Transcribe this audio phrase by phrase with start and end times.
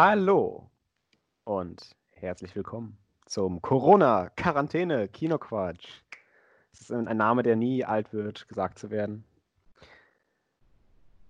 [0.00, 0.70] Hallo
[1.42, 2.96] und herzlich willkommen
[3.26, 5.88] zum Corona-Quarantäne-Kinoquatsch.
[6.70, 9.24] Das ist ein Name, der nie alt wird, gesagt zu werden.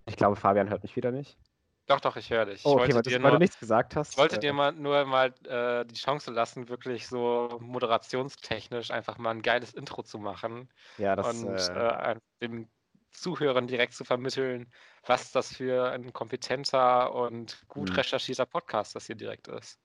[0.05, 1.39] Ich glaube, Fabian hört mich wieder nicht.
[1.87, 2.67] Doch, doch, ich höre dich.
[2.67, 4.13] Oh, okay, ich weil, wollte du, dir weil du nur, nichts gesagt hast.
[4.13, 9.17] ich wollte äh, dir mal, nur mal äh, die Chance lassen, wirklich so moderationstechnisch einfach
[9.17, 12.69] mal ein geiles Intro zu machen ja, das, und äh, äh, den
[13.13, 14.71] Zuhörern direkt zu vermitteln,
[15.07, 17.97] was das für ein kompetenter und gut Hm.
[17.97, 19.79] recherchierter Podcast das hier direkt ist.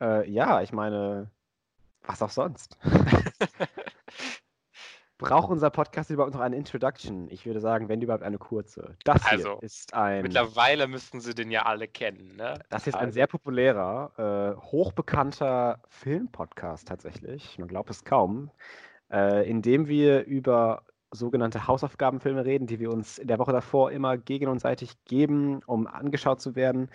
[0.00, 1.30] äh, ja, ich meine,
[2.02, 2.78] was auch sonst.
[5.18, 7.28] Braucht unser Podcast überhaupt noch eine Introduction?
[7.30, 8.96] Ich würde sagen, wenn überhaupt eine kurze.
[9.04, 12.54] Das hier Also, ist ein, Mittlerweile müssten sie den ja alle kennen, ne?
[12.70, 17.58] das ist ein Also, sehr populärer, äh, hochbekannter Filmpodcast tatsächlich.
[17.58, 18.50] Man glaubt es kaum,
[19.10, 23.90] äh, in dem wir über sogenannte Hausaufgabenfilme reden, die wir uns in der Woche davor
[23.90, 26.90] immer gegenseitig geben, um angeschaut zu werden.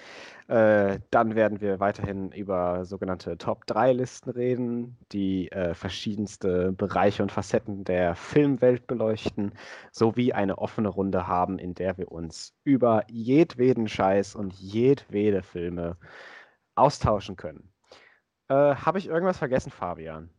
[0.47, 7.84] Äh, dann werden wir weiterhin über sogenannte Top-3-Listen reden, die äh, verschiedenste Bereiche und Facetten
[7.84, 9.53] der Filmwelt beleuchten,
[9.91, 15.97] sowie eine offene Runde haben, in der wir uns über jedweden Scheiß und jedwede Filme
[16.75, 17.69] austauschen können.
[18.50, 20.30] Äh, Habe ich irgendwas vergessen, Fabian?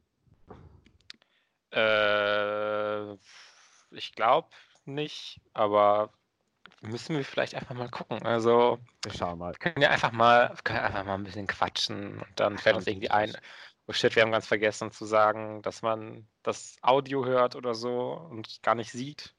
[1.74, 3.16] Äh,
[3.94, 4.48] ich glaube
[4.84, 6.10] nicht, aber
[6.80, 8.24] müssen wir vielleicht einfach mal gucken.
[8.24, 9.52] Also, Wir schauen mal.
[9.52, 12.86] wir können ja einfach mal, können einfach mal ein bisschen quatschen und dann fällt uns
[12.86, 13.36] irgendwie ein,
[13.86, 18.12] oh shit, wir haben ganz vergessen zu sagen, dass man das Audio hört oder so
[18.30, 19.34] und gar nicht sieht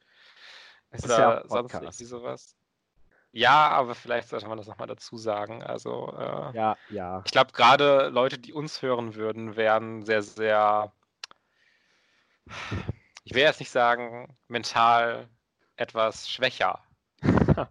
[0.90, 2.56] Es ist oder ja auch sonst irgendwie sowas.
[3.32, 5.62] Ja, aber vielleicht sollte man das nochmal dazu sagen.
[5.62, 7.22] Also, äh, Ja, ja.
[7.26, 10.94] ich glaube, gerade Leute, die uns hören würden, wären sehr, sehr,
[13.26, 15.28] ich will jetzt nicht sagen, mental
[15.76, 16.80] etwas schwächer.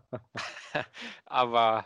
[1.26, 1.84] Aber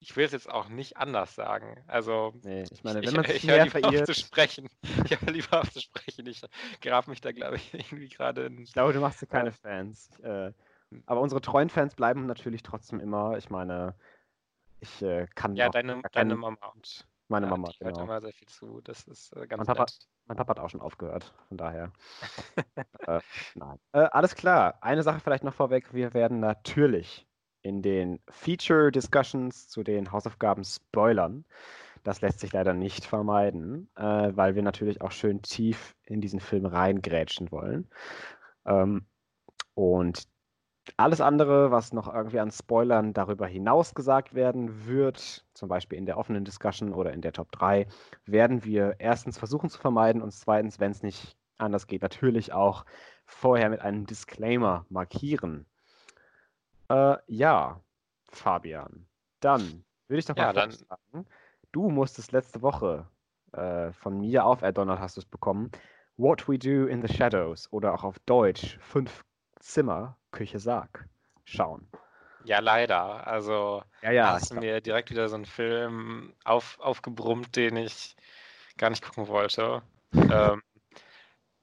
[0.00, 1.84] ich will es jetzt auch nicht anders sagen.
[1.86, 4.68] Also, Nee, ich meine, wenn man ich, sich mehr verirrt, zu sprechen.
[5.04, 6.26] Ich höre lieber auf zu sprechen.
[6.26, 6.42] Ich
[6.80, 8.62] grab mich da, glaube ich, irgendwie gerade in.
[8.62, 10.08] ich glaube, du machst dir keine Fans.
[10.20, 10.52] Äh,
[11.06, 13.36] aber unsere treuen Fans bleiben natürlich trotzdem immer.
[13.36, 13.94] Ich meine,
[14.80, 18.04] ich äh, kann Ja, deine, deine Mama und meine ja, Mama, die hört genau.
[18.04, 18.80] immer sehr viel zu.
[18.82, 19.98] Das ist äh, ganz Mein Papa, nett.
[20.26, 21.92] mein Papa hat auch schon aufgehört, von daher.
[23.06, 23.20] äh,
[23.54, 23.78] nein.
[23.92, 24.78] Äh, alles klar.
[24.80, 25.94] Eine Sache vielleicht noch vorweg.
[25.94, 27.26] Wir werden natürlich
[27.62, 31.44] in den Feature Discussions zu den Hausaufgaben spoilern.
[32.02, 34.02] Das lässt sich leider nicht vermeiden, äh,
[34.34, 37.90] weil wir natürlich auch schön tief in diesen Film reingrätschen wollen.
[38.64, 39.06] Ähm,
[39.74, 40.24] und
[40.96, 46.06] alles andere, was noch irgendwie an Spoilern darüber hinaus gesagt werden wird, zum Beispiel in
[46.06, 47.86] der offenen Discussion oder in der Top 3,
[48.26, 52.84] werden wir erstens versuchen zu vermeiden und zweitens, wenn es nicht anders geht, natürlich auch
[53.26, 55.66] vorher mit einem Disclaimer markieren.
[56.88, 57.80] Äh, ja,
[58.30, 59.06] Fabian,
[59.40, 61.26] dann würde ich doch mal Ja, dann- vorschlagen,
[61.72, 63.06] du musstest letzte Woche
[63.52, 65.70] äh, von mir auf Erdonald hast du es bekommen,
[66.16, 69.24] What We Do in the Shadows oder auch auf Deutsch Fünf
[69.58, 71.08] Zimmer, Küche, Sarg
[71.44, 71.88] schauen.
[72.44, 73.26] Ja, leider.
[73.26, 78.16] Also, Ja, ja, hast du mir direkt wieder so einen Film auf, aufgebrummt, den ich
[78.78, 79.82] gar nicht gucken wollte.
[80.12, 80.62] ähm,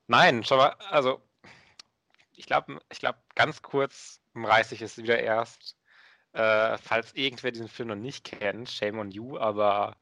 [0.08, 1.22] nein, schon mal, also
[2.34, 5.76] ich glaube, ich glaube, ganz kurz reiße ich es wieder erst.
[6.34, 9.96] Äh, falls irgendwer diesen Film noch nicht kennt, shame on you, aber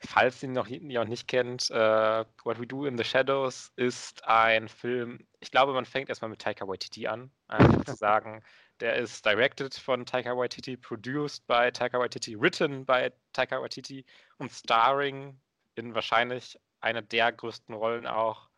[0.00, 4.68] falls ihn noch noch nicht kennt, äh, What We Do in the Shadows ist ein
[4.68, 8.42] Film, ich glaube, man fängt erstmal mit Taika Waititi an, einfach zu sagen,
[8.80, 14.04] der ist directed von Taika Waititi, produced by Taika Waititi, written by Taika Waititi
[14.38, 15.40] und starring
[15.76, 18.48] in wahrscheinlich einer der größten Rollen auch,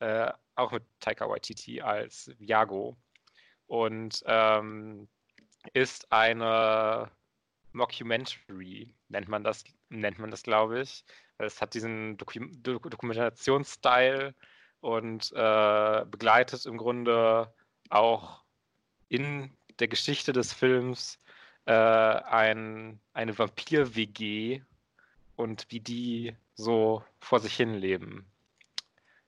[0.00, 2.96] äh, auch mit Taika Waititi als Viago.
[3.66, 5.08] Und ähm,
[5.74, 7.10] ist eine
[7.72, 11.04] Mockumentary, nennt man das, nennt man das, glaube ich.
[11.38, 14.34] Es hat diesen Doku Dok Dokumentationsstyle
[14.80, 17.52] und äh, begleitet im Grunde
[17.90, 18.42] auch
[19.08, 21.18] in der Geschichte des Films
[21.66, 24.62] äh, ein, eine Vampir-WG
[25.36, 28.26] und wie die so vor sich hin leben.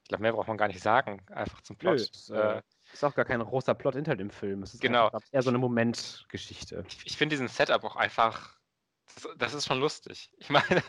[0.02, 2.00] Ich glaube, mehr braucht man gar nicht sagen, einfach zum Nö, Plot.
[2.00, 2.62] es, äh, Äh,
[2.92, 4.62] ist auch gar kein großer Plot hinter dem Film.
[4.62, 5.10] Es ist Genau.
[5.30, 6.84] eher so eine Momentgeschichte.
[6.86, 8.58] ich ich finde diesen Setup auch einfach,
[9.36, 10.30] das, ist schon lustig.
[10.38, 10.82] Ich meine,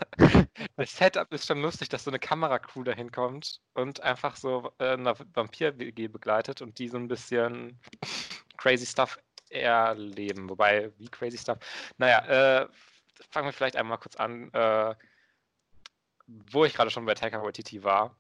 [0.76, 4.94] das Setup ist schon lustig, dass so eine Kameracrew dahin kommt und einfach so äh,
[4.94, 7.80] eine Vampir-WG begleitet und die so ein bisschen
[8.58, 9.18] crazy stuff
[9.50, 10.50] erleben.
[10.50, 11.60] Wobei, wie crazy stuff?
[11.98, 12.68] Naja, äh,
[13.30, 14.96] fangen wir vielleicht einmal kurz an, äh,
[16.28, 18.16] wo ich gerade schon bei Taika Waititi war.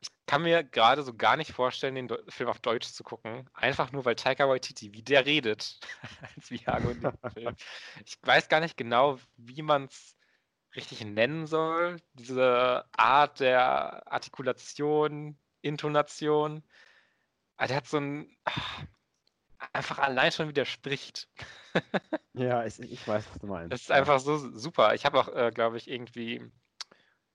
[0.00, 3.48] Ich kann mir gerade so gar nicht vorstellen, den Deu- Film auf Deutsch zu gucken.
[3.54, 5.78] Einfach nur, weil Taika Waititi, wie der redet,
[6.36, 7.56] als Viago in dem Film.
[8.04, 10.16] Ich weiß gar nicht genau, wie man es
[10.74, 11.96] richtig nennen soll.
[12.14, 16.62] Diese Art der Artikulation, Intonation.
[17.56, 18.36] Also der hat so ein.
[19.72, 21.28] Einfach allein schon widerspricht.
[22.34, 23.72] ja, ich, ich, weiß, was du meinst.
[23.72, 24.94] Das ist einfach so super.
[24.94, 26.50] Ich habe auch, äh, glaube ich, irgendwie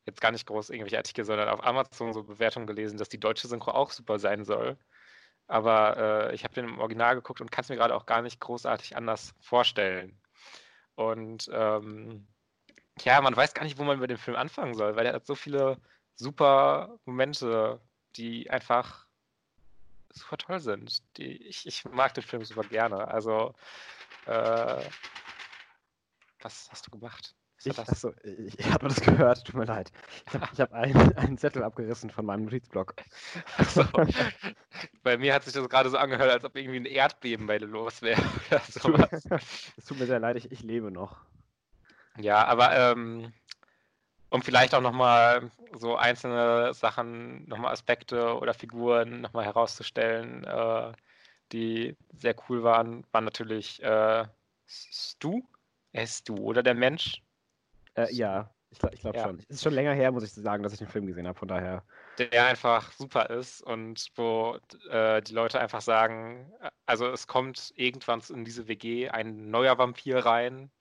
[0.06, 3.48] jetzt gar nicht groß irgendwelche Artikel, sondern auf Amazon so Bewertungen gelesen, dass die deutsche
[3.48, 4.78] Synchro auch super sein soll.
[5.48, 5.98] Aber
[6.30, 8.40] äh, ich habe den im Original geguckt und kann es mir gerade auch gar nicht
[8.40, 10.18] großartig anders vorstellen.
[10.96, 12.28] Und ähm,
[13.02, 15.26] ja, man weiß gar nicht, wo man mit dem Film anfangen soll, weil er hat
[15.26, 15.78] so viele
[16.16, 17.82] super Momente,
[18.16, 19.08] die einfach
[20.14, 21.04] super toll sind.
[21.18, 23.08] Die, ich, ich mag den Film super gerne.
[23.08, 23.56] Also,
[24.26, 24.84] äh,
[26.42, 27.36] was hast du gemacht?
[27.64, 29.92] Ich, achso, ich, ich habe das gehört, tut mir leid.
[30.28, 32.96] Ich habe hab einen, einen Zettel abgerissen von meinem Notizblock.
[33.58, 33.84] Achso.
[35.04, 37.68] bei mir hat sich das gerade so angehört, als ob irgendwie ein Erdbeben bei dir
[37.68, 38.22] los wäre.
[39.78, 41.18] Es tut mir sehr leid, ich, ich lebe noch.
[42.18, 43.32] Ja, aber ähm,
[44.30, 50.94] um vielleicht auch nochmal so einzelne Sachen, nochmal Aspekte oder Figuren nochmal herauszustellen, äh,
[51.52, 54.26] die sehr cool waren, war natürlich äh,
[54.68, 55.42] Stu.
[55.92, 57.22] Er ist Stu, oder der Mensch?
[57.96, 59.24] Äh, ja, ich glaube glaub ja.
[59.24, 59.40] schon.
[59.40, 61.48] Es ist schon länger her, muss ich sagen, dass ich den Film gesehen habe, von
[61.48, 61.84] daher.
[62.18, 64.58] Der einfach super ist und wo
[64.90, 66.52] äh, die Leute einfach sagen,
[66.86, 70.72] also es kommt irgendwann in diese WG ein neuer Vampir rein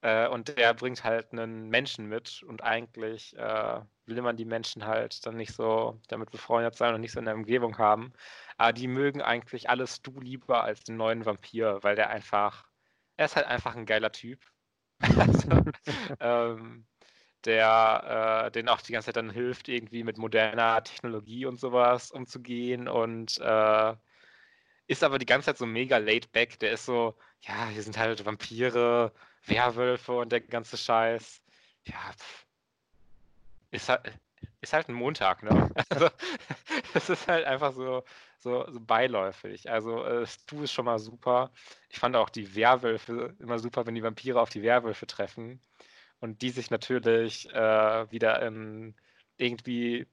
[0.00, 4.86] äh, und der bringt halt einen Menschen mit und eigentlich äh, will man die Menschen
[4.86, 8.14] halt dann nicht so damit befreundet sein und nicht so in der Umgebung haben.
[8.56, 12.66] Aber die mögen eigentlich alles du lieber als den neuen Vampir, weil der einfach,
[13.18, 14.40] er ist halt einfach ein geiler Typ
[15.00, 15.64] also,
[16.20, 16.86] ähm,
[17.44, 22.10] der äh, denen auch die ganze Zeit dann hilft, irgendwie mit moderner Technologie und sowas
[22.10, 23.94] umzugehen und äh,
[24.88, 26.58] ist aber die ganze Zeit so mega laid back.
[26.60, 29.12] Der ist so, ja, hier sind halt Vampire,
[29.46, 31.42] Werwölfe und der ganze Scheiß.
[31.86, 32.46] Ja, pff.
[33.70, 34.18] ist halt,
[34.60, 35.70] ist halt ein Montag, ne?
[35.90, 36.08] Also,
[36.94, 38.04] es ist halt einfach so,
[38.38, 39.70] so, so beiläufig.
[39.70, 41.50] Also, äh, Stu ist schon mal super.
[41.88, 45.60] Ich fand auch die Werwölfe immer super, wenn die Vampire auf die Werwölfe treffen
[46.20, 48.94] und die sich natürlich äh, wieder in,
[49.36, 50.06] irgendwie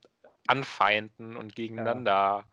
[0.47, 2.45] anfeinden und gegeneinander.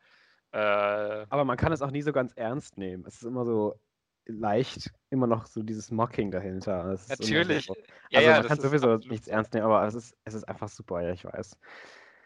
[0.53, 1.21] Ja.
[1.23, 3.05] Äh, Aber man kann es auch nie so ganz ernst nehmen.
[3.07, 3.79] Es ist immer so
[4.27, 6.99] leicht, immer noch so dieses Mocking dahinter.
[7.09, 7.67] Natürlich.
[7.67, 7.75] So.
[8.11, 10.69] Ja, also ja, man kann sowieso nichts ernst nehmen, aber es ist, es ist einfach
[10.69, 11.59] super, ja, ich weiß.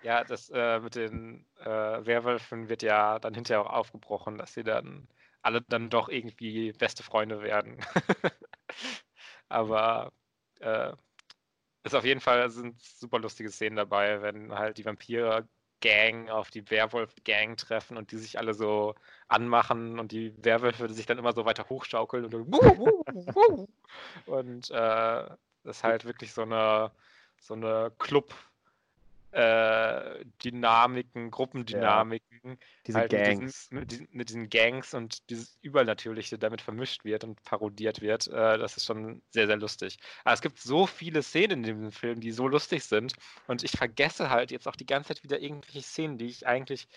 [0.07, 1.67] Ja, das äh, mit den äh,
[2.07, 5.09] Werwölfen wird ja dann hinterher auch aufgebrochen, dass sie dann
[5.43, 7.79] alle dann doch irgendwie beste Freunde werden.
[9.49, 10.13] Aber
[10.61, 10.93] äh,
[11.83, 16.71] ist auf jeden Fall sind super lustige Szenen dabei, wenn halt die Vampire-Gang auf die
[16.71, 18.95] Werwolf-Gang treffen und die sich alle so
[19.27, 22.55] anmachen und die Werwölfe sich dann immer so weiter hochschaukeln und,
[24.27, 24.75] und äh,
[25.65, 26.93] das ist halt wirklich so eine
[27.41, 28.35] so eine Club-
[29.37, 32.41] äh, Dynamiken, Gruppendynamiken.
[32.43, 32.57] Ja,
[32.87, 33.69] diese halt Gangs.
[33.71, 38.29] Mit diesen, mit, diesen, Gangs und dieses Übernatürliche damit vermischt wird und parodiert wird.
[38.29, 39.99] Äh, das ist schon sehr, sehr lustig.
[40.25, 43.13] Aber es gibt so viele Szenen in diesem Film, die so lustig sind.
[43.47, 46.89] Und ich vergesse halt jetzt auch die ganze Zeit wieder irgendwelche Szenen, die ich eigentlich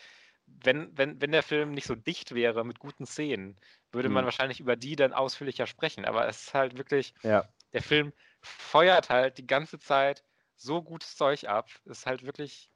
[0.64, 3.56] wenn, wenn, wenn der Film nicht so dicht wäre mit guten Szenen,
[3.92, 4.26] würde man hm.
[4.26, 6.06] wahrscheinlich über die dann ausführlicher sprechen.
[6.06, 7.48] Aber es ist halt wirklich, ja.
[7.74, 10.24] der Film feuert halt die ganze Zeit
[10.60, 11.70] so gutes Zeug ab.
[11.86, 12.70] Ist halt wirklich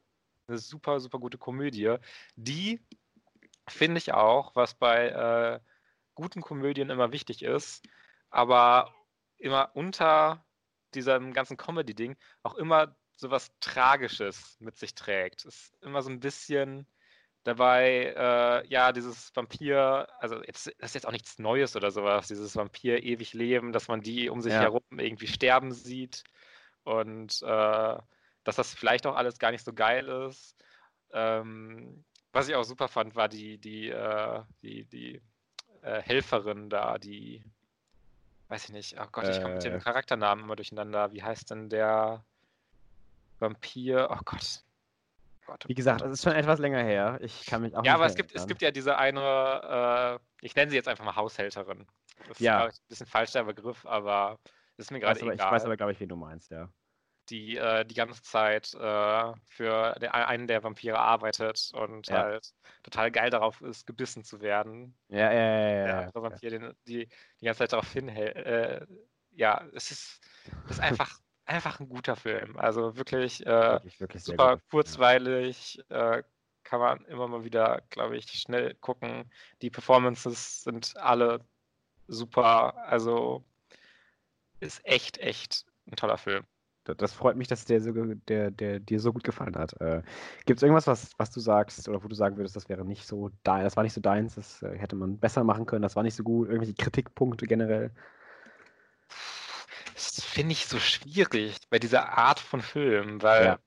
[0.47, 1.95] eine super, super gute Komödie,
[2.35, 2.85] die
[3.67, 5.59] finde ich auch, was bei äh,
[6.15, 7.85] guten Komödien immer wichtig ist,
[8.29, 8.93] aber
[9.37, 10.45] immer unter
[10.93, 15.45] diesem ganzen Comedy-Ding auch immer so was Tragisches mit sich trägt.
[15.45, 16.87] Ist immer so ein bisschen
[17.43, 22.27] dabei, äh, ja, dieses Vampir, also jetzt, das ist jetzt auch nichts Neues oder sowas,
[22.27, 24.61] dieses Vampir ewig leben, dass man die um sich ja.
[24.61, 26.23] herum irgendwie sterben sieht
[26.83, 27.97] und äh,
[28.43, 30.55] dass das vielleicht auch alles gar nicht so geil ist.
[31.11, 35.21] Ähm, was ich auch super fand, war die, die, äh, die, die
[35.81, 37.43] äh, Helferin da, die,
[38.49, 39.79] weiß ich nicht, oh Gott, ich komme mit dem äh.
[39.79, 41.13] Charakternamen immer durcheinander.
[41.13, 42.23] Wie heißt denn der
[43.39, 44.09] Vampir?
[44.11, 44.63] Oh Gott.
[45.45, 47.19] Gott, oh Wie gesagt, es ist schon etwas länger her.
[47.21, 50.55] Ich kann mich auch Ja, aber es gibt, es gibt ja diese eine, äh, ich
[50.55, 51.85] nenne sie jetzt einfach mal Haushälterin.
[52.27, 52.65] Das ja.
[52.65, 54.39] ist, ein bisschen falsch der Begriff, aber
[54.77, 55.35] ist mir gerade egal.
[55.35, 56.69] Ich weiß aber, glaube ich, wie du meinst, ja.
[57.29, 62.17] Die äh, die ganze Zeit äh, für den, einen der Vampire arbeitet und ja.
[62.17, 62.53] halt
[62.83, 64.97] total geil darauf ist, gebissen zu werden.
[65.07, 65.69] Ja, ja, ja.
[65.69, 67.07] ja der andere Vampir, den, die
[67.39, 68.35] die ganze Zeit darauf hinhält.
[68.35, 68.85] Äh,
[69.35, 70.21] ja, es ist,
[70.69, 72.57] ist einfach, einfach ein guter Film.
[72.57, 75.81] Also wirklich, äh, wirklich, wirklich super kurzweilig.
[75.89, 76.23] Äh,
[76.63, 79.29] kann man immer mal wieder, glaube ich, schnell gucken.
[79.61, 81.45] Die Performances sind alle
[82.07, 82.75] super.
[82.87, 83.43] Also
[84.63, 86.43] ist echt, echt ein toller Film.
[86.83, 89.79] Das freut mich, dass der, so, der, der dir so gut gefallen hat.
[89.79, 90.01] Äh,
[90.45, 93.07] Gibt es irgendwas, was, was du sagst oder wo du sagen würdest, das wäre nicht
[93.07, 95.95] so dein, das war nicht so deins, das äh, hätte man besser machen können, das
[95.95, 97.91] war nicht so gut, irgendwelche Kritikpunkte generell?
[99.93, 103.59] Das finde ich so schwierig bei dieser Art von Film, weil ja.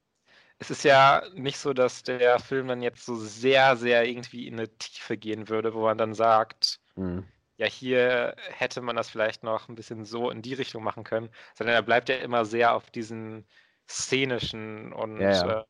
[0.59, 4.55] es ist ja nicht so, dass der Film dann jetzt so sehr, sehr irgendwie in
[4.55, 7.25] eine Tiefe gehen würde, wo man dann sagt, mhm
[7.57, 11.31] ja, hier hätte man das vielleicht noch ein bisschen so in die Richtung machen können,
[11.55, 13.47] sondern er bleibt ja immer sehr auf diesen
[13.89, 15.61] szenischen und ja, ja.
[15.61, 15.65] Äh,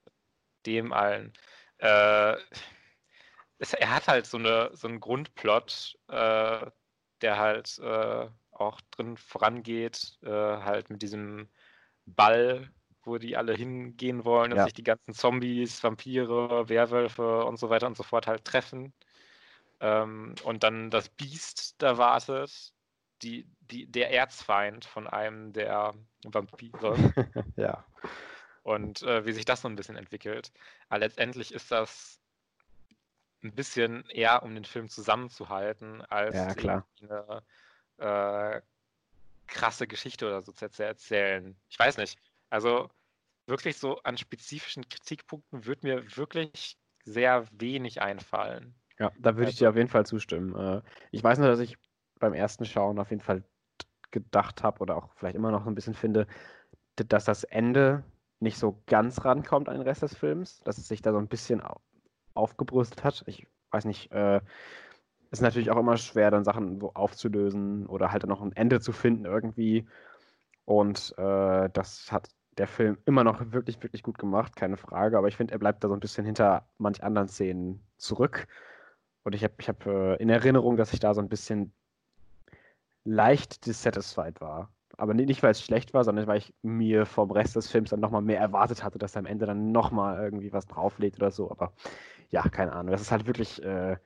[0.66, 1.32] dem allen.
[1.78, 2.36] Äh,
[3.58, 6.66] es, er hat halt so, eine, so einen Grundplot, äh,
[7.22, 11.48] der halt äh, auch drin vorangeht, äh, halt mit diesem
[12.04, 12.70] Ball,
[13.02, 14.64] wo die alle hingehen wollen und ja.
[14.64, 18.92] sich die ganzen Zombies, Vampire, Werwölfe und so weiter und so fort halt treffen.
[19.80, 22.72] Ähm, und dann das Biest da wartet,
[23.22, 26.96] die, die, der Erzfeind von einem der Vampire.
[27.56, 27.84] ja.
[28.62, 30.52] Und äh, wie sich das so ein bisschen entwickelt.
[30.88, 32.20] Aber letztendlich ist das
[33.42, 37.42] ein bisschen eher, um den Film zusammenzuhalten, als ja, eine
[37.98, 38.60] äh,
[39.46, 41.56] krasse Geschichte oder so zu erzählen.
[41.68, 42.18] Ich weiß nicht.
[42.50, 42.90] Also
[43.46, 48.74] wirklich so an spezifischen Kritikpunkten würde mir wirklich sehr wenig einfallen.
[48.98, 50.54] Ja, da würde ich dir also auf jeden Fall zustimmen.
[50.54, 51.76] Äh, ich weiß nur, dass ich
[52.18, 53.42] beim ersten Schauen auf jeden Fall
[54.10, 56.26] gedacht habe oder auch vielleicht immer noch ein bisschen finde,
[56.96, 58.04] dass das Ende
[58.40, 61.28] nicht so ganz rankommt an den Rest des Films, dass es sich da so ein
[61.28, 61.62] bisschen
[62.34, 63.24] aufgebrüstet hat.
[63.26, 64.40] Ich weiß nicht, äh,
[65.30, 68.80] ist natürlich auch immer schwer, dann Sachen so aufzulösen oder halt dann noch ein Ende
[68.80, 69.86] zu finden irgendwie.
[70.64, 75.18] Und äh, das hat der Film immer noch wirklich, wirklich gut gemacht, keine Frage.
[75.18, 78.46] Aber ich finde, er bleibt da so ein bisschen hinter manch anderen Szenen zurück.
[79.26, 81.72] Und ich habe ich hab, äh, in Erinnerung, dass ich da so ein bisschen
[83.02, 84.70] leicht dissatisfied war.
[84.98, 87.98] Aber nicht, weil es schlecht war, sondern weil ich mir vom Rest des Films dann
[87.98, 91.50] nochmal mehr erwartet hatte, dass er am Ende dann nochmal irgendwie was drauflegt oder so.
[91.50, 91.72] Aber
[92.30, 92.92] ja, keine Ahnung.
[92.92, 93.96] Das ist halt wirklich äh,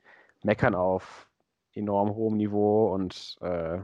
[0.41, 1.29] Meckern auf
[1.75, 3.77] enorm hohem Niveau und äh,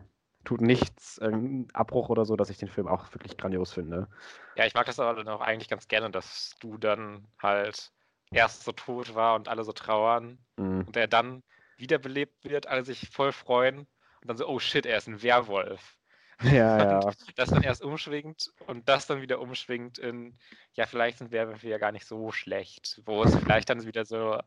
[0.44, 4.08] tut nichts, irgendeinen Abbruch oder so, dass ich den Film auch wirklich grandios finde.
[4.56, 7.92] Ja, ich mag das aber dann auch eigentlich ganz gerne, dass du dann halt
[8.32, 10.82] erst so tot war und alle so trauern mhm.
[10.86, 11.44] und er dann
[11.78, 15.98] wiederbelebt wird, alle sich voll freuen und dann so, oh shit, er ist ein Werwolf.
[16.42, 16.50] Ja,
[17.02, 17.12] ja.
[17.36, 20.38] das dann erst umschwingt und das dann wieder umschwingt in,
[20.74, 24.40] ja, vielleicht sind Werwölfe ja gar nicht so schlecht, wo es vielleicht dann wieder so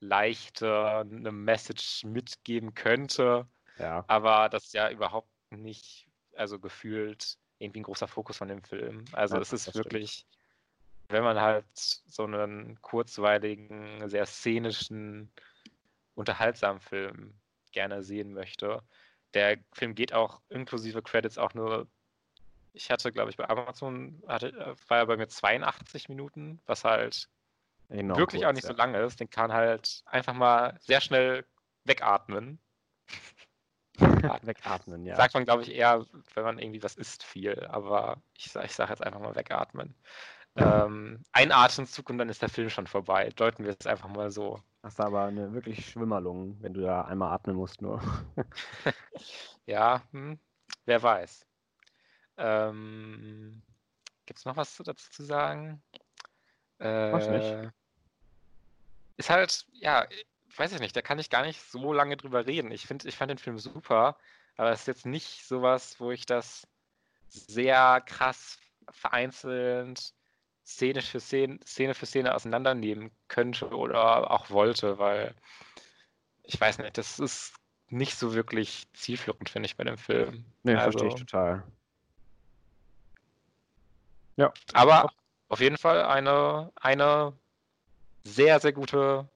[0.00, 3.46] leichter eine Message mitgeben könnte,
[3.78, 4.04] ja.
[4.08, 9.04] aber das ist ja überhaupt nicht, also gefühlt irgendwie ein großer Fokus von dem Film.
[9.12, 10.39] Also ja, es ist wirklich, stimmt
[11.10, 15.30] wenn man halt so einen kurzweiligen, sehr szenischen,
[16.14, 17.34] unterhaltsamen Film
[17.72, 18.82] gerne sehen möchte.
[19.34, 21.86] Der Film geht auch inklusive Credits auch nur,
[22.72, 27.28] ich hatte, glaube ich, bei Amazon hatte, war er bei mir 82 Minuten, was halt
[27.88, 28.70] Enorm wirklich kurz, auch nicht ja.
[28.70, 29.20] so lange ist.
[29.20, 31.44] Den kann halt einfach mal sehr schnell
[31.84, 32.58] wegatmen.
[33.98, 35.16] wegatmen, ja.
[35.16, 37.66] Sagt man, glaube ich, eher, wenn man irgendwie was isst, viel.
[37.66, 39.94] Aber ich, ich sage jetzt einfach mal wegatmen.
[40.56, 43.30] Ähm, ein Atemzug und dann ist der Film schon vorbei.
[43.30, 44.60] Deuten wir es einfach mal so.
[44.82, 48.02] Hast du aber eine wirklich Schwimmerlung, wenn du da einmal atmen musst nur.
[49.66, 50.38] ja, hm,
[50.86, 51.46] wer weiß.
[52.38, 53.62] Ähm,
[54.26, 55.82] Gibt es noch was dazu zu sagen?
[56.78, 57.68] Äh,
[59.18, 60.06] ist halt, ja,
[60.56, 62.72] weiß ich nicht, da kann ich gar nicht so lange drüber reden.
[62.72, 64.16] Ich, find, ich fand den Film super,
[64.56, 66.66] aber es ist jetzt nicht sowas, wo ich das
[67.28, 68.58] sehr krass
[68.90, 70.14] vereinzelt
[70.70, 75.34] Szene für Szene, Szene für Szene auseinandernehmen könnte oder auch wollte, weil
[76.44, 77.54] ich weiß nicht, das ist
[77.88, 80.44] nicht so wirklich zielführend, finde ich, bei dem Film.
[80.62, 81.64] Nee, also, verstehe ich total.
[84.36, 84.52] Ja.
[84.72, 85.12] Aber
[85.48, 87.32] auf jeden Fall eine, eine
[88.22, 89.28] sehr, sehr gute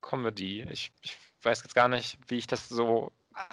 [0.00, 0.66] Comedy.
[0.70, 3.12] Ich, ich weiß jetzt gar nicht, wie ich das so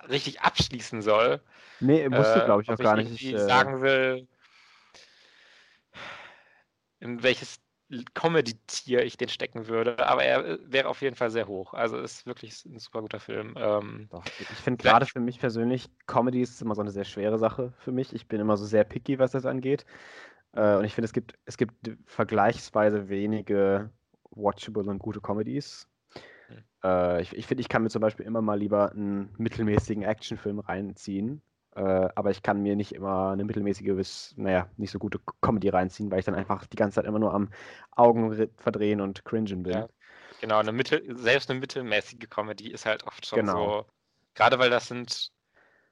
[0.10, 1.42] richtig abschließen soll.
[1.82, 3.12] Nee, musst du, glaube ich, auch gar nicht.
[3.12, 3.40] Ich äh...
[3.40, 4.28] sagen will,
[7.00, 7.60] in welches
[8.16, 11.74] Comedy-Tier ich den stecken würde, aber er äh, wäre auf jeden Fall sehr hoch.
[11.74, 13.54] Also ist wirklich ein super guter Film.
[13.58, 17.38] Ähm, Doch, ich finde gerade für mich persönlich, Comedy ist immer so eine sehr schwere
[17.38, 18.14] Sache für mich.
[18.14, 19.86] Ich bin immer so sehr picky, was das angeht.
[20.54, 21.74] Äh, und ich finde, es gibt, es gibt
[22.06, 23.92] vergleichsweise wenige
[24.32, 25.88] watchable und gute Comedies.
[26.48, 26.64] Hm.
[26.84, 30.60] Äh, ich ich finde, ich kann mir zum Beispiel immer mal lieber einen mittelmäßigen Actionfilm
[30.60, 31.44] reinziehen,
[31.76, 35.70] äh, aber ich kann mir nicht immer eine mittelmäßige bis, naja, nicht so gute Comedy
[35.70, 37.50] reinziehen, weil ich dann einfach die ganze Zeit immer nur am
[37.92, 39.74] Augen verdrehen und cringen bin.
[39.74, 39.88] Ja,
[40.40, 43.82] genau, eine Mittel, selbst eine mittelmäßige Comedy ist halt oft schon genau.
[43.82, 43.86] so,
[44.36, 45.32] gerade weil das sind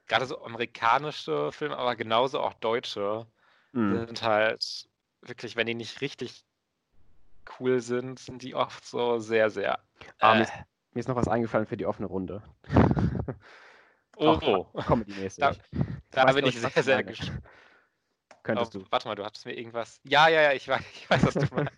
[0.06, 3.26] gerade so amerikanische Filme, aber genauso auch deutsche,
[3.72, 4.06] mhm.
[4.06, 4.88] sind halt
[5.20, 6.44] wirklich, wenn die nicht richtig
[7.58, 9.78] cool sind, sind die oft so sehr, sehr.
[10.18, 10.52] Ah, äh, mir, ist,
[10.94, 12.42] mir, ist, noch was eingefallen für die offene Runde.
[14.16, 14.80] Oh, oh.
[14.82, 15.40] Comedy-mäßig.
[15.40, 15.54] Da,
[16.10, 17.42] da bin ich sehr, sehr gespannt.
[18.44, 18.86] Könntest oh, du.
[18.90, 20.00] Warte mal, du hattest mir irgendwas.
[20.04, 21.72] Ja, ja, ja, ich weiß, ich weiß, was du meinst.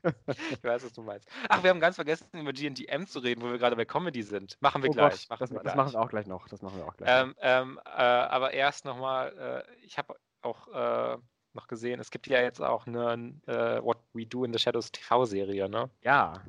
[0.51, 1.29] ich weiß, was du meinst.
[1.49, 4.57] Ach, wir haben ganz vergessen, über GNTM zu reden, wo wir gerade bei Comedy sind.
[4.61, 5.29] Machen wir oh gleich.
[5.29, 6.49] Machen das, wir das machen wir auch gleich noch.
[6.49, 7.23] Das machen wir auch gleich.
[7.23, 11.19] Ähm, ähm, äh, aber erst nochmal, äh, ich habe auch äh,
[11.53, 14.91] noch gesehen, es gibt ja jetzt auch eine äh, What We Do in the Shadows
[14.91, 15.89] TV-Serie, ne?
[16.03, 16.43] Ja,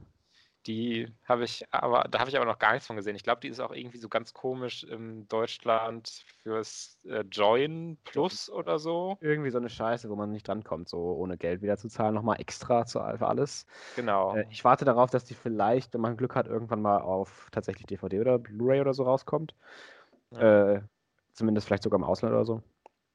[0.67, 3.15] die habe ich aber, da habe ich aber noch gar nichts von gesehen.
[3.15, 8.49] Ich glaube, die ist auch irgendwie so ganz komisch in Deutschland fürs äh, Join Plus
[8.49, 9.17] oder so.
[9.21, 12.41] Irgendwie so eine Scheiße, wo man nicht drankommt, so ohne Geld wieder zu zahlen, nochmal
[12.41, 13.65] extra zu, für alles.
[13.95, 14.35] Genau.
[14.35, 17.87] Äh, ich warte darauf, dass die vielleicht, wenn man Glück hat, irgendwann mal auf tatsächlich
[17.87, 19.55] DVD oder Blu-ray oder so rauskommt.
[20.31, 20.73] Ja.
[20.73, 20.81] Äh,
[21.31, 22.61] zumindest vielleicht sogar im Ausland oder so.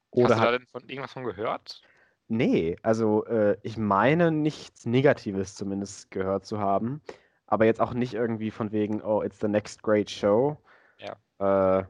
[0.09, 1.81] Oder Hast du da denn von irgendwas von gehört?
[2.29, 7.01] Nee, also äh, ich meine nichts Negatives zumindest gehört zu haben
[7.47, 10.57] aber jetzt auch nicht irgendwie von wegen, oh, it's the next great show.
[10.97, 11.79] Ja.
[11.79, 11.85] Äh,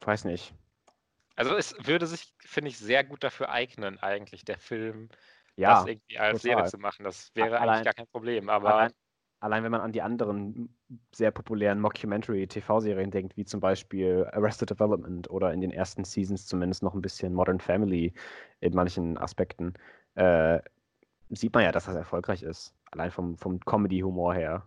[0.00, 0.54] weiß nicht.
[1.36, 5.08] Also es würde sich, finde ich, sehr gut dafür eignen, eigentlich, der Film,
[5.54, 6.56] ja, das irgendwie als total.
[6.56, 7.04] Serie zu machen.
[7.04, 8.48] Das wäre allein, eigentlich gar kein Problem.
[8.48, 8.92] Aber allein,
[9.40, 10.76] allein, wenn man an die anderen
[11.14, 16.82] sehr populären Mockumentary-TV-Serien denkt, wie zum Beispiel Arrested Development oder in den ersten Seasons zumindest
[16.82, 18.12] noch ein bisschen Modern Family
[18.60, 19.74] in manchen Aspekten,
[20.14, 20.60] äh,
[21.30, 22.74] sieht man ja, dass das erfolgreich ist.
[22.90, 24.66] Allein vom, vom Comedy-Humor her.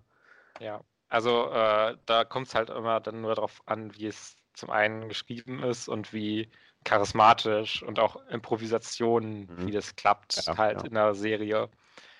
[0.61, 4.69] Ja, also äh, da kommt es halt immer dann nur darauf an, wie es zum
[4.69, 6.51] einen geschrieben ist und wie
[6.83, 9.67] charismatisch und auch Improvisationen, mhm.
[9.67, 10.87] wie das klappt, ja, halt ja.
[10.87, 11.69] in der Serie.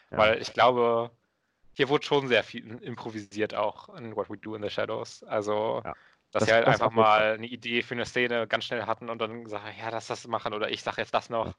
[0.09, 0.17] Ja.
[0.17, 1.11] Weil ich glaube,
[1.73, 5.23] hier wurde schon sehr viel improvisiert auch in What We Do in the Shadows.
[5.23, 8.85] Also, dass das, sie halt das einfach mal eine Idee für eine Szene ganz schnell
[8.85, 11.53] hatten und dann sagen, ja, lass das machen oder ich sage jetzt das noch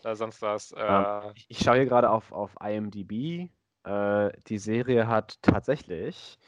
[0.00, 0.72] oder sonst was.
[0.72, 3.50] Äh, ich, ich schaue hier gerade auf, auf IMDb
[3.86, 6.38] äh, die Serie hat tatsächlich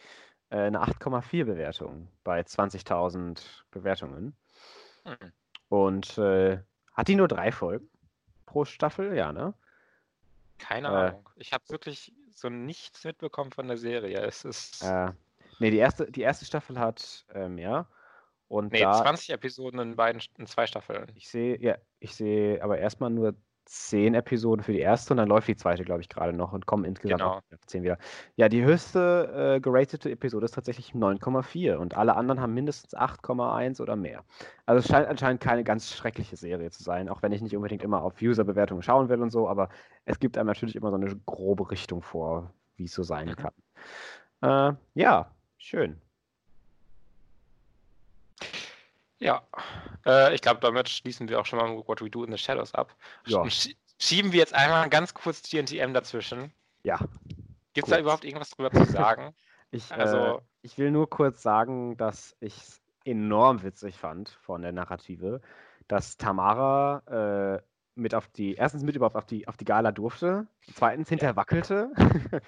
[0.51, 4.37] äh, eine 8,4 Bewertung bei 20.000 Bewertungen.
[5.05, 5.33] Hm.
[5.69, 6.59] Und äh,
[6.93, 7.89] hat die nur drei Folgen
[8.47, 9.15] pro Staffel?
[9.17, 9.55] Ja, ne?
[10.59, 11.29] Keine äh, Ahnung.
[11.37, 14.21] Ich habe wirklich so nichts mitbekommen von der Serie.
[14.21, 14.83] Es ist.
[14.83, 15.13] Äh,
[15.61, 17.87] nee, die erste, die erste Staffel hat mehr.
[18.49, 21.13] Und nee, da, 20 Episoden in beiden in zwei Staffeln.
[21.15, 23.35] Ich sehe, ja, ich sehe aber erstmal nur
[23.69, 26.65] zehn Episoden für die erste und dann läuft die zweite, glaube ich, gerade noch und
[26.65, 27.35] kommen insgesamt genau.
[27.35, 27.99] auf zehn wieder.
[28.37, 33.83] Ja, die höchste äh, geratete Episode ist tatsächlich 9,4 und alle anderen haben mindestens 8,1
[33.83, 34.25] oder mehr.
[34.65, 37.83] Also es scheint anscheinend keine ganz schreckliche Serie zu sein, auch wenn ich nicht unbedingt
[37.83, 39.69] immer auf User-Bewertungen schauen will und so, aber
[40.07, 43.37] es gibt einem natürlich immer so eine grobe Richtung vor, wie es so sein mhm.
[43.37, 44.75] kann.
[44.75, 46.01] Äh, ja, schön.
[49.19, 49.43] Ja,
[50.07, 52.75] äh, ich glaube, damit schließen wir auch schon mal What We Do in the Shadows
[52.75, 52.95] ab.
[53.27, 53.45] Ja.
[54.01, 56.53] Schieben wir jetzt einmal ganz kurz GNTM dazwischen.
[56.85, 56.99] Ja.
[57.73, 59.35] Gibt es da überhaupt irgendwas drüber zu sagen?
[59.73, 64.63] ich, also, äh, ich will nur kurz sagen, dass ich es enorm witzig fand von
[64.63, 65.41] der Narrative,
[65.89, 67.63] dass Tamara äh,
[67.97, 71.91] mit auf die, erstens mit überhaupt auf die, auf die Gala durfte, zweitens hinterher wackelte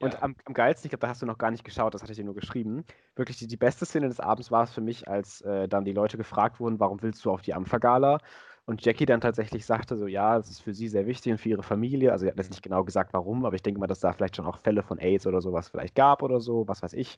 [0.00, 0.22] Und ja.
[0.22, 2.18] am, am, geilsten, ich glaube, da hast du noch gar nicht geschaut, das hatte ich
[2.18, 2.84] dir nur geschrieben.
[3.16, 5.92] Wirklich die, die beste Szene des Abends war es für mich, als äh, dann die
[5.92, 8.18] Leute gefragt wurden, warum willst du auf die Ampfergala?
[8.68, 11.48] Und Jackie dann tatsächlich sagte so, ja, es ist für sie sehr wichtig und für
[11.48, 12.12] ihre Familie.
[12.12, 14.36] Also sie hat jetzt nicht genau gesagt, warum, aber ich denke mal, dass da vielleicht
[14.36, 17.16] schon auch Fälle von AIDS oder sowas vielleicht gab oder so, was weiß ich.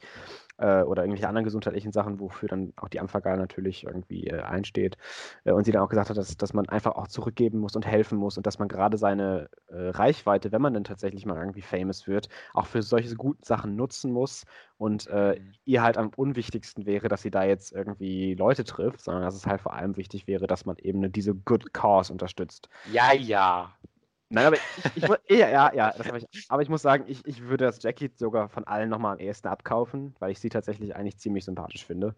[0.59, 4.97] Äh, oder irgendwelche anderen gesundheitlichen Sachen, wofür dann auch die Ampfergal natürlich irgendwie äh, einsteht.
[5.43, 7.85] Äh, und sie dann auch gesagt hat, dass, dass man einfach auch zurückgeben muss und
[7.85, 11.63] helfen muss und dass man gerade seine äh, Reichweite, wenn man dann tatsächlich mal irgendwie
[11.63, 14.45] famous wird, auch für solche guten Sachen nutzen muss
[14.81, 15.53] und äh, mhm.
[15.67, 19.47] ihr halt am unwichtigsten wäre, dass sie da jetzt irgendwie Leute trifft, sondern dass es
[19.47, 22.71] halt vor allem wichtig wäre, dass man eben diese Good Cause unterstützt.
[22.91, 23.75] Ja, ja.
[24.31, 27.67] Nein, aber ich, ich, ja, ja, ja, ich, aber ich muss sagen, ich, ich würde
[27.67, 31.45] das Jackie sogar von allen nochmal am ehesten abkaufen, weil ich sie tatsächlich eigentlich ziemlich
[31.45, 32.15] sympathisch finde.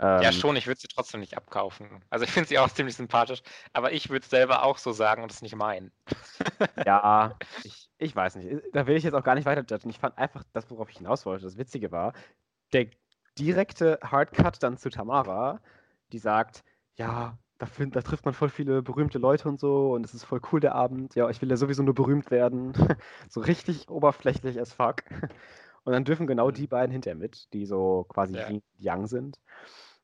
[0.00, 1.88] Ähm, ja, schon, ich würde sie trotzdem nicht abkaufen.
[2.08, 5.22] Also ich finde sie auch ziemlich sympathisch, aber ich würde es selber auch so sagen
[5.22, 5.90] und es nicht meinen.
[6.86, 8.62] ja, ich, ich weiß nicht.
[8.72, 9.90] Da will ich jetzt auch gar nicht weiter judgen.
[9.90, 12.12] Ich fand einfach das, worauf ich hinaus wollte, das Witzige war,
[12.72, 12.86] der
[13.38, 15.60] direkte Hardcut dann zu Tamara,
[16.12, 16.64] die sagt,
[16.96, 20.24] ja, da, find, da trifft man voll viele berühmte Leute und so und es ist
[20.24, 21.16] voll cool der Abend.
[21.16, 22.72] Ja, ich will ja sowieso nur berühmt werden.
[23.28, 25.02] so richtig oberflächlich as fuck.
[25.84, 26.68] Und dann dürfen genau die mhm.
[26.68, 28.48] beiden hinterher mit, die so quasi ja.
[28.80, 29.40] young sind.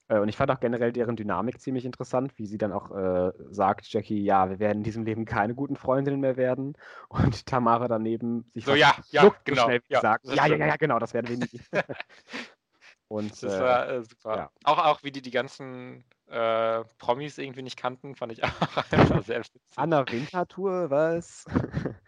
[0.09, 3.33] Äh, und ich fand auch generell deren Dynamik ziemlich interessant, wie sie dann auch äh,
[3.51, 6.77] sagt, Jackie, ja, wir werden in diesem Leben keine guten Freundinnen mehr werden.
[7.09, 10.77] Und Tamara daneben sich so, ja, ja, genau, schnell ja, sagt, ja, ja, ja, ja,
[10.77, 11.61] genau, das werden wir nicht.
[13.09, 14.37] und, das war äh, super.
[14.37, 14.51] Ja.
[14.65, 18.51] Auch, auch wie die die ganzen äh, Promis irgendwie nicht kannten, fand ich auch
[18.91, 19.63] einfach sehr witzig.
[19.77, 21.45] Anna Winterthur, was?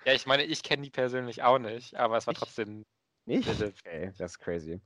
[0.05, 2.85] Ja, ich meine, ich kenne die persönlich auch nicht, aber es war Ich- trotzdem.
[3.29, 3.49] Nicht?
[3.49, 4.81] Okay, das ist crazy.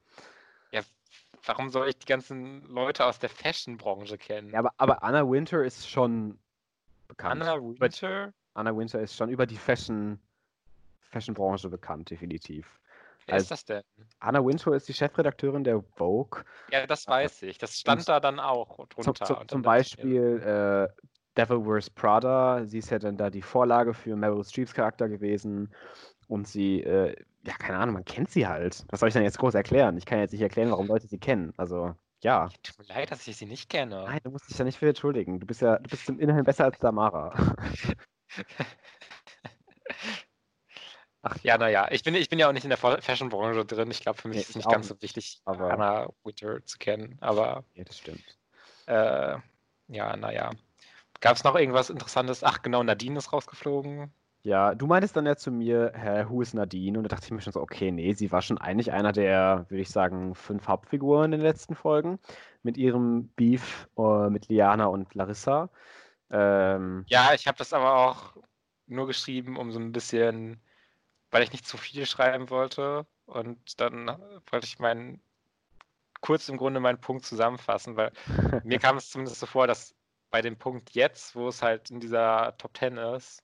[1.45, 4.51] Warum soll ich die ganzen Leute aus der Fashion-Branche kennen?
[4.51, 6.39] Ja, aber, aber Anna Winter ist schon
[7.09, 7.43] bekannt.
[7.43, 8.33] Anna Winter?
[8.55, 10.21] Anna Winter ist schon über die Fashion,
[11.11, 12.81] Fashion-Branche bekannt, definitiv.
[13.27, 13.83] Wer als- ist das denn?
[14.19, 16.45] Anna Winter ist die Chefredakteurin der Vogue.
[16.71, 17.59] Ja, das weiß ich.
[17.59, 19.27] Das stand da dann auch Zum, drunter.
[19.27, 21.03] zum, Und zum mir, Beispiel äh,
[21.37, 22.65] Devil Wears Prada.
[22.67, 25.75] Sie ist ja dann da die Vorlage für Meryl Streeps Charakter gewesen.
[26.29, 28.85] Und sie, äh, ja, keine Ahnung, man kennt sie halt.
[28.91, 29.97] Was soll ich denn jetzt groß erklären?
[29.97, 31.53] Ich kann jetzt nicht erklären, warum Leute sie kennen.
[31.57, 32.49] Also, ja.
[32.63, 34.05] Tut mir leid, dass ich sie nicht kenne.
[34.05, 35.41] Nein, du musst dich ja nicht für entschuldigen.
[35.41, 37.33] Du bist ja, du bist im Inhalt besser als Damara.
[41.23, 43.91] Ach ja, naja, ich bin, ich bin ja auch nicht in der Fa- Fashion-Branche drin.
[43.91, 46.65] Ich glaube, für mich Nee, ist es ich nicht ganz so wichtig, aber- Anna Winter
[46.65, 47.19] zu kennen.
[47.21, 48.25] Aber ja, das stimmt.
[48.87, 49.37] äh,
[49.89, 50.51] ja, naja.
[51.21, 52.43] Gab es noch irgendwas Interessantes?
[52.43, 54.11] Ach genau, Nadine ist rausgeflogen.
[54.43, 56.99] Ja, du meintest dann ja zu mir, hä, who is Nadine?
[56.99, 59.67] Und da dachte ich mir schon so, okay, nee, sie war schon eigentlich einer der,
[59.69, 62.19] würde ich sagen, fünf Hauptfiguren in den letzten Folgen.
[62.63, 65.71] Mit ihrem Beef äh, mit Liana und Larissa.
[66.31, 68.37] Ähm, Ja, ich habe das aber auch
[68.87, 70.61] nur geschrieben, um so ein bisschen,
[71.31, 73.07] weil ich nicht zu viel schreiben wollte.
[73.27, 74.07] Und dann
[74.51, 75.23] wollte ich meinen,
[76.23, 78.13] kurz im Grunde meinen Punkt zusammenfassen, weil
[78.65, 79.95] mir kam es zumindest so vor, dass
[80.31, 83.43] bei dem Punkt jetzt, wo es halt in dieser Top 10 ist,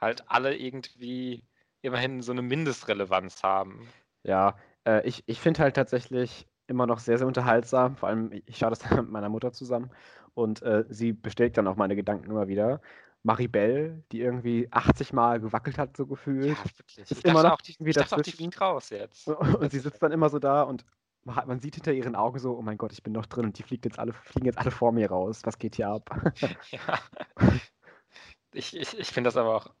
[0.00, 1.44] halt alle irgendwie
[1.82, 3.88] immerhin so eine Mindestrelevanz haben.
[4.22, 4.56] Ja,
[4.86, 7.96] äh, ich, ich finde halt tatsächlich immer noch sehr, sehr unterhaltsam.
[7.96, 9.90] Vor allem, ich schaue das mit meiner Mutter zusammen
[10.34, 12.80] und äh, sie bestätigt dann auch meine Gedanken immer wieder.
[13.24, 16.56] Maribel, die irgendwie 80 Mal gewackelt hat, so gefühlt.
[16.56, 16.98] Ja, wirklich.
[16.98, 19.26] ist Ich immer noch auch, die, ich dachte auch, die fliegt raus jetzt.
[19.28, 20.84] Und sie sitzt dann immer so da und
[21.24, 23.62] man sieht hinter ihren Augen so, oh mein Gott, ich bin noch drin und die
[23.62, 25.40] fliegt jetzt alle, fliegen jetzt alle vor mir raus.
[25.44, 26.08] Was geht hier ab?
[26.70, 26.98] Ja.
[28.54, 29.74] Ich, ich, ich finde das aber auch,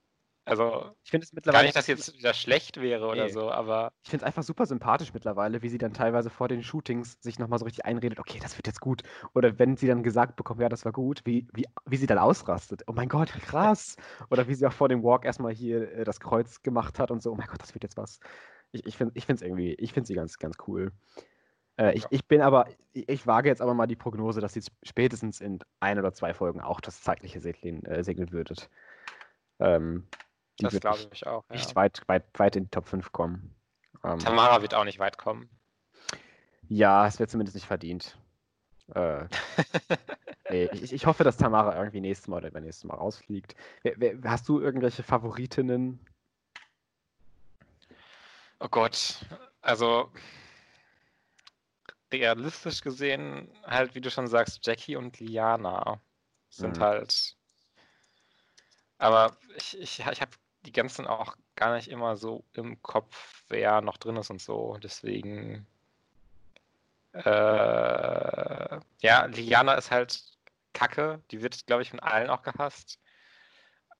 [0.48, 1.64] also Ich finde es gar mittlerweile.
[1.66, 3.32] nicht, dass jetzt wieder schlecht wäre oder Nee.
[3.32, 6.62] so, aber Ich finde es einfach super sympathisch mittlerweile, wie sie dann teilweise vor den
[6.62, 9.02] Shootings sich nochmal so richtig einredet, okay, das wird jetzt gut.
[9.34, 12.18] Oder wenn sie dann gesagt bekommt, ja, das war gut, wie, wie, wie sie dann
[12.18, 12.82] ausrastet.
[12.86, 13.96] Oh mein Gott, krass.
[14.30, 17.22] Oder wie sie auch vor dem Walk erstmal hier äh, das Kreuz gemacht hat und
[17.22, 18.18] so, oh mein Gott, das wird jetzt was.
[18.72, 20.92] Ich, ich finde es irgendwie, ich finde sie ganz, ganz cool.
[21.78, 22.08] Äh, ich, Ja.
[22.10, 25.60] ich bin aber, ich, ich wage jetzt aber mal die Prognose, dass sie spätestens in
[25.80, 28.68] ein oder zwei Folgen auch das zeitliche segnen, äh, segnen würdet.
[29.60, 30.06] Ähm,
[30.60, 31.44] die das glaube ich auch.
[31.48, 31.56] Ja.
[31.56, 33.54] nicht weit, weit, weit in die Top 5 kommen.
[34.04, 35.48] Ähm, Tamara wird auch nicht weit kommen.
[36.68, 38.18] Ja, es wird zumindest nicht verdient.
[38.94, 39.26] Äh,
[40.50, 43.54] nee, ich, ich hoffe, dass Tamara irgendwie nächstes Mal oder übernächstes Mal rausfliegt.
[43.82, 46.04] Wer, wer, hast du irgendwelche Favoritinnen?
[48.60, 49.24] Oh Gott,
[49.60, 50.10] also
[52.12, 56.00] realistisch gesehen, halt, wie du schon sagst, Jackie und Liana
[56.50, 56.82] sind Mhm.
[56.82, 57.36] halt.
[58.98, 60.32] Aber ich, ich, ich habe
[60.68, 64.76] die ganzen auch gar nicht immer so im Kopf, wer noch drin ist und so.
[64.82, 65.66] Deswegen.
[67.12, 67.20] Äh,
[69.00, 70.22] ja, Liana ist halt
[70.74, 71.22] kacke.
[71.30, 73.00] Die wird, glaube ich, von allen auch gehasst.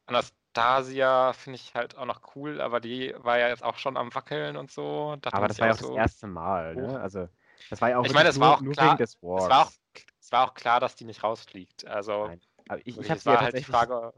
[0.07, 4.15] Anastasia finde ich halt auch noch cool, aber die war ja jetzt auch schon am
[4.15, 5.17] Wackeln und so.
[5.23, 7.01] Da Aber das ich war ja auch auch das so- erste Mal, ne?
[7.01, 7.29] Also,
[7.71, 9.45] das war ja auch Ich meine, es war auch klar- wegen des Wars.
[9.45, 9.73] Es war, auch,
[10.21, 11.87] es war auch klar, dass die nicht rausfliegt.
[11.87, 12.41] Also, Nein.
[12.69, 14.13] Aber ich, ich wirklich, habe halt die Frage.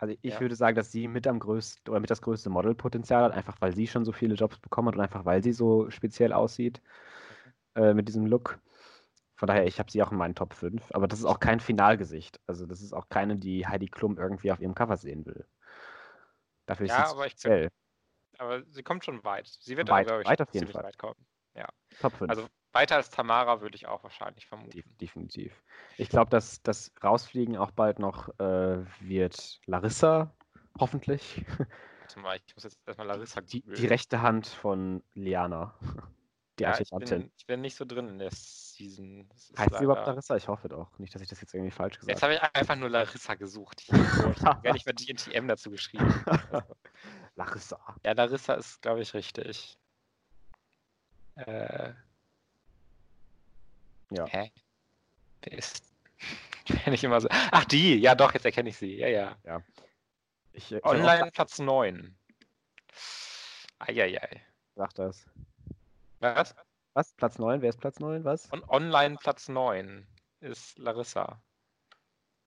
[0.00, 0.40] Also ich ja.
[0.40, 3.74] würde sagen, dass sie mit am größten oder mit das größte Modelpotenzial hat, einfach weil
[3.74, 6.80] sie schon so viele Jobs bekommen hat und einfach weil sie so speziell aussieht
[7.74, 8.58] äh, mit diesem Look.
[9.36, 11.60] Von daher, ich habe sie auch in meinen Top 5, aber das ist auch kein
[11.60, 12.40] Finalgesicht.
[12.46, 15.46] Also das ist auch keine, die Heidi Klum irgendwie auf ihrem Cover sehen will.
[16.64, 17.68] Dafür ist Ja, sie zu aber ich speziell.
[18.38, 19.48] Aber sie kommt schon weit.
[19.60, 20.84] Sie wird, Weit, glaube ich, weit auf jeden ziemlich Fall.
[20.84, 21.26] weit kommen.
[22.00, 22.30] Top 5.
[22.30, 24.82] Also weiter als Tamara würde ich auch wahrscheinlich vermuten.
[25.00, 25.52] definitiv.
[25.96, 30.32] Ich glaube, dass das Rausfliegen auch bald noch äh, wird Larissa,
[30.78, 31.44] hoffentlich.
[32.00, 35.74] Warte mal, ich muss jetzt erstmal Larissa Die, die rechte Hand von Liana.
[36.58, 39.28] Die ja, ich, bin, ich bin nicht so drin in der Season.
[39.56, 40.36] Heißt sie überhaupt Larissa?
[40.36, 40.98] Ich hoffe doch.
[40.98, 43.82] Nicht, dass ich das jetzt irgendwie falsch Jetzt gesagt habe ich einfach nur Larissa gesucht.
[43.82, 46.12] Ich habe gar nicht mehr GNTM dazu geschrieben.
[46.26, 46.66] habe.
[47.36, 47.78] Larissa.
[48.04, 49.78] Ja, Larissa ist, glaube ich, richtig.
[51.36, 51.92] Äh,
[54.10, 54.26] Ja.
[54.26, 54.50] Hä?
[55.42, 55.84] Wer ist.
[56.84, 57.28] Wenn ich immer so.
[57.30, 57.96] Ach, die!
[57.98, 58.96] Ja, doch, jetzt erkenne ich sie.
[58.98, 59.36] Ja, ja.
[60.52, 62.16] Ich, äh, ich hab auch Online Platz 9.
[63.78, 64.42] Eieiei.
[64.74, 65.26] gesagt das.
[66.20, 66.54] Was?
[66.94, 67.12] Was?
[67.14, 67.62] Platz 9?
[67.62, 68.24] Wer ist Platz 9?
[68.24, 68.52] Was?
[68.52, 70.06] On Online Platz 9
[70.40, 71.40] ist Larissa.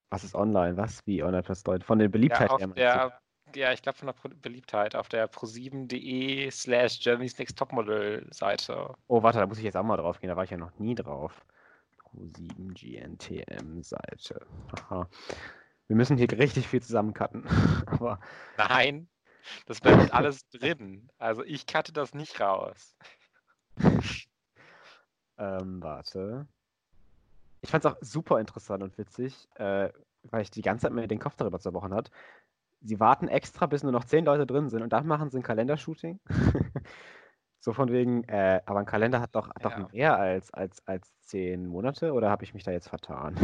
[0.09, 0.77] Was ist online?
[0.77, 1.05] Was?
[1.07, 1.81] Wie online Platz 9?
[1.81, 2.67] Von der Ja, Beliebtheit auf her.
[2.67, 3.19] der,
[3.55, 8.93] ja ich glaube von der Pro Beliebtheit auf der pro7.de slash Germany's Next Topmodel Seite.
[9.07, 10.29] Oh, warte, da muss ich jetzt auch mal drauf gehen.
[10.29, 11.43] Da war ich ja noch nie drauf.
[12.13, 14.45] Pro7 GNTM-Seite.
[14.73, 15.07] Aha.
[15.87, 17.45] Wir müssen hier richtig viel zusammencutten.
[17.87, 18.19] Aber
[18.57, 19.07] Nein,
[19.65, 21.09] das bleibt alles drin.
[21.17, 22.95] Also ich cutte das nicht raus.
[25.37, 26.47] ähm, warte.
[27.61, 29.89] Ich fand es auch super interessant und witzig, äh,
[30.23, 32.11] weil ich die ganze Zeit mir den Kopf darüber zerbrochen hat.
[32.81, 35.43] Sie warten extra, bis nur noch zehn Leute drin sind und dann machen sie ein
[35.43, 36.19] Kalendershooting.
[37.63, 39.69] So von wegen, äh, aber ein Kalender hat doch, hat Ja.
[39.69, 43.35] doch mehr als, als, als zehn Monate oder habe ich mich da jetzt vertan?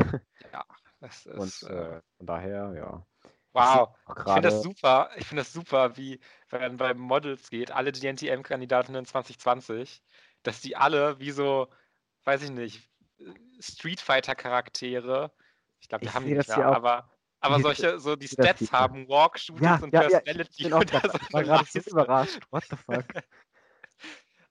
[0.51, 0.65] Ja,
[0.99, 1.63] das und ist.
[1.63, 3.05] Äh, äh, von daher, ja.
[3.53, 3.95] wow.
[4.17, 5.09] Ich finde das super.
[5.15, 10.03] Ich finde das super, wie wenn bei Models geht, alle GNTM-Kandidatinnen 2020,
[10.43, 11.69] dass die alle wie so,
[12.25, 12.89] weiß ich nicht,
[13.61, 15.31] Street Fighter-Charaktere,
[15.79, 16.73] ich glaube, die Ich haben die nicht das auch.
[16.75, 20.23] aber, aber solche, so die das Stats haben, Walk, Shootings ja, und ja, ja, ich
[20.25, 22.39] Personality bin auch und da grad- so war gerade so überrascht.
[22.51, 23.05] What the fuck?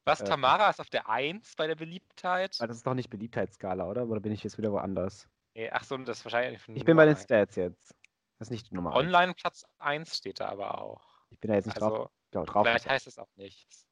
[0.08, 0.24] Was, Äh.
[0.24, 2.56] Tamara ist auf der 1 bei der Beliebtheit?
[2.60, 4.06] Ah, Das ist doch nicht Beliebtheitsskala, oder?
[4.06, 5.28] Oder bin ich jetzt wieder woanders?
[5.54, 7.94] Nee, ach so, das ist wahrscheinlich Ich bin bei den Stats jetzt.
[8.38, 8.98] Das ist nicht die Nummer eins.
[9.00, 9.06] eins.
[9.14, 11.02] Online Platz 1 steht da aber auch.
[11.30, 12.66] Ich bin da jetzt nicht drauf, Also, drauf, drauf.
[12.66, 13.86] vielleicht heißt es auch nichts.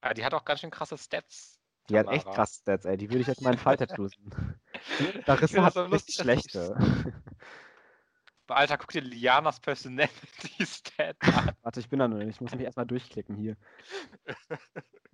[0.00, 1.58] Aber die hat auch ganz schön krasse Stats.
[1.88, 2.34] Die hat echt Tamara.
[2.36, 2.96] krass Stats, ey.
[2.96, 4.32] Die würde ich jetzt mal in Falltattoosen.
[5.26, 6.76] Larissa finde hat das so lustig, schlechte.
[8.48, 11.52] Alter, guck dir Lianas Personality Stat an.
[11.62, 12.28] Warte, ich bin da nicht.
[12.28, 13.56] Ich muss mich erstmal durchklicken hier.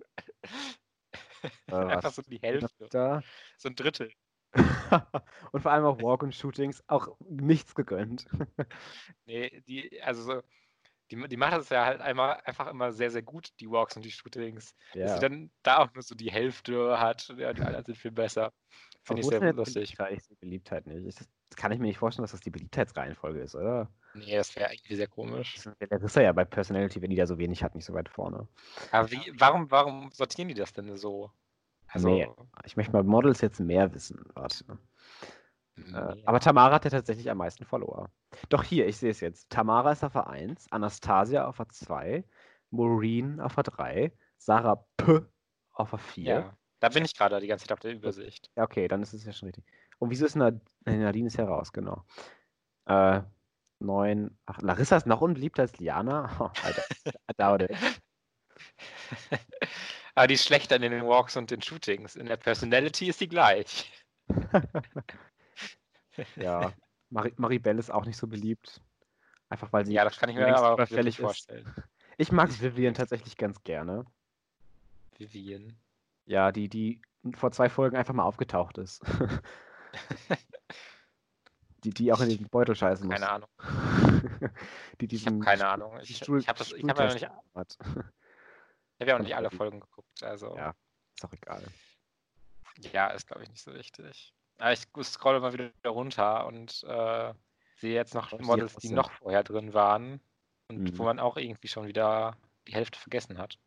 [1.67, 2.87] Äh, Einfach so die Hälfte.
[2.89, 3.21] Da.
[3.57, 4.11] So ein Drittel.
[5.51, 8.27] und vor allem auch Walk und Shootings auch nichts gegönnt.
[9.25, 10.41] Nee, die, also so,
[11.11, 14.05] die, die macht das ja halt einmal einfach immer sehr, sehr gut, die Walks und
[14.05, 14.73] die Shootings.
[14.93, 15.13] Dass ja.
[15.15, 17.27] sie dann da auch nur so die Hälfte hat.
[17.37, 18.53] Ja, die anderen sind viel besser.
[19.03, 19.97] Finde ich sehr lustig.
[19.97, 20.23] Beliebtheit?
[20.31, 21.05] Ich Beliebtheit nicht.
[21.05, 23.89] Ich, das kann ich mir nicht vorstellen, dass das die Beliebtheitsreihenfolge ist, oder?
[24.17, 25.55] Nee, das wäre irgendwie sehr komisch.
[25.89, 28.47] Das ist- ja bei Personality, wenn die da so wenig hat, nicht so weit vorne.
[28.91, 31.31] Aber wie, warum, warum sortieren die das denn so?
[31.87, 32.27] Also, Nee.
[32.65, 34.23] Ich möchte mal Models jetzt mehr wissen.
[34.33, 34.65] Warte.
[35.77, 36.23] Äh, nee.
[36.25, 38.09] aber Tamara hat ja tatsächlich am meisten Follower.
[38.49, 39.49] Doch hier, ich sehe es jetzt.
[39.49, 42.23] Tamara ist auf der 1, Anastasia auf der 2,
[42.71, 45.21] Maureen auf der 3, Sarah P
[45.73, 46.23] auf der 4.
[46.33, 48.49] ja, da bin ich gerade die ganze Zeit auf der Übersicht.
[48.55, 49.65] Ja, okay, dann ist es ja schon richtig.
[49.99, 52.03] Und wieso ist Nad nee, Nadine ist ja raus, genau.
[52.85, 53.21] Äh,
[53.79, 56.29] 9, ach, Larissa ist noch unbeliebter als Liana?
[56.39, 57.71] Oh, Alter, I doubt it.
[60.15, 62.15] Aber die ist schlechter in den Walks und den Shootings.
[62.15, 63.91] In der Personality ist die gleich.
[66.35, 66.73] Ja,
[67.11, 68.81] Mari Maribel ist auch nicht so beliebt.
[69.49, 71.21] Einfach weil sie Ja, das kann ich mir aber überfällig ist.
[71.21, 71.71] vorstellen.
[72.17, 74.03] Ich mag Vivian tatsächlich ganz gerne.
[75.17, 75.77] Vivian.
[76.25, 77.01] Ja, die, die
[77.35, 79.03] vor zwei Folgen einfach mal aufgetaucht ist.
[81.87, 83.13] die, die auch in den Beutel scheißen muss.
[83.15, 83.49] Keine Ahnung.
[85.01, 85.99] die Ich habe keine Ahnung.
[86.01, 86.67] Ich, Stuhl- ich habe hab
[86.99, 87.29] ja noch nicht, ich
[89.01, 90.23] hab ja auch nicht alle Folgen geguckt.
[90.23, 90.73] Also Ja.
[91.15, 91.63] Ist auch egal.
[92.93, 94.33] ja, ist glaube ich nicht so wichtig.
[94.59, 97.33] Aber ich scrolle mal wieder runter und äh,
[97.77, 100.19] sehe jetzt noch Models, die noch vorher drin waren
[100.67, 101.07] und wo Mhm.
[101.07, 102.35] man auch irgendwie schon wieder
[102.67, 103.57] die Hälfte vergessen hat.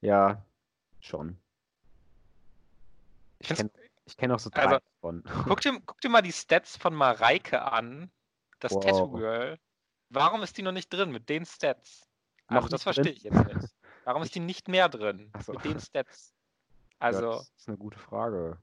[0.00, 0.42] Ja,
[1.00, 1.38] schon.
[3.40, 3.70] Ich kenne
[4.08, 5.22] ich kenn auch so drei Also, davon.
[5.46, 8.10] Guck dir, guck dir mal die Stats von Mareike an,
[8.60, 8.80] das Wow.
[8.80, 9.58] Tattoo Girl.
[10.10, 12.08] Warum ist die noch nicht drin mit den Stats?
[12.46, 13.12] Also Noch das verstehe drin?
[13.12, 13.76] ich jetzt nicht.
[14.04, 15.52] Warum ist die nicht mehr drin Ach so.
[15.52, 16.34] mit den Stats?
[17.10, 18.62] Ja, Also, das ist eine gute Frage.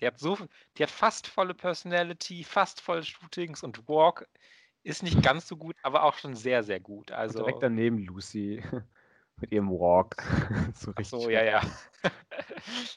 [0.00, 0.36] die hat so,
[0.76, 4.28] die hat fast volle Personality, fast volle Shootings und Walk
[4.82, 7.10] ist nicht ganz so gut, aber auch schon sehr, sehr gut.
[7.26, 8.62] Und Also, direkt daneben Lucy
[9.40, 10.16] mit ihrem Walk.
[10.74, 11.62] so so, ja, ja.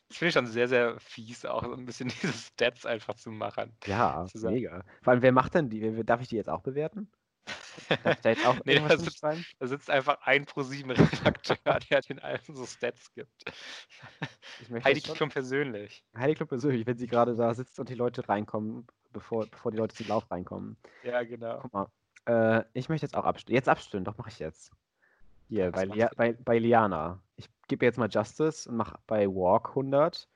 [0.10, 3.32] Das finde ich schon sehr, sehr fies, auch so ein bisschen diese Stats einfach zu
[3.32, 3.76] machen.
[3.86, 4.56] Ja, zusammen.
[4.56, 4.84] mega.
[5.02, 6.04] Vor allem, wer macht denn die?
[6.04, 7.12] Darf ich die jetzt auch bewerten?
[8.04, 9.45] Darf ich da jetzt auch Nee, ist- hinschreiben?
[9.60, 11.58] Da sitzt einfach ein ProSieben-Redakteur,
[11.89, 13.32] der den allen so Stats gibt.
[14.84, 16.04] Heidi Klum persönlich.
[16.17, 19.78] Heidi Klum persönlich, wenn sie gerade da sitzt und die Leute reinkommen, bevor, bevor die
[19.78, 20.78] Leute zum Lauf reinkommen.
[21.04, 21.60] Ja, genau.
[21.62, 21.88] Guck mal.
[22.26, 23.56] Äh, ich möchte jetzt auch abstimmen.
[23.56, 24.71] Jetzt abstimmen, doch mache ich jetzt.
[25.50, 27.22] Hier, bei, Lia, bei, bei Liana.
[27.36, 30.28] Ich gebe jetzt mal Justice und mache bei Walk 100.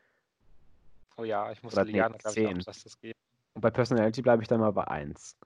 [1.18, 2.68] Oh ja, ich muss Oder nee, Liane, glaube ich, auch.
[2.68, 3.20] Justice geben.
[3.54, 5.38] Und bei Personality bleibe ich dann mal bei 1.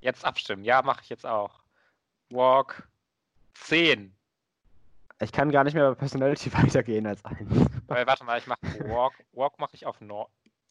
[0.00, 0.64] Jetzt abstimmen.
[0.64, 1.60] Ja, mache ich jetzt auch.
[2.30, 2.88] Walk
[3.54, 4.14] 10.
[5.20, 7.38] Ich kann gar nicht mehr bei Personality weitergehen als 1.
[7.86, 9.14] Weil, warte mal, ich mache Walk.
[9.32, 10.28] Walk mache ich auf, no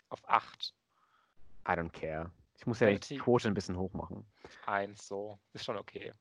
[0.10, 0.74] auf 8.
[1.68, 2.32] I don't care.
[2.58, 4.26] Ich muss ja die Quote ein bisschen hoch machen.
[4.66, 5.40] 1 so.
[5.54, 6.14] Ist schon okay.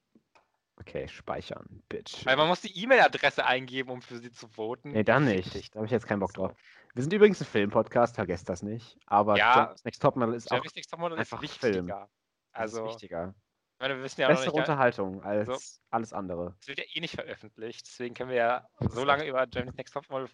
[0.77, 2.27] Okay, speichern, bitch.
[2.27, 4.91] Weil man muss die E-Mail-Adresse eingeben, um für sie zu voten.
[4.91, 5.55] Nee, dann nicht.
[5.73, 6.53] Da habe ich jetzt keinen Bock drauf.
[6.95, 8.99] Wir sind übrigens ein Filmpodcast, vergesst das nicht.
[9.07, 9.55] Aber Ja.
[9.55, 11.73] Germany's Next Topmodel ist auch Next Topmodel ist einfach wichtiger.
[11.73, 11.87] Film.
[11.89, 12.11] das ist
[12.53, 13.35] Also, wichtiger.
[13.79, 16.57] meine, wir wissen ja Bessere nicht, Unterhaltung als so, alles andere.
[16.61, 19.95] Es wird ja eh nicht veröffentlicht, deswegen können wir ja so lange über Germany's Next
[19.95, 20.29] Topmodel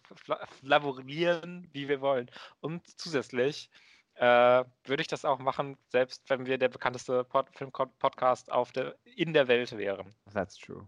[0.62, 2.30] flaborieren, wie wir wollen.
[2.60, 3.70] Und zusätzlich
[4.20, 8.50] äh, würde ich das auch machen, selbst wenn wir der bekannteste Pod Film-Podcast
[9.16, 10.14] in der Welt wären.
[10.30, 10.86] That's true.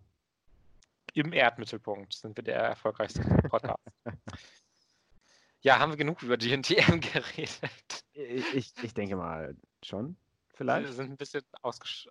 [1.15, 3.83] Im Erdmittelpunkt sind wir der erfolgreichste Podcast.
[5.63, 8.05] ja, haben wir genug über GNTM geredet?
[8.13, 10.17] Ich, ich, ich denke mal schon,
[10.55, 10.89] vielleicht.
[10.89, 12.11] Wir sind ein bisschen abgeschweift.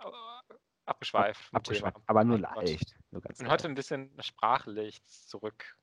[1.52, 2.96] Ab, abgeschweift aber nur leicht.
[3.12, 5.78] Nur ganz Und heute ein bisschen sprachlich zurück.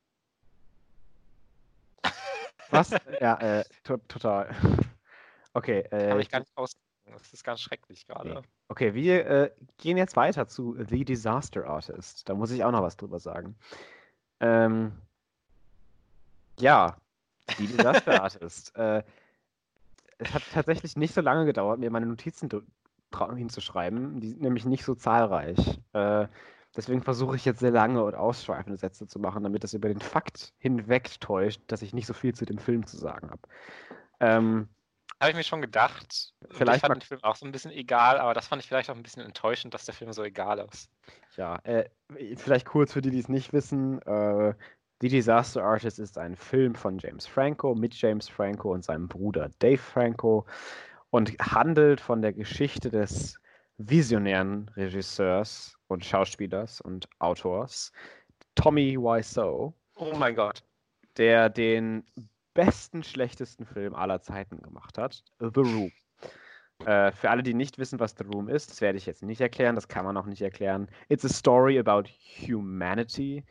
[2.70, 2.90] Was?
[3.20, 4.52] ja, äh, to total.
[5.52, 5.80] Okay.
[5.90, 6.88] Äh, Kann ich gar nicht ausdrücken.
[7.12, 8.34] Das ist ganz schrecklich gerade.
[8.34, 8.40] Nee.
[8.68, 12.28] Okay, wir äh, gehen jetzt weiter zu The Disaster Artist.
[12.28, 13.56] Da muss ich auch noch was drüber sagen.
[14.40, 14.92] Ähm,
[16.60, 16.96] ja,
[17.56, 18.76] The Disaster Artist.
[18.76, 19.02] Äh,
[20.18, 22.48] es hat tatsächlich nicht so lange gedauert, mir meine Notizen
[23.36, 24.20] hinzuschreiben.
[24.20, 25.80] Die sind nämlich nicht so zahlreich.
[25.92, 26.26] Äh,
[26.76, 30.00] deswegen versuche ich jetzt sehr lange und ausschweifende Sätze zu machen, damit das über den
[30.00, 33.42] Fakt hinweg täuscht, dass ich nicht so viel zu dem Film zu sagen habe.
[34.20, 34.68] Ähm,
[35.20, 36.32] habe ich mir schon gedacht.
[36.50, 38.90] Vielleicht ich fand den Film auch so ein bisschen egal, aber das fand ich vielleicht
[38.90, 40.90] auch ein bisschen enttäuschend, dass der Film so egal ist.
[41.36, 41.88] Ja, äh,
[42.36, 44.00] vielleicht kurz für die, die es nicht wissen.
[44.02, 44.54] Äh,
[45.00, 49.50] The Disaster Artist ist ein Film von James Franco mit James Franco und seinem Bruder
[49.60, 50.46] Dave Franco
[51.10, 53.38] und handelt von der Geschichte des
[53.78, 57.92] visionären Regisseurs und Schauspielers und Autors
[58.56, 59.72] Tommy Wiseau.
[59.94, 60.64] Oh mein Gott.
[61.16, 62.04] Der den
[62.58, 65.92] besten, schlechtesten Film aller Zeiten gemacht hat, The Room.
[66.84, 69.40] Äh, für alle, die nicht wissen, was The Room ist, das werde ich jetzt nicht
[69.40, 70.88] erklären, das kann man auch nicht erklären.
[71.08, 72.08] It's a story about
[72.48, 73.44] humanity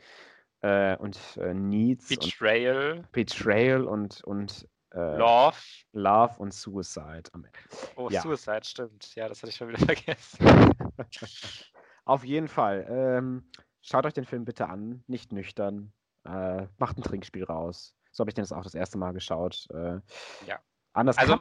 [0.60, 2.10] äh, und äh, Needs.
[2.10, 2.98] Betrayal.
[2.98, 5.56] Und Betrayal und, und äh, Love.
[5.94, 7.60] Love und Suicide am Ende.
[7.96, 8.20] Oh, ja.
[8.20, 9.16] Suicide, stimmt.
[9.16, 10.46] Ja, das hatte ich schon wieder vergessen.
[12.04, 12.86] Auf jeden Fall.
[12.90, 13.50] Ähm,
[13.82, 15.94] schaut euch den Film bitte an, nicht nüchtern.
[16.26, 17.97] Äh, macht ein Trinkspiel raus.
[18.18, 19.68] So habe ich den das auch das erste Mal geschaut.
[19.72, 20.00] Äh,
[20.48, 20.60] ja.
[20.94, 21.38] Anders also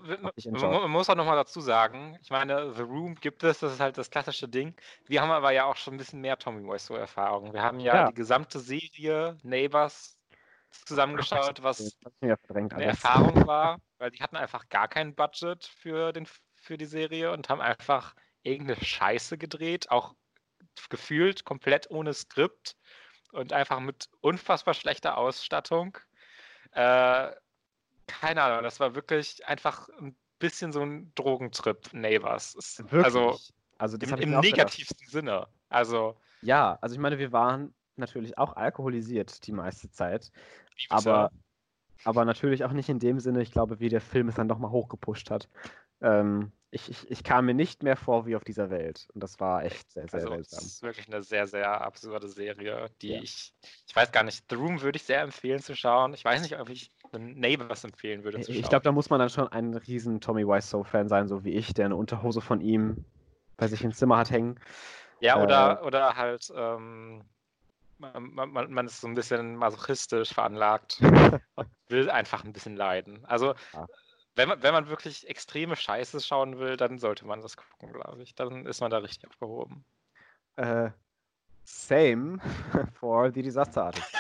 [0.51, 3.97] man muss auch nochmal dazu sagen, ich meine, The Room gibt es, das ist halt
[3.97, 4.75] das klassische Ding.
[5.07, 7.55] Wir haben aber ja auch schon ein bisschen mehr Tommy Wiseau-Erfahrung.
[7.55, 10.19] Wir haben ja, ja, die gesamte Serie Neighbors
[10.85, 12.37] zusammengeschaut, was eine
[12.85, 17.49] Erfahrung war, weil die hatten einfach gar kein Budget für, den, für die Serie und
[17.49, 20.15] haben einfach irgendeine Scheiße gedreht, auch
[20.91, 22.77] gefühlt komplett ohne Skript
[23.33, 25.97] und einfach mit unfassbar schlechter Ausstattung.
[26.73, 27.31] Äh,
[28.07, 32.57] keine Ahnung, das war wirklich einfach ein bisschen so ein Drogentrip, Neighbors.
[32.79, 33.05] Wirklich?
[33.05, 33.39] Also,
[33.79, 35.09] also im, im negativsten.
[35.09, 35.47] Sinne.
[35.69, 36.17] Also.
[36.43, 40.31] Ja, also ich meine, wir waren natürlich auch alkoholisiert die meiste Zeit.
[40.91, 41.31] Aber,
[42.05, 44.71] aber natürlich auch nicht in dem Sinne, ich glaube, wie der Film es dann nochmal
[44.71, 45.49] hochgepusht hat.
[46.01, 49.09] Ähm, ich, ich, ich, kam mir nicht mehr vor wie auf dieser Welt.
[49.15, 50.59] Und das war echt sehr, sehr also, seltsam.
[50.59, 53.23] Das ist wirklich eine sehr, sehr absurde Serie, die ja.
[53.23, 53.53] ich,
[53.87, 56.13] ich weiß gar nicht, The Room würde ich sehr empfehlen zu schauen.
[56.13, 58.61] Ich weiß nicht, ob ich Neighbors empfehlen würde zu schauen.
[58.61, 61.73] Ich glaube, da muss man dann schon ein riesen Tommy Wiseau-Fan sein, so wie ich,
[61.73, 63.05] der eine Unterhose von ihm
[63.57, 64.59] bei sich im Zimmer hat hängen.
[65.21, 67.23] Ja, oder, äh, oder halt, ähm,
[67.99, 71.01] man, man, man, ist so ein bisschen masochistisch veranlagt
[71.55, 73.25] und will einfach ein bisschen leiden.
[73.25, 73.87] Also, ja
[74.37, 78.23] wenn man, wenn man wirklich extreme Scheiße schauen will, dann sollte man das gucken, glaube
[78.23, 78.35] ich.
[78.35, 79.85] Dann ist man da richtig aufgehoben.
[80.57, 80.91] Äh,
[81.65, 82.39] same
[82.93, 84.15] for the Disaster Artist.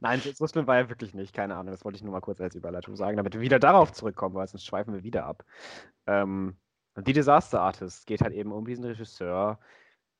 [0.00, 1.34] Nein, so schlimm war er wirklich nicht.
[1.34, 3.92] Keine Ahnung, das wollte ich nur mal kurz als Überleitung sagen, damit wir wieder darauf
[3.92, 5.44] zurückkommen, weil sonst schweifen wir wieder ab.
[6.06, 6.56] Ähm,
[6.96, 9.60] die Disaster Artist geht halt eben um diesen Regisseur,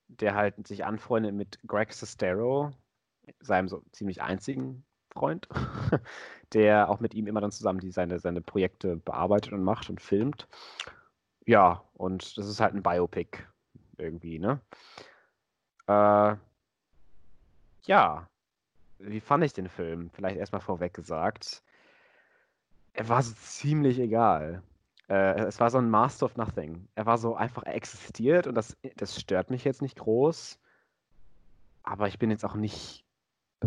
[0.09, 2.71] der halt sich anfreundet mit Greg Sestero,
[3.41, 4.85] seinem so ziemlich einzigen
[5.19, 5.49] Freund,
[6.53, 10.01] der auch mit ihm immer dann zusammen die, seine, seine Projekte bearbeitet und macht und
[10.01, 10.49] filmt.
[11.47, 13.39] Ja, und das ist halt ein Biopic
[13.97, 14.61] irgendwie, ne?
[15.87, 16.37] Äh,
[17.85, 18.29] ja,
[18.99, 20.11] wie fand ich den Film?
[20.11, 21.63] Vielleicht erstmal vorweg gesagt.
[22.93, 24.63] Er war so ziemlich egal.
[25.09, 26.87] Äh, es war so ein Master of Nothing.
[26.95, 30.59] Er war so einfach existiert und das, das stört mich jetzt nicht groß.
[31.83, 33.05] Aber ich bin jetzt auch nicht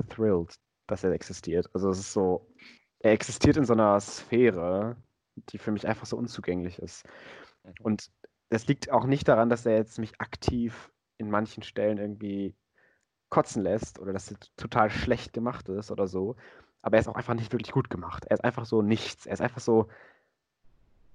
[0.10, 0.60] thrilled
[0.92, 1.70] dass er existiert.
[1.74, 2.48] Also es ist so,
[3.00, 4.96] er existiert in so einer Sphäre,
[5.50, 7.06] die für mich einfach so unzugänglich ist.
[7.64, 7.74] Mhm.
[7.82, 8.12] Und
[8.50, 12.56] es liegt auch nicht daran, dass er jetzt mich aktiv in manchen Stellen irgendwie
[13.30, 16.36] kotzen lässt oder dass er total schlecht gemacht ist oder so.
[16.82, 18.26] Aber er ist auch einfach nicht wirklich gut gemacht.
[18.26, 19.26] Er ist einfach so nichts.
[19.26, 19.88] Er ist einfach so,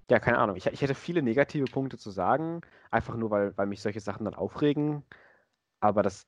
[0.09, 0.57] ja, keine Ahnung.
[0.57, 4.25] Ich, ich hätte viele negative Punkte zu sagen, einfach nur, weil, weil mich solche Sachen
[4.25, 5.03] dann aufregen.
[5.81, 6.27] Aber das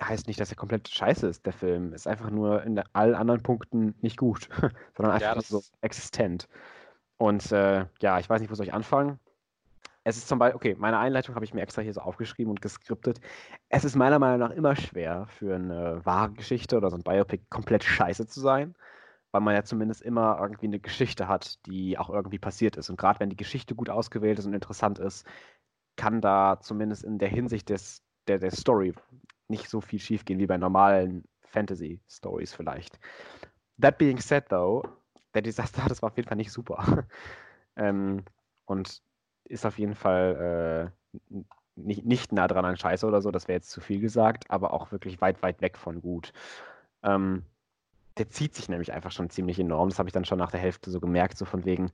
[0.00, 1.92] heißt nicht, dass er komplett scheiße ist, der Film.
[1.92, 4.48] Ist einfach nur in allen anderen Punkten nicht gut,
[4.96, 6.48] sondern einfach ja, so existent.
[7.18, 9.18] Und äh, ja, ich weiß nicht, wo soll ich anfangen?
[10.04, 12.62] es ist zum Beispiel, okay, meine Einleitung habe ich mir extra hier so aufgeschrieben und
[12.62, 13.20] geskriptet.
[13.68, 17.44] Es ist meiner Meinung nach immer schwer für eine wahre Geschichte oder so ein Biopic
[17.50, 18.74] komplett scheiße zu sein,
[19.30, 22.88] weil man ja zumindest immer irgendwie eine Geschichte hat, die auch irgendwie passiert ist.
[22.88, 25.26] Und gerade wenn die Geschichte gut ausgewählt ist und interessant ist,
[25.96, 28.94] kann da zumindest in der Hinsicht des, der, der Story
[29.50, 32.98] nicht so viel schiefgehen wie bei normalen Fantasy-Stories vielleicht.
[33.80, 34.82] That being said, though,
[35.34, 37.06] der Desaster, das war auf jeden Fall nicht super.
[37.76, 38.24] ähm,
[38.64, 39.02] und
[39.44, 40.92] ist auf jeden Fall
[41.32, 41.40] äh,
[41.74, 44.72] nicht, nicht nah dran an Scheiße oder so, das wäre jetzt zu viel gesagt, aber
[44.72, 46.32] auch wirklich weit, weit weg von gut.
[47.02, 47.44] Ähm,
[48.16, 49.88] der zieht sich nämlich einfach schon ziemlich enorm.
[49.88, 51.90] Das habe ich dann schon nach der Hälfte so gemerkt, so von wegen,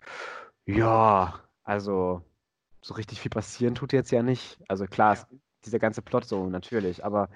[0.65, 2.23] ja, also
[2.81, 4.59] so richtig viel passieren tut jetzt ja nicht.
[4.69, 5.27] Also klar, ja.
[5.67, 7.29] Dieser ganze Plot so natürlich, aber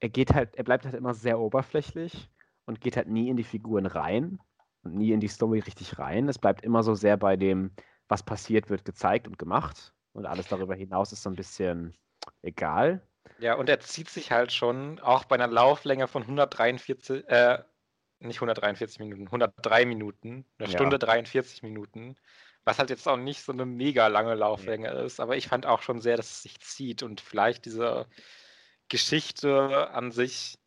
[0.00, 2.28] er geht halt, er bleibt halt immer sehr oberflächlich
[2.66, 4.38] und geht halt nie in die Figuren rein
[4.82, 6.28] und nie in die Story richtig rein.
[6.28, 7.70] Es bleibt immer so sehr bei dem,
[8.08, 9.92] was passiert, wird gezeigt und gemacht.
[10.12, 11.94] Und alles darüber hinaus ist so ein bisschen
[12.42, 13.02] egal.
[13.38, 17.58] Ja, und er zieht sich halt schon auch bei einer Lauflänge von 143, äh,
[18.20, 20.74] nicht 143 Minuten, 103 Minuten, eine ja.
[20.74, 22.16] Stunde 43 Minuten,
[22.66, 25.00] was halt jetzt auch nicht so eine mega lange Lauflänge ja.
[25.00, 28.06] ist, aber ich fand auch schon sehr, dass es sich zieht und vielleicht diese
[28.88, 30.58] Geschichte an sich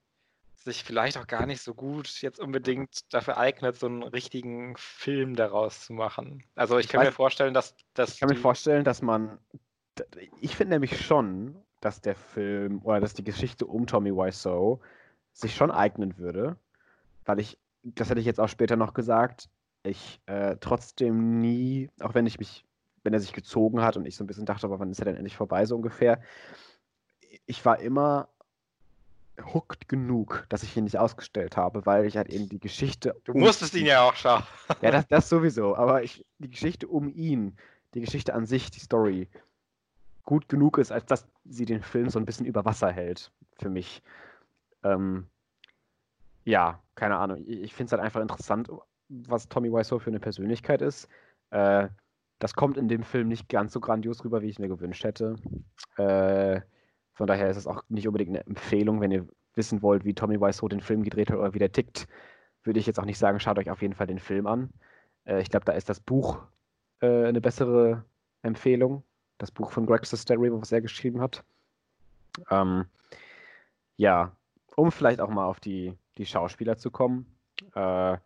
[0.56, 5.36] sich vielleicht auch gar nicht so gut jetzt unbedingt dafür eignet, so einen richtigen Film
[5.36, 6.44] daraus zu machen.
[6.56, 9.38] Also ich, ich kann weiß, mir vorstellen, dass, dass ich kann mir vorstellen, dass man
[10.40, 14.80] ich finde nämlich schon, dass der Film oder dass die Geschichte um Tommy Wiseau
[15.34, 16.56] sich schon eignen würde,
[17.26, 19.50] weil ich das hätte ich jetzt auch später noch gesagt,
[19.84, 22.66] ich äh, trotzdem nie, auch wenn ich mich,
[23.04, 25.06] wenn er sich gezogen hat und ich so ein bisschen dachte, aber wann ist er
[25.06, 26.22] denn endlich vorbei, so ungefähr,
[27.46, 28.30] ich war immer
[29.54, 33.16] hooked genug, dass ich ihn nicht ausgestellt habe, weil ich halt eben die Geschichte.
[33.24, 34.44] Du musstest ihn ja auch schauen.
[34.82, 37.58] ja, das, das sowieso, aber ich, die Geschichte um ihn,
[37.94, 39.30] die Geschichte an sich, die Story,
[40.24, 43.70] gut genug ist, als dass sie den Film so ein bisschen über Wasser hält, für
[43.70, 44.04] mich.
[44.84, 45.28] Ähm,
[46.46, 47.44] ja, keine Ahnung.
[47.48, 48.70] Ich, ich finde es halt einfach interessant,
[49.10, 51.10] was Tommy Wiseau für eine Persönlichkeit ist.
[51.50, 51.90] Äh,
[52.40, 55.36] das kommt in dem Film nicht ganz so grandios rüber, wie ich mir gewünscht hätte.
[55.98, 56.62] Äh,
[57.14, 60.40] von daher ist es auch nicht unbedingt eine Empfehlung, wenn ihr wissen wollt, wie Tommy
[60.40, 62.08] Wiseau den Film gedreht hat oder wie der tickt,
[62.64, 64.70] würde ich jetzt auch nicht sagen, schaut euch auf jeden Fall den Film an.
[65.26, 66.42] Äh, ich glaube, da ist das Buch
[67.02, 68.06] äh, eine bessere
[68.42, 69.04] Empfehlung.
[69.38, 71.44] Das Buch von Greg Sesteri, was er geschrieben hat.
[72.50, 72.86] Ähm,
[73.98, 74.36] ja,
[74.76, 77.26] um vielleicht auch mal auf die, die Schauspieler zu kommen.
[77.74, 78.18] Äh,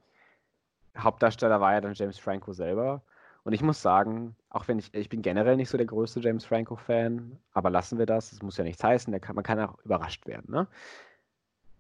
[0.98, 3.04] Hauptdarsteller war ja dann James Franco selber.
[3.44, 6.46] Und ich muss sagen, auch wenn ich, ich bin generell nicht so der größte James
[6.46, 10.26] Franco-Fan, aber lassen wir das, das muss ja nichts heißen, kann, man kann auch überrascht
[10.28, 10.68] werden, ne?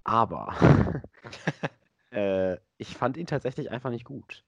[0.03, 0.53] Aber
[2.11, 4.43] äh, ich fand ihn tatsächlich einfach nicht gut.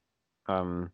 [0.49, 0.91] Ähm,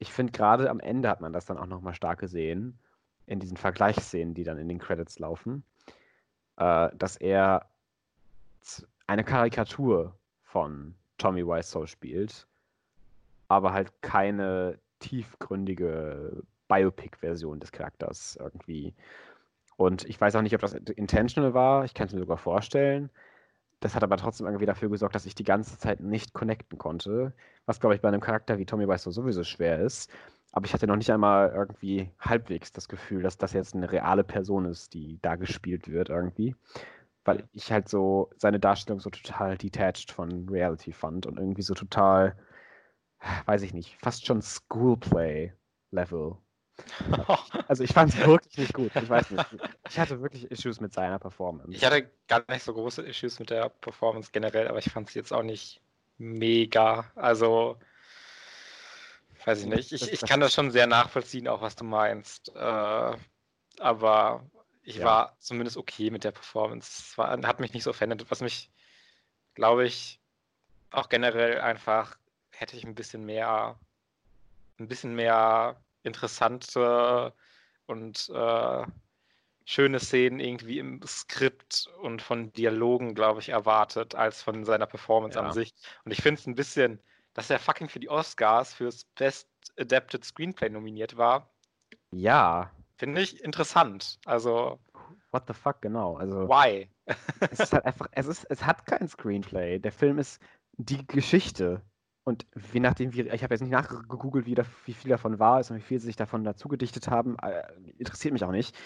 [0.00, 2.80] ich finde gerade am Ende hat man das dann auch nochmal stark gesehen,
[3.26, 5.64] in diesen Vergleichsszenen, die dann in den Credits laufen,
[6.56, 7.70] äh, dass er
[9.06, 12.48] eine Karikatur von Tommy Wiseau spielt,
[13.52, 18.94] aber halt keine tiefgründige Biopic-Version des Charakters irgendwie.
[19.76, 21.84] Und ich weiß auch nicht, ob das intentional war.
[21.84, 23.10] Ich kann es mir sogar vorstellen.
[23.80, 27.32] Das hat aber trotzdem irgendwie dafür gesorgt, dass ich die ganze Zeit nicht connecten konnte.
[27.66, 30.10] Was, glaube ich, bei einem Charakter wie Tommy Wiseau sowieso schwer ist.
[30.52, 34.22] Aber ich hatte noch nicht einmal irgendwie halbwegs das Gefühl, dass das jetzt eine reale
[34.22, 36.54] Person ist, die da gespielt wird irgendwie.
[37.24, 41.74] Weil ich halt so seine Darstellung so total detached von Reality fand und irgendwie so
[41.74, 42.36] total
[43.46, 46.36] weiß ich nicht, fast schon Schoolplay-Level.
[47.68, 48.90] Also ich fand es wirklich nicht gut.
[48.96, 49.46] Ich weiß nicht.
[49.88, 51.70] Ich hatte wirklich Issues mit seiner Performance.
[51.70, 55.18] Ich hatte gar nicht so große Issues mit der Performance generell, aber ich fand sie
[55.18, 55.80] jetzt auch nicht
[56.18, 57.10] mega.
[57.14, 57.78] Also
[59.44, 59.92] weiß ich nicht.
[59.92, 62.54] Ich, ich kann das schon sehr nachvollziehen, auch was du meinst.
[62.54, 63.16] Äh,
[63.78, 64.44] aber
[64.82, 65.04] ich ja.
[65.04, 67.02] war zumindest okay mit der Performance.
[67.10, 68.30] Es war, hat mich nicht so verändert.
[68.30, 68.70] Was mich,
[69.54, 70.20] glaube ich,
[70.90, 72.16] auch generell einfach
[72.52, 73.78] hätte ich ein bisschen mehr,
[74.78, 77.32] ein bisschen mehr interessante
[77.86, 78.86] und äh,
[79.64, 85.38] schöne Szenen irgendwie im Skript und von Dialogen, glaube ich, erwartet, als von seiner Performance
[85.38, 85.44] ja.
[85.44, 85.74] an sich.
[86.04, 87.00] Und ich finde es ein bisschen,
[87.34, 89.48] dass er fucking für die Oscars fürs Best
[89.78, 91.48] Adapted Screenplay nominiert war.
[92.10, 92.70] Ja.
[92.96, 94.18] Finde ich interessant.
[94.26, 94.78] Also.
[95.30, 96.16] What the fuck, genau.
[96.16, 96.48] Also.
[96.48, 96.88] Why?
[97.50, 99.78] es ist halt einfach, es ist, es hat kein Screenplay.
[99.78, 100.42] Der Film ist
[100.72, 101.80] die Geschichte.
[102.24, 105.70] Und je nachdem, wie, ich habe jetzt nicht nachgegoogelt, wie, wie, viel davon wahr ist
[105.70, 107.62] und wie viel sie sich davon dazu gedichtet haben, äh,
[107.98, 108.76] interessiert mich auch nicht.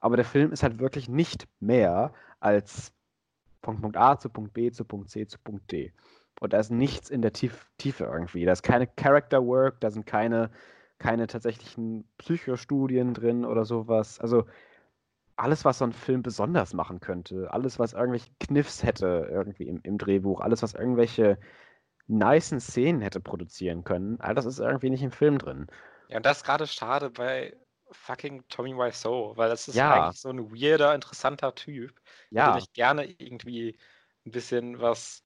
[0.00, 2.92] Aber der Film ist halt wirklich nicht mehr als
[3.62, 5.92] von Punkt A zu Punkt B zu Punkt C zu Punkt D.
[6.40, 8.44] Und da ist nichts in der Tief Tiefe irgendwie.
[8.44, 10.50] Da ist keine Character Work, da sind keine,
[10.98, 14.18] keine tatsächlichen Psychostudien drin oder sowas.
[14.18, 14.44] Also
[15.36, 19.80] alles, was so ein Film besonders machen könnte, alles, was irgendwelche Kniffs hätte irgendwie im,
[19.82, 21.38] im Drehbuch, alles, was irgendwelche
[22.06, 25.66] nicen Szenen hätte produzieren können, all das ist irgendwie nicht im Film drin.
[26.08, 27.56] Ja, und das ist gerade schade bei
[27.90, 29.92] fucking Tommy Wiseau, weil das ist Ja.
[29.92, 32.00] eigentlich so ein weirder, interessanter Typ,
[32.30, 33.78] Ja, ich gerne irgendwie
[34.26, 35.24] ein bisschen was.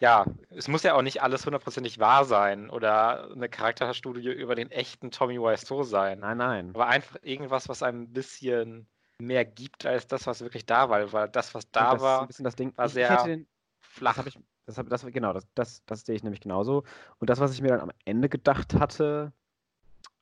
[0.00, 4.70] Ja, es muss ja auch nicht alles hundertprozentig wahr sein oder eine Charakterstudie über den
[4.70, 6.20] echten Tommy Wiseau sein.
[6.20, 6.70] nein, nein.
[6.74, 8.88] Aber einfach irgendwas, was einem ein bisschen
[9.18, 11.12] mehr gibt als das, was wirklich da war.
[11.12, 12.74] Weil das, was da das war, bisschen das Ding.
[12.76, 13.48] war sehr den,
[14.04, 14.18] das flach.
[14.18, 16.84] habe ich, das hab, das, genau, das, das, das sehe ich nämlich genauso.
[17.18, 19.32] Und das, was ich mir dann am Ende gedacht hatte,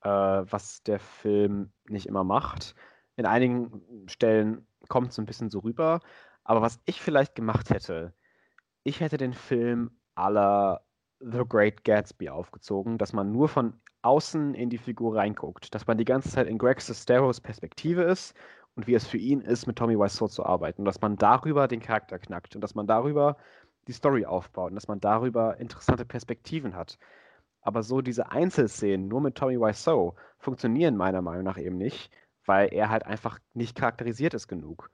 [0.02, 2.74] äh, was der Film nicht immer macht,
[3.16, 6.00] in einigen Stellen kommt es ein bisschen so rüber.
[6.44, 8.12] Aber was ich vielleicht gemacht hätte,
[8.82, 10.84] ich hätte den Film aller
[11.20, 15.96] The Great Gatsby aufgezogen, dass man nur von außen in die Figur reinguckt, dass man
[15.96, 18.36] die ganze Zeit in Greg Sesteros Perspektive ist
[18.74, 21.80] und wie es für ihn ist, mit Tommy Wiseau zu arbeiten dass man darüber den
[21.80, 23.38] Charakter knackt und dass man darüber
[23.86, 26.98] die Story aufbaut und dass man darüber interessante Perspektiven hat.
[27.60, 32.10] Aber so diese Einzelszenen nur mit Tommy Wiseau funktionieren meiner Meinung nach eben nicht,
[32.44, 34.90] weil er halt einfach nicht charakterisiert ist genug.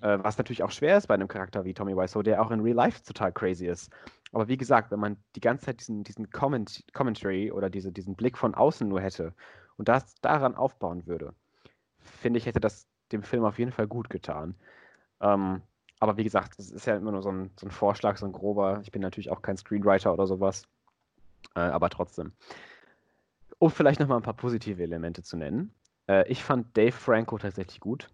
[0.00, 2.60] Äh, was natürlich auch schwer ist bei einem Charakter wie Tommy Wiseau, der auch in
[2.60, 3.90] Real Life total crazy ist.
[4.32, 8.16] Aber wie gesagt, wenn man die ganze Zeit diesen, diesen Comment, Commentary oder diese, diesen
[8.16, 9.34] Blick von außen nur hätte
[9.76, 11.34] und das daran aufbauen würde,
[11.98, 14.54] finde ich, hätte das dem Film auf jeden Fall gut getan.
[15.20, 15.62] Ähm,
[15.98, 18.32] aber wie gesagt, es ist ja immer nur so ein, so ein Vorschlag, so ein
[18.32, 18.80] grober.
[18.82, 20.64] Ich bin natürlich auch kein Screenwriter oder sowas.
[21.54, 22.32] Äh, aber trotzdem.
[23.58, 25.74] Um vielleicht nochmal ein paar positive Elemente zu nennen.
[26.08, 28.08] Äh, ich fand Dave Franco tatsächlich gut.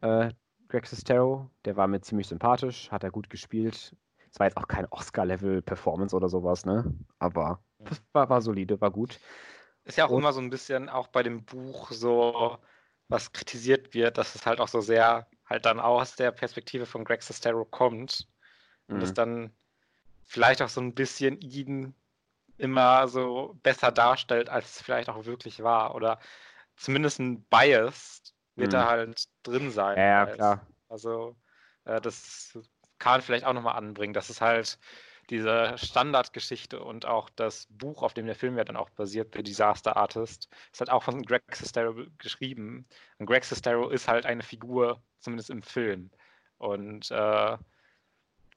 [0.00, 0.32] Äh,
[0.68, 3.94] Greg Sestero, der war mir ziemlich sympathisch, hat er gut gespielt.
[4.30, 6.92] Es war jetzt auch kein Oscar-Level-Performance oder sowas, ne?
[7.20, 9.20] Aber das war, war solide, war gut.
[9.84, 12.58] Ist ja auch Und- immer so ein bisschen auch bei dem Buch so,
[13.08, 17.04] was kritisiert wird, dass es halt auch so sehr halt dann aus der Perspektive von
[17.04, 18.28] Greg Sestero kommt
[18.90, 19.14] und es Mhm.
[19.14, 19.56] dann
[20.24, 21.94] vielleicht auch so ein bisschen ihn
[22.58, 25.94] immer so besser darstellt, als es vielleicht auch wirklich war.
[25.94, 26.20] Oder
[26.76, 28.22] zumindest ein Bias
[28.56, 28.74] wird Mhm.
[28.74, 29.98] da halt drin sein.
[29.98, 30.66] Ja, ja, klar.
[30.88, 31.36] Also
[31.84, 32.58] äh, das
[32.98, 34.78] kann man vielleicht auch nochmal anbringen, dass es halt
[35.30, 39.42] diese Standardgeschichte und auch das Buch, auf dem der Film ja dann auch basiert, The
[39.42, 42.86] Disaster Artist, ist halt auch von Greg Sestero geschrieben.
[43.18, 46.10] Und Greg Sestero ist halt eine Figur, zumindest im Film.
[46.58, 47.58] Und äh,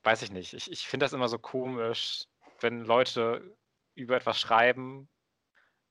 [0.03, 2.25] weiß ich nicht, ich, ich finde das immer so komisch,
[2.61, 3.55] wenn Leute
[3.95, 5.09] über etwas schreiben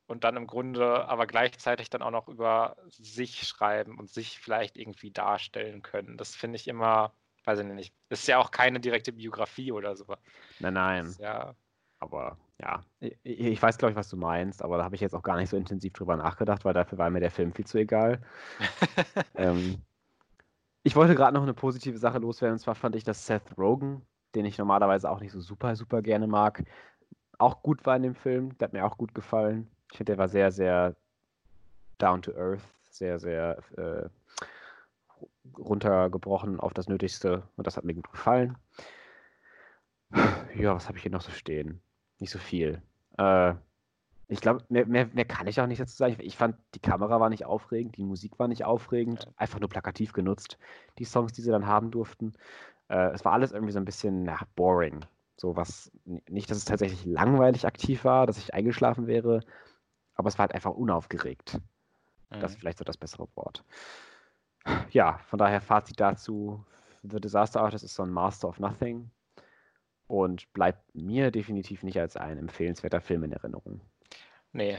[0.06, 4.76] und dann im Grunde aber gleichzeitig dann auch noch über sich schreiben und sich vielleicht
[4.76, 6.16] irgendwie darstellen können.
[6.16, 7.12] Das finde ich immer,
[7.46, 10.06] weiß ich nicht, ist ja auch keine direkte Biografie oder so.
[10.58, 11.06] Nein, nein.
[11.06, 11.54] Ist ja,
[12.00, 15.14] Aber ja, ich, ich weiß, glaube ich, was du meinst, aber da habe ich jetzt
[15.14, 17.78] auch gar nicht so intensiv drüber nachgedacht, weil dafür war mir der Film viel zu
[17.78, 18.22] egal.
[19.36, 19.82] ähm,
[20.82, 24.06] ich wollte gerade noch eine positive Sache loswerden, und zwar fand ich, dass Seth Rogen,
[24.34, 26.64] den ich normalerweise auch nicht so super, super gerne mag,
[27.38, 28.56] auch gut war in dem Film.
[28.58, 29.70] Der hat mir auch gut gefallen.
[29.90, 30.96] Ich finde, der war sehr, sehr
[31.98, 34.08] down to earth, sehr, sehr äh,
[35.58, 38.56] runtergebrochen auf das Nötigste und das hat mir gut gefallen.
[40.54, 41.80] Ja, was habe ich hier noch so stehen?
[42.18, 42.82] Nicht so viel.
[43.18, 43.54] Äh,
[44.28, 46.14] ich glaube, mehr, mehr, mehr kann ich auch nicht dazu sagen.
[46.14, 49.68] Ich, ich fand, die Kamera war nicht aufregend, die Musik war nicht aufregend, einfach nur
[49.68, 50.58] plakativ genutzt,
[50.98, 52.34] die Songs, die sie dann haben durften.
[52.88, 55.04] Äh, es war alles irgendwie so ein bisschen na, boring.
[55.36, 55.92] So was,
[56.28, 59.40] nicht, dass es tatsächlich langweilig aktiv war, dass ich eingeschlafen wäre,
[60.14, 61.60] aber es war halt einfach unaufgeregt.
[62.38, 62.60] Das ist Mhm.
[62.60, 63.64] vielleicht so das bessere Wort.
[64.90, 66.64] Ja, von daher Fazit dazu.
[67.02, 69.10] The Disaster Artist ist so ein Master of Nothing
[70.08, 73.80] und bleibt mir definitiv nicht als ein empfehlenswerter Film in Erinnerung.
[74.52, 74.78] Nee,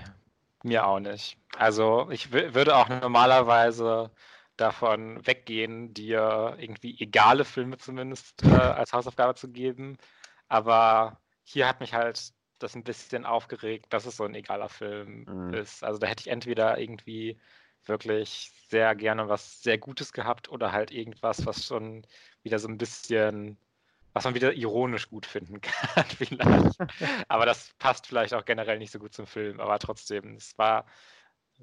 [0.63, 1.38] mir auch nicht.
[1.57, 4.11] Also ich wü- würde auch normalerweise
[4.57, 9.97] davon weggehen, dir irgendwie egale Filme zumindest äh, als Hausaufgabe zu geben.
[10.47, 15.27] Aber hier hat mich halt das ein bisschen aufgeregt, dass es so ein egaler Film
[15.27, 15.53] Mhm.
[15.53, 15.83] ist.
[15.83, 17.39] Also da hätte ich entweder irgendwie
[17.86, 22.05] wirklich sehr gerne was sehr Gutes gehabt oder halt irgendwas, was schon
[22.43, 23.57] wieder so ein bisschen,
[24.13, 26.78] was man wieder ironisch gut finden kann, vielleicht.
[27.28, 29.59] Aber das passt vielleicht auch generell nicht so gut zum Film.
[29.59, 30.86] Aber trotzdem, es war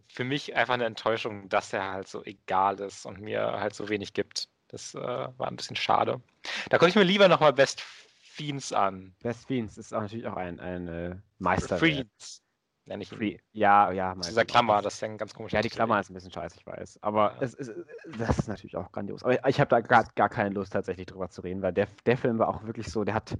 [0.09, 3.89] für mich einfach eine Enttäuschung, dass er halt so egal ist und mir halt so
[3.89, 4.49] wenig gibt.
[4.69, 6.21] Das äh, war ein bisschen schade.
[6.69, 9.15] Da gucke ich mir lieber nochmal Best Fiends an.
[9.23, 11.79] Best Fiends ist auch natürlich auch ein, ein äh, Meister.
[11.79, 12.44] Fiends.
[12.87, 13.09] Nenne ich.
[13.09, 13.39] Free.
[13.53, 15.71] Ja, ja, Zu dieser Klammer, das ist ja ein ganz komischer Ja, die.
[15.71, 16.99] Klammer ist ein bisschen scheiße, ich weiß.
[17.03, 17.43] Aber Ja.
[17.43, 17.73] es ist,
[18.19, 19.23] das ist natürlich auch grandios.
[19.23, 22.19] Aber ich habe da gar, gar keine Lust, tatsächlich drüber zu reden, weil der, der
[22.19, 23.37] Film war auch wirklich so, der hat,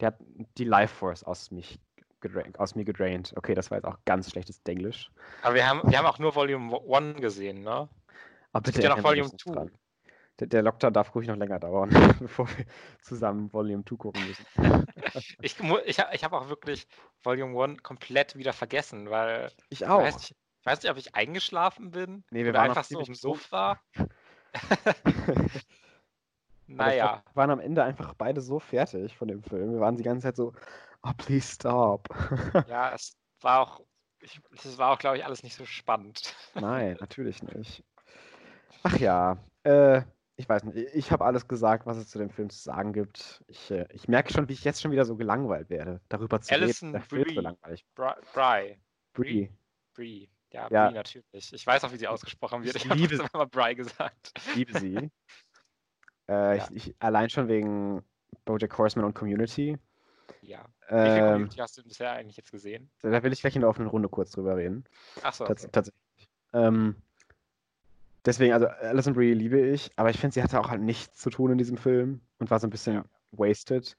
[0.00, 0.18] der hat
[0.58, 1.80] die Life Force aus mich
[2.58, 3.32] aus mir gedraint.
[3.34, 5.10] Okay, das war jetzt auch ganz schlechtes Denglisch.
[5.40, 7.88] Aber wir haben, wir haben auch nur Volume 1 gesehen, ne?
[8.52, 9.70] Aber bitte, ja noch Volume 2.
[10.40, 12.64] Der, der, Lockdown darf ruhig noch länger dauern, bevor wir
[13.02, 14.46] zusammen Volume 2 gucken müssen.
[15.42, 16.86] ich ich, ich habe auch wirklich
[17.22, 19.52] Volume 1 komplett wieder vergessen, weil.
[19.68, 20.00] Ich auch.
[20.00, 20.30] Ich weiß nicht,
[20.60, 22.24] ich weiß nicht ob ich eingeschlafen bin.
[22.30, 23.80] Nee, wir waren einfach so im Sofa.
[26.66, 27.22] naja.
[27.26, 29.72] Wir waren am Ende einfach beide so fertig von dem Film.
[29.72, 30.54] Wir waren die ganze Zeit so,
[31.02, 32.08] oh, please stop.
[32.66, 33.80] ja, es war auch,
[34.20, 36.34] ich, das war auch, glaube ich, alles nicht so spannend.
[36.54, 37.84] Nein, natürlich nicht.
[38.82, 40.02] Ach ja, äh,
[40.40, 43.44] ich weiß nicht, ich habe alles gesagt, was es zu dem Film zu sagen gibt.
[43.46, 46.52] Ich, äh, ich merke schon, wie ich jetzt schon wieder so gelangweilt werde, darüber zu
[46.54, 47.06] Alison reden.
[47.08, 47.34] Brie.
[47.34, 47.86] so langweilig.
[47.94, 48.80] Bry.
[49.12, 49.50] Brie.
[49.94, 50.30] Brie.
[50.52, 50.86] Ja, Ja.
[50.88, 51.52] Brie natürlich.
[51.52, 52.76] Ich weiß auch, wie sie ausgesprochen wird.
[52.76, 54.32] Ich Ich habe immer Bry gesagt.
[54.36, 54.96] Ich liebe sie.
[56.28, 56.68] äh, Ja.
[56.70, 58.02] ich, ich, allein schon wegen
[58.46, 59.78] Bojack Horseman und Community.
[60.40, 60.64] Ja.
[60.88, 62.90] Wie viel Ähm, Community hast du bisher eigentlich jetzt gesehen?
[63.02, 64.84] da will ich gleich in der offenen Runde kurz drüber reden.
[65.22, 65.72] Achso, Tats okay.
[65.72, 66.30] Tatsächlich.
[66.54, 66.96] Ähm,
[68.24, 71.30] deswegen, also Alison Brie liebe ich, aber ich finde, sie hatte auch halt nichts zu
[71.30, 73.04] tun in diesem Film und war so ein bisschen Ja.
[73.32, 73.96] wasted.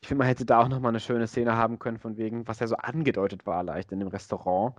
[0.00, 2.60] Ich finde, man hätte da auch nochmal eine schöne Szene haben können, von wegen, was
[2.60, 4.76] ja so angedeutet war, leicht in dem Restaurant,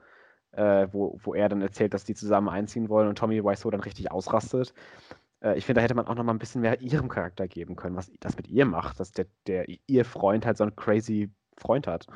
[0.52, 3.82] äh, wo, wo er dann erzählt, dass die zusammen einziehen wollen und Tommy Wiseau dann
[3.82, 4.74] richtig ausrastet.
[5.42, 7.96] Äh, ich finde, da hätte man auch nochmal ein bisschen mehr ihrem Charakter geben können,
[7.96, 11.88] was das mit ihr macht, dass der, der ihr Freund halt so einen crazy Freund
[11.88, 12.08] hat.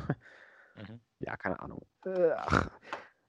[0.75, 0.99] Mhm.
[1.19, 1.85] Ja, keine Ahnung.
[2.05, 2.69] Äh, ach,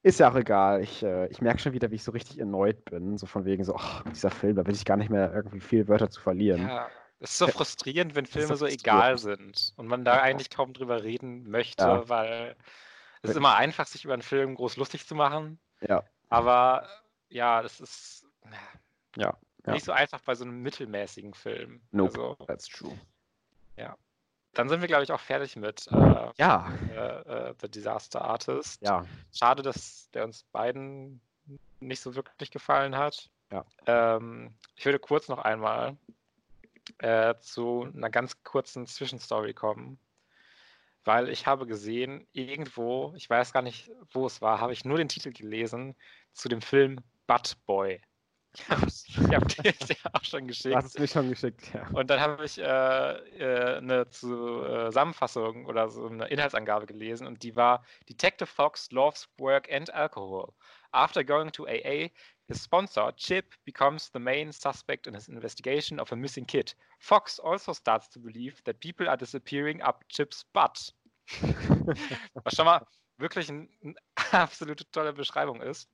[0.05, 0.83] ist ja auch egal.
[0.83, 3.17] Ich, äh, ich merke schon wieder, wie ich so richtig erneut bin.
[3.17, 5.89] So von wegen so, ach, dieser Film, da will ich gar nicht mehr irgendwie viele
[5.89, 6.61] Wörter zu verlieren.
[6.69, 6.89] Ja,
[7.21, 7.53] es ist so Ja.
[7.53, 10.23] frustrierend, wenn Filme so egal sind und man da Ja.
[10.23, 12.09] eigentlich kaum drüber reden möchte, Ja.
[12.09, 12.55] weil
[13.23, 15.59] es ist immer einfach, sich über einen Film groß lustig zu machen.
[15.81, 16.05] Ja.
[16.29, 16.87] Aber
[17.31, 18.27] ja, das ist
[19.17, 19.35] Ja,
[19.67, 19.73] ja.
[19.73, 21.81] nicht so einfach bei so einem mittelmäßigen Film.
[21.93, 22.11] Nope.
[22.11, 22.93] Also, That's true.
[24.55, 28.81] Dann sind wir, glaube ich, auch fertig mit äh, Ja, äh, äh, The Disaster Artist.
[28.83, 29.05] ja.
[29.33, 31.21] Schade, dass der uns beiden
[31.81, 33.29] nicht so wirklich gefallen hat.
[33.51, 33.65] Ja.
[33.87, 35.97] Ähm, ich würde kurz noch einmal
[36.99, 39.99] äh, zu einer ganz kurzen Zwischenstory kommen,
[41.05, 44.97] weil ich habe gesehen, irgendwo, ich weiß gar nicht, wo es war, habe ich nur
[44.99, 45.95] den Titel gelesen
[46.33, 48.01] zu dem Film Butt Boy.
[48.57, 50.75] Ich habe hab dir ja auch schon Du geschickt.
[50.75, 51.89] hast es mir schon geschickt, ja.
[51.93, 57.57] Und dann habe ich äh, äh, eine Zusammenfassung oder so eine Inhaltsangabe gelesen und die
[57.57, 60.55] war Detective Fox loves work and alcohol.
[60.93, 62.11] After going to AA,
[62.47, 66.75] his sponsor, Chip, becomes the main suspect in his investigation of a missing kid.
[67.01, 70.93] Fox also starts to believe that people are disappearing up Chip's butt.
[72.45, 72.87] Was schon mal
[73.19, 73.97] wirklich eine ein
[74.33, 75.89] absolute tolle Beschreibung ist.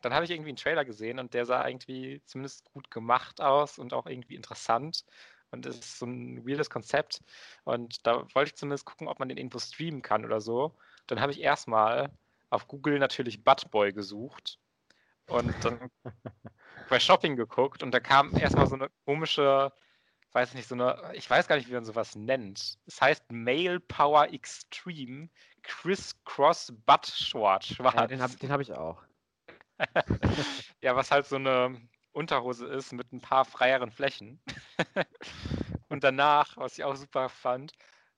[0.00, 3.78] Dann habe ich irgendwie einen Trailer gesehen und der sah irgendwie zumindest gut gemacht aus
[3.78, 5.04] und auch irgendwie interessant.
[5.50, 7.22] Und es ist so ein weirdes Konzept.
[7.64, 10.76] Und da wollte ich zumindest gucken, ob man den irgendwo streamen kann oder so.
[11.06, 12.10] Dann habe ich erstmal
[12.50, 14.58] auf Google natürlich Buttboy gesucht
[15.28, 15.90] und dann
[16.88, 19.72] bei Shopping geguckt und da kam erstmal so eine komische,
[20.32, 22.78] weiß nicht, so eine, ich weiß gar nicht, wie man sowas nennt.
[22.86, 25.28] Es heißt Male Power Extreme
[25.62, 27.64] Criss-Cross Butt Short.
[27.64, 27.94] Schwarz.
[27.94, 29.02] ja den habe hab ich auch.
[30.82, 31.80] Ja, was halt so eine
[32.12, 34.40] Unterhose ist mit ein paar freieren Flächen.
[35.88, 37.72] Und danach, was ich auch super fand,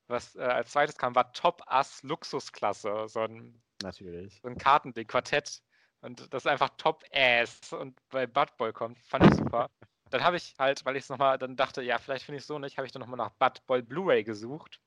[0.06, 4.40] was äh, als zweites kam, war Top Ass Luxusklasse, so ein, Natürlich.
[4.42, 5.62] so ein Kartending, Quartett.
[6.00, 9.70] Und das ist einfach Top Ass und bei Bad Boy kommt, fand ich super.
[10.10, 12.46] Dann habe ich halt, weil ich es nochmal dann dachte, ja, vielleicht finde ich es
[12.48, 14.80] so nicht, habe ich dann nochmal nach Bad Boy Blu-ray gesucht.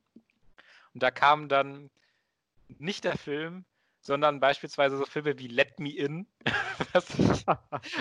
[0.93, 1.89] Und da kam dann
[2.77, 3.65] nicht der Film,
[4.05, 6.27] sondern beispielsweise so Filme wie Let Me In,
[6.93, 7.45] was ich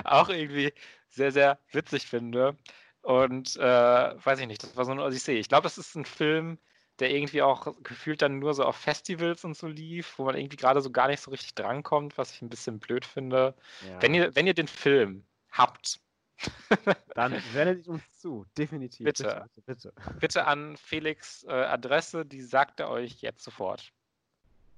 [0.05, 0.73] auch irgendwie
[1.09, 2.57] sehr, sehr witzig finde.
[3.01, 5.39] Und äh, weiß ich nicht, das war so eine Odyssee.
[5.39, 6.59] Ich glaube, das ist ein Film,
[6.99, 10.57] der irgendwie auch gefühlt dann nur so auf Festivals und so lief, wo man irgendwie
[10.57, 13.55] gerade so gar nicht so richtig drankommt, was ich ein bisschen blöd finde.
[13.89, 14.03] Ja.
[14.03, 16.01] Wenn, ihr, wenn ihr den Film habt,
[17.15, 19.05] Dann wendet uns zu, definitiv.
[19.05, 19.49] Bitte.
[19.55, 20.19] bitte, bitte.
[20.19, 23.93] bitte an Felix äh, Adresse, die sagt er euch jetzt sofort.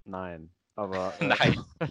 [0.04, 1.14] Nein, aber.
[1.20, 1.64] äh, Nein.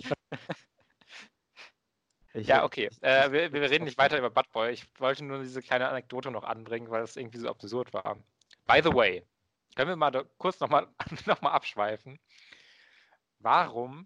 [2.36, 2.89] Ich, Ja, okay.
[2.99, 4.71] Äh, wir, wir reden nicht weiter über Bad Boy.
[4.71, 8.17] Ich wollte nur diese kleine Anekdote noch anbringen, weil es irgendwie so absurd war.
[8.67, 9.23] By the way,
[9.77, 10.86] können wir mal da kurz nochmal
[11.27, 12.19] noch mal abschweifen.
[13.39, 14.05] Warum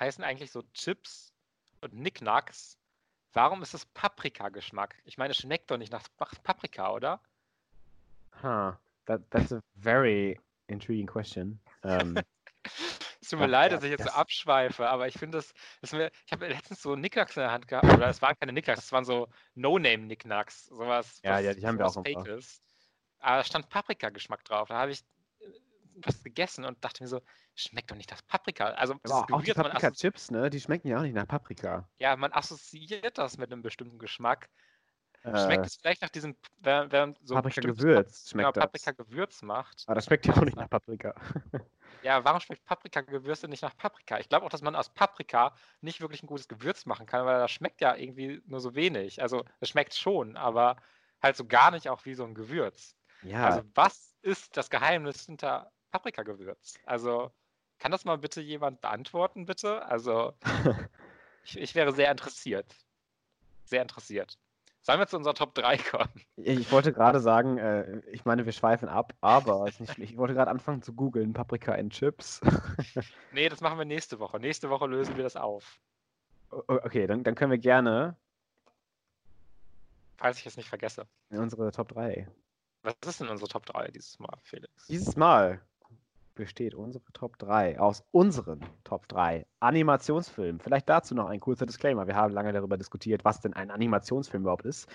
[0.00, 1.32] heißen eigentlich so Chips
[1.80, 2.76] und Knickknacks?
[3.32, 4.96] Warum ist es Paprika-Geschmack?
[5.04, 6.08] Ich meine, es schmeckt doch nicht nach
[6.42, 7.20] Paprika, oder?
[8.42, 8.72] Huh,
[9.06, 11.60] that, that's a very intriguing question.
[11.84, 12.18] Ähm,
[12.62, 15.92] Es tut mir leid, dass ich jetzt so das- abschweife, aber ich finde das, das
[15.92, 18.84] mir, ich habe letztens so Knickknacks in der Hand gehabt, oder es waren keine Knickknacks,
[18.84, 22.62] es waren so No-Name-Knickknacks, sowas, Ja, was, ja, die haben wir auch Fake ist.
[23.18, 25.00] Aber da stand Paprika-Geschmack drauf, da habe ich
[25.40, 25.46] äh,
[25.96, 27.20] was gegessen und dachte mir so,
[27.54, 28.66] schmeckt doch nicht nach Paprika.
[28.70, 30.48] Also auch, auch die Paprika-Chips, ne?
[30.50, 31.88] Die schmecken ja auch nicht nach Paprika.
[31.98, 34.48] Ja, man assoziiert das mit einem bestimmten Geschmack.
[35.22, 39.84] Schmeckt äh, es vielleicht nach diesem, während so Paprika-Gewürz schmeckt genau, Paprika-Gewürz macht?
[39.86, 41.14] Aber das schmeckt ja auch nicht nach Paprika.
[42.02, 44.18] ja, warum schmeckt Paprika-Gewürze nicht nach Paprika?
[44.18, 47.38] Ich glaube auch, dass man aus Paprika nicht wirklich ein gutes Gewürz machen kann, weil
[47.38, 49.20] das schmeckt ja irgendwie nur so wenig.
[49.20, 50.76] Also es schmeckt schon, aber
[51.20, 52.96] halt so gar nicht auch wie so ein Gewürz.
[53.22, 53.44] Ja.
[53.44, 56.74] Also was ist das Geheimnis hinter Paprikagewürz?
[56.86, 57.30] Also
[57.78, 59.84] kann das mal bitte jemand beantworten, bitte?
[59.84, 60.32] Also
[61.44, 62.74] ich, ich wäre sehr interessiert.
[63.64, 64.38] Sehr interessiert.
[64.82, 66.10] Sollen wir zu unserer Top 3 kommen?
[66.36, 70.50] Ich wollte gerade sagen, äh, ich meine, wir schweifen ab, aber nicht, ich wollte gerade
[70.50, 72.40] anfangen zu googeln, Paprika in Chips.
[73.32, 74.40] nee, das machen wir nächste Woche.
[74.40, 75.78] Nächste Woche lösen wir das auf.
[76.50, 78.16] Okay, dann, dann können wir gerne.
[80.16, 81.06] Falls ich es nicht vergesse.
[81.30, 82.26] In unsere Top 3.
[82.82, 84.86] Was ist denn unsere Top 3 dieses Mal, Felix?
[84.86, 85.60] Dieses Mal
[86.40, 90.58] besteht unsere Top 3 aus unseren Top 3 Animationsfilmen.
[90.58, 92.06] Vielleicht dazu noch ein kurzer Disclaimer.
[92.06, 94.88] Wir haben lange darüber diskutiert, was denn ein Animationsfilm überhaupt ist.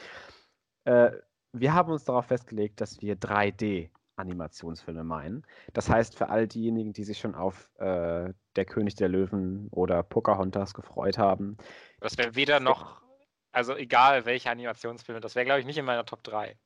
[0.86, 1.12] Äh,
[1.54, 5.46] wir haben uns darauf festgelegt, dass wir 3D-Animationsfilme meinen.
[5.74, 10.02] Das heißt, für all diejenigen, die sich schon auf äh, Der König der Löwen oder
[10.02, 11.58] Pocahontas gefreut haben.
[12.00, 13.04] Das wäre weder noch,
[13.52, 16.58] also egal welche Animationsfilme, das wäre, glaube ich, nicht in meiner Top 3.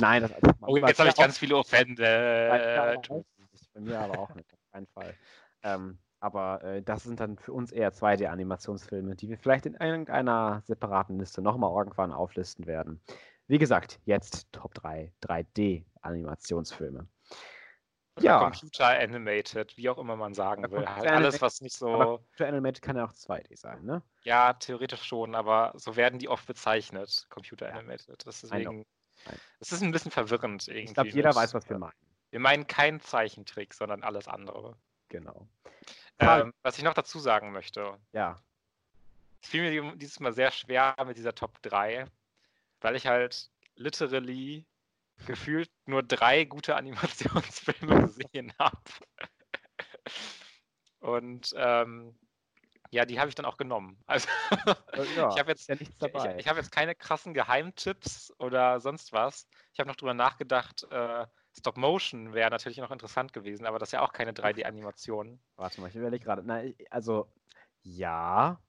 [0.00, 2.04] Nein, das also, Oh, jetzt habe ich ganz viele Offende.
[3.78, 5.14] Bei mir aber auch nicht, auf keinen Fall.
[5.62, 10.62] Ähm, aber äh, das sind dann für uns eher 2D-Animationsfilme, die wir vielleicht in irgendeiner
[10.66, 13.00] separaten Liste nochmal irgendwann auflisten werden.
[13.46, 17.06] Wie gesagt, jetzt Top 3 3D-Animationsfilme.
[18.20, 18.40] Ja.
[18.40, 20.84] Computer Animated, wie auch immer man sagen will.
[20.88, 21.86] Halt alles, was nicht so.
[21.86, 24.02] Computer Animated kann ja auch 2D sein, ne?
[24.24, 28.26] Ja, theoretisch schon, aber so werden die oft bezeichnet, Computer Animated.
[28.26, 28.84] Deswegen
[29.60, 30.84] es ist ein bisschen verwirrend irgendwie.
[30.84, 31.92] Ich glaube, jeder weiß, was wir meinen.
[32.30, 34.76] Wir meinen keinen Zeichentrick, sondern alles andere.
[35.08, 35.48] Genau.
[36.18, 37.98] Ähm, was ich noch dazu sagen möchte.
[38.12, 38.42] Ja.
[39.40, 42.06] Es fiel mir dieses Mal sehr schwer mit dieser Top 3,
[42.80, 44.66] weil ich halt literally
[45.26, 48.80] gefühlt nur drei gute Animationsfilme gesehen habe.
[51.00, 52.18] Und ähm,
[52.90, 54.02] ja, die habe ich dann auch genommen.
[54.06, 54.28] Also
[54.92, 55.88] äh, ja, ich habe jetzt, ja ich,
[56.38, 59.46] ich hab jetzt keine krassen Geheimtipps oder sonst was.
[59.72, 61.26] Ich habe noch drüber nachgedacht, äh,
[61.58, 65.38] Stop Motion wäre natürlich noch interessant gewesen, aber das ist ja auch keine 3D-Animation.
[65.56, 66.74] Warte mal, ich überlege gerade.
[66.90, 67.28] also
[67.82, 68.60] ja,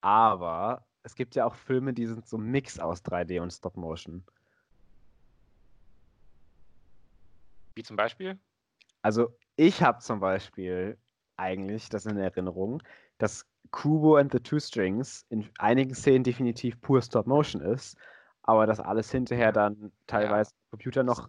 [0.00, 3.76] aber es gibt ja auch Filme, die sind so ein Mix aus 3D und Stop
[3.76, 4.24] Motion.
[7.74, 8.38] Wie zum Beispiel?
[9.02, 10.98] Also ich habe zum Beispiel
[11.36, 12.82] eigentlich das in Erinnerung,
[13.18, 17.96] dass Kubo and the Two Strings in einigen Szenen definitiv pur Stop Motion ist,
[18.42, 20.70] aber dass alles hinterher dann teilweise ja.
[20.70, 21.28] Computer noch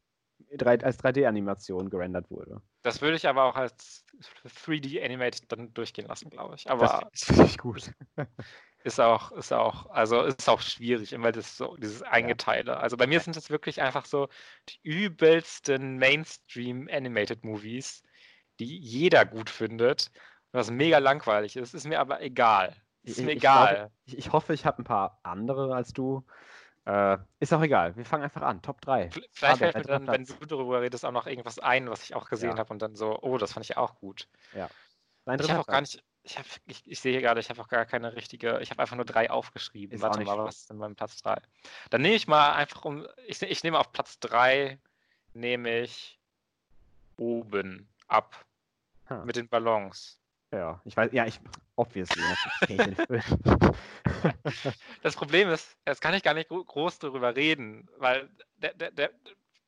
[0.50, 2.62] als 3D-Animation gerendert wurde.
[2.84, 4.06] Das würde ich aber auch als
[4.66, 6.70] 3D-Animated dann durchgehen lassen, glaube ich.
[6.70, 7.91] Aber das finde ich gut.
[8.84, 12.78] ist auch, ist auch, also ist auch schwierig, immer das so, dieses Eingeteile.
[12.78, 14.28] Also bei mir sind das wirklich einfach so
[14.70, 18.04] die übelsten Mainstream-Animated-Movies,
[18.60, 20.12] die jeder gut findet
[20.52, 22.76] was mega langweilig ist, ist mir aber egal.
[23.04, 23.91] Ist mir ich, egal.
[24.06, 26.26] Ich, ich, hoffe, ich habe ein paar andere als du.
[26.88, 27.98] Äh, ist auch egal.
[27.98, 28.62] Wir fangen einfach an.
[28.62, 29.10] Top 3.
[29.34, 32.30] Vielleicht fällt mir dann, wenn du darüber redest, auch noch irgendwas ein, was ich auch
[32.30, 32.58] gesehen ja.
[32.58, 34.30] habe und dann so, oh, das fand ich auch gut.
[34.54, 34.70] Ja.
[35.26, 37.86] Ich habe auch gar nicht, ich, hab, ich, ich sehe gerade, ich habe auch gar
[37.86, 39.96] keine richtige, ich habe einfach nur drei aufgeschrieben.
[39.96, 41.42] Ist Warte mal, was ist denn beim Platz 3?
[41.90, 44.80] Dann nehme ich mal einfach um, ich, ich nehme auf Platz 3,
[45.34, 46.18] nehme ich
[47.18, 48.46] oben ab.
[49.08, 49.26] Hm.
[49.26, 50.22] Mit den Ballons.
[50.52, 51.39] Ja, ich weiß, ja, ich,
[51.76, 52.22] obviously,
[55.04, 59.12] Das Problem ist, jetzt kann ich gar nicht groß darüber reden, weil der, der, der,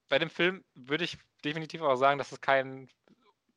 [0.07, 2.89] bei dem Film würde ich definitiv auch sagen, dass es kein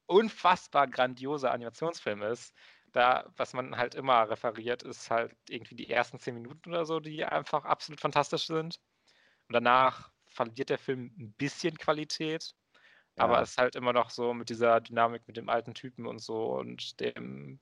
[0.06, 2.54] unfassbar grandioser Animationsfilm ist.
[2.92, 7.00] Da, was man halt immer referiert, ist halt irgendwie die ersten zehn Minuten oder so,
[7.00, 8.80] die einfach absolut fantastisch sind.
[9.48, 12.54] Und danach verliert der Film ein bisschen Qualität.
[13.16, 16.20] Aber es ist halt immer noch so mit dieser Dynamik mit dem alten Typen und
[16.20, 17.60] so und dem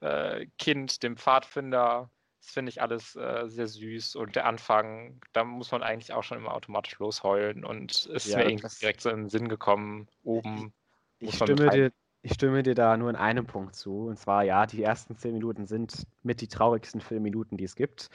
[0.00, 2.10] äh, Kind, dem Pfadfinder.
[2.40, 4.16] Das finde ich alles äh, sehr süß.
[4.16, 7.64] Und der Anfang, da muss man eigentlich auch schon immer automatisch losheulen.
[7.64, 10.72] Und es ist ja, mir irgendwie direkt so in den Sinn gekommen, oben.
[11.18, 11.92] Ich, ich stimme dir,
[12.22, 14.06] ich stimme dir da nur in einem Punkt zu.
[14.06, 18.08] Und zwar, ja, die ersten zehn Minuten sind mit die traurigsten Filmminuten, die es gibt.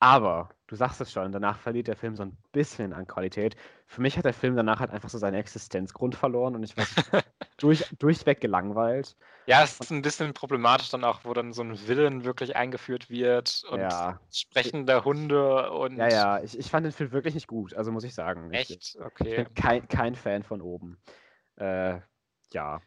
[0.00, 3.54] Aber du sagst es schon, danach verliert der Film so ein bisschen an Qualität.
[3.86, 6.86] Für mich hat der Film danach halt einfach so seinen Existenzgrund verloren und ich war
[7.58, 9.14] durch, durchweg gelangweilt.
[9.46, 13.10] Ja, es ist ein bisschen problematisch dann auch, wo dann so ein Villain wirklich eingeführt
[13.10, 14.18] wird und ja.
[14.32, 15.98] sprechende Hunde und.
[15.98, 18.50] Ja, ja, ich, ich fand den Film wirklich nicht gut, also muss ich sagen.
[18.52, 18.70] Echt?
[18.70, 19.28] Ich, okay.
[19.28, 20.98] Ich bin kein, kein Fan von oben.
[21.56, 22.00] Äh,
[22.52, 22.80] ja.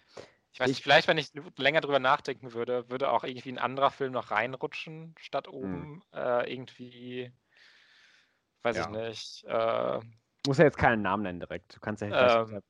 [0.53, 3.89] Ich weiß nicht, vielleicht, wenn ich länger drüber nachdenken würde, würde auch irgendwie ein anderer
[3.89, 5.53] Film noch reinrutschen, statt hm.
[5.53, 6.03] oben hm.
[6.13, 7.33] äh, irgendwie,
[8.61, 8.83] weiß ja.
[8.83, 9.43] ich nicht.
[9.45, 9.99] Äh,
[10.45, 11.75] muss ja jetzt keinen Namen nennen direkt.
[11.75, 12.61] Du kannst ja ähm,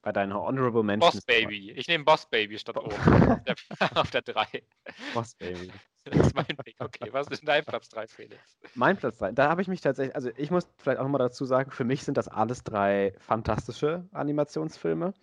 [0.00, 1.14] bei deinen Honorable Mentions.
[1.14, 1.72] Boss Baby.
[1.72, 2.94] Ich nehme Boss Baby statt oben.
[3.94, 4.62] auf der 3.
[5.14, 5.70] Boss Baby.
[6.08, 6.76] Das ist mein Pick.
[6.78, 8.40] Okay, was ist denn dein Platz 3, Felix?
[8.76, 9.32] Mein Platz 3.
[9.32, 12.04] Da habe ich mich tatsächlich, also ich muss vielleicht auch nochmal dazu sagen, für mich
[12.04, 15.14] sind das alles drei fantastische Animationsfilme.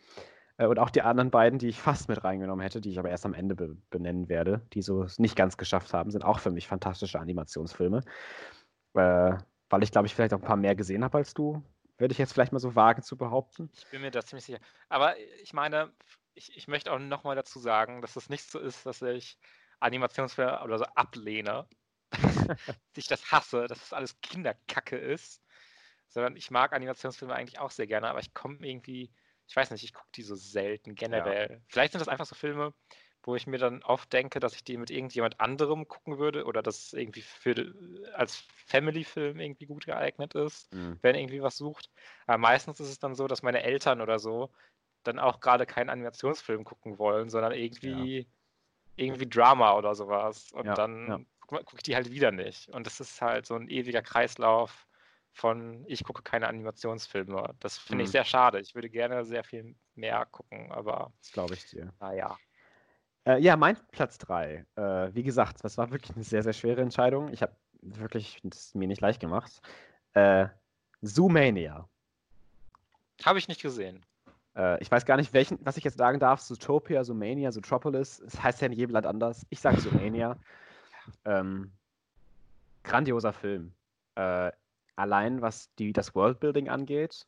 [0.58, 3.10] Äh, und auch die anderen beiden, die ich fast mit reingenommen hätte, die ich aber
[3.10, 6.52] erst am Ende be benennen werde, die so nicht ganz geschafft haben, sind auch für
[6.52, 8.02] mich fantastische Animationsfilme.
[8.96, 9.38] Äh,
[9.70, 11.64] weil ich, glaube ich, vielleicht auch ein paar mehr gesehen habe als du.
[11.98, 13.70] Würde ich jetzt vielleicht mal so wagen zu behaupten.
[13.74, 14.60] Ich bin mir da ziemlich sicher.
[14.90, 15.92] Aber ich meine,
[16.34, 19.38] ich, ich möchte auch nochmal dazu sagen, dass es nicht so ist, dass ich
[19.80, 21.68] Animationsfilme oder so ablehne.
[22.10, 22.20] dass
[22.96, 25.42] ich das hasse, dass das alles Kinderkacke ist.
[26.10, 29.12] Sondern ich mag Animationsfilme eigentlich auch sehr gerne, aber ich komme irgendwie
[29.48, 31.52] ich weiß nicht, ich gucke die so selten generell.
[31.52, 31.58] Ja.
[31.68, 32.74] Vielleicht sind das einfach so Filme,
[33.24, 36.62] wo ich mir dann oft denke, dass ich die mit irgendjemand anderem gucken würde oder
[36.62, 37.74] dass es irgendwie für,
[38.16, 41.00] als Family-Film irgendwie gut geeignet ist, mhm.
[41.02, 41.90] wenn irgendwie was sucht.
[42.28, 44.52] Aber meistens ist es dann so, dass meine Eltern oder so
[45.04, 48.26] dann auch gerade keinen Animationsfilm gucken wollen, sondern irgendwie, ja.
[48.96, 50.52] irgendwie Drama oder sowas.
[50.52, 52.70] Und ja, dann gucke guck ich die halt wieder nicht.
[52.70, 54.86] Und das ist halt so ein ewiger Kreislauf
[55.34, 57.56] von ich gucke keine Animationsfilme.
[57.60, 58.14] Das finde ich mhm.
[58.14, 58.60] sehr schade.
[58.60, 61.12] Ich würde gerne sehr viel mehr gucken, aber.
[61.20, 61.92] Das glaube ich dir.
[62.00, 62.38] Naja.
[63.26, 64.66] Äh, ja, mein Platz 3.
[64.76, 64.82] Äh,
[65.14, 67.32] wie gesagt, das war wirklich eine sehr, sehr schwere Entscheidung.
[67.34, 69.62] Ich habe wirklich das mir nicht leicht gemacht.
[70.14, 70.48] Äh,
[71.02, 71.88] Zoomania.
[73.24, 74.06] Habe ich nicht gesehen.
[74.56, 76.42] Äh, ich weiß gar nicht, welchen, was ich jetzt sagen darf.
[76.42, 78.20] Zootopia, Zoomania, Zootropolis.
[78.20, 79.46] Es das heißt ja in jedem Land anders.
[79.50, 80.38] Ich sage Zoomania.
[81.26, 81.72] ähm,
[82.84, 83.74] grandioser Film.
[84.16, 84.52] Äh,
[84.96, 87.28] allein was die, das Worldbuilding angeht,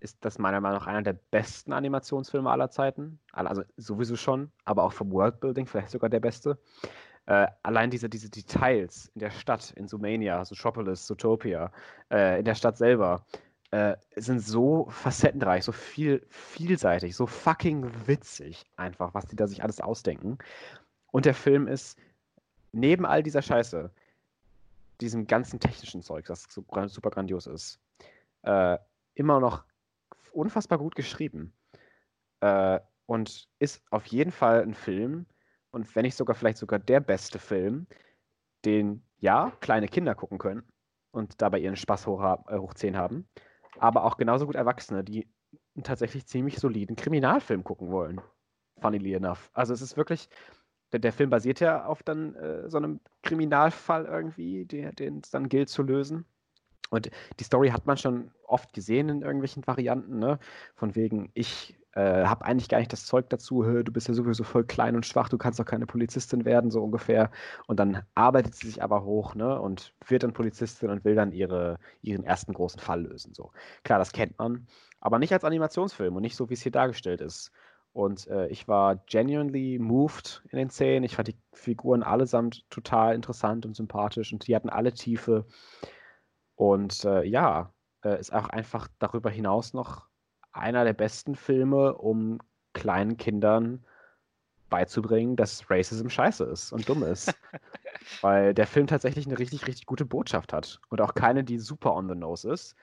[0.00, 3.18] ist das meiner Meinung nach einer der besten Animationsfilme aller Zeiten.
[3.32, 6.58] Also sowieso schon, aber auch vom Worldbuilding vielleicht sogar der beste.
[7.26, 11.72] Äh, allein diese, diese Details in der Stadt, in Sumania, Zootropolis, Zootopia,
[12.10, 13.24] äh, in der Stadt selber,
[13.70, 19.62] äh, sind so facettenreich, so viel, vielseitig, so fucking witzig einfach, was die da sich
[19.62, 20.38] alles ausdenken.
[21.12, 21.98] Und der Film ist
[22.72, 23.90] neben all dieser Scheiße
[25.00, 27.80] diesem ganzen technischen Zeug, das so super grandios ist,
[28.42, 28.78] äh,
[29.14, 29.64] immer noch
[30.32, 31.52] unfassbar gut geschrieben.
[32.40, 35.26] Äh, und ist auf jeden Fall ein Film,
[35.70, 37.86] und wenn nicht sogar vielleicht sogar der beste Film,
[38.64, 40.62] den ja kleine Kinder gucken können
[41.10, 43.28] und dabei ihren Spaß hoch, äh, hoch 10 haben,
[43.78, 45.28] aber auch genauso gut Erwachsene, die
[45.74, 48.20] einen tatsächlich ziemlich soliden Kriminalfilm gucken wollen.
[48.80, 49.50] Funnily enough.
[49.52, 50.28] Also es ist wirklich,
[50.94, 55.48] der, der Film basiert ja auf dann äh, so einem Kriminalfall irgendwie, den es dann
[55.48, 56.24] gilt zu lösen.
[56.90, 60.38] Und die Story hat man schon oft gesehen in irgendwelchen Varianten, ne?
[60.76, 64.44] Von wegen, ich äh, habe eigentlich gar nicht das Zeug dazu, du bist ja sowieso
[64.44, 67.30] voll klein und schwach, du kannst doch keine Polizistin werden, so ungefähr.
[67.66, 69.60] Und dann arbeitet sie sich aber hoch, ne?
[69.60, 73.34] Und wird dann Polizistin und will dann ihre, ihren ersten großen Fall lösen.
[73.34, 73.50] So.
[73.82, 74.68] Klar, das kennt man,
[75.00, 77.50] aber nicht als Animationsfilm und nicht so, wie es hier dargestellt ist.
[77.94, 81.04] Und äh, ich war genuinely moved in den Szenen.
[81.04, 85.46] Ich fand die Figuren allesamt total interessant und sympathisch und die hatten alle Tiefe.
[86.56, 87.72] Und äh, ja,
[88.04, 90.08] äh, ist auch einfach darüber hinaus noch
[90.52, 92.40] einer der besten Filme, um
[92.72, 93.84] kleinen Kindern
[94.70, 97.32] beizubringen, dass Racism scheiße ist und dumm ist.
[98.22, 100.80] Weil der Film tatsächlich eine richtig, richtig gute Botschaft hat.
[100.88, 102.74] Und auch keine, die super on the nose ist,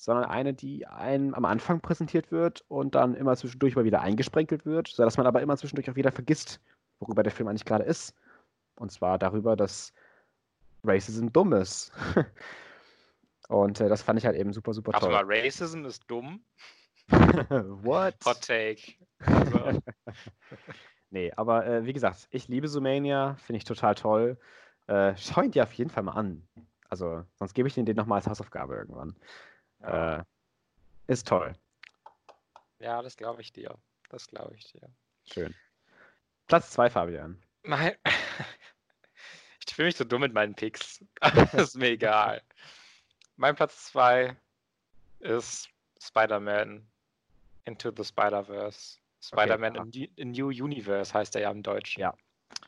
[0.00, 4.64] sondern eine, die einem am Anfang präsentiert wird und dann immer zwischendurch mal wieder eingesprenkelt
[4.64, 6.58] wird, sodass man aber immer zwischendurch auch wieder vergisst,
[7.00, 8.14] worüber der Film eigentlich gerade ist.
[8.76, 9.92] Und zwar darüber, dass
[10.84, 11.92] Racism dumm ist.
[13.48, 15.12] und äh, das fand ich halt eben super, super toll.
[15.12, 16.42] Warte mal, Racism ist dumm?
[17.08, 18.14] What?
[18.24, 18.94] Hot Take.
[19.18, 19.82] Also.
[21.10, 24.38] nee, aber äh, wie gesagt, ich liebe Sumania, finde ich total toll.
[24.86, 26.48] Äh, schau ihn dir auf jeden Fall mal an.
[26.88, 29.14] Also, sonst gebe ich den nochmal als Hausaufgabe irgendwann.
[29.82, 30.22] Äh,
[31.06, 31.54] ist toll.
[32.78, 33.76] Ja, das glaube ich dir.
[34.08, 34.88] Das glaube ich dir.
[35.24, 35.54] Schön.
[36.46, 37.40] Platz 2, Fabian.
[37.62, 37.94] Mein,
[39.66, 41.04] ich fühle mich so dumm mit meinen Picks.
[41.52, 42.42] ist mir egal.
[43.36, 44.36] Mein Platz 2
[45.20, 45.68] ist
[46.02, 46.86] Spider-Man
[47.64, 48.98] Into the Spider-Verse.
[49.22, 52.00] Spider-Man okay, in, New Universe heißt er ja im Deutschen.
[52.00, 52.14] Ja.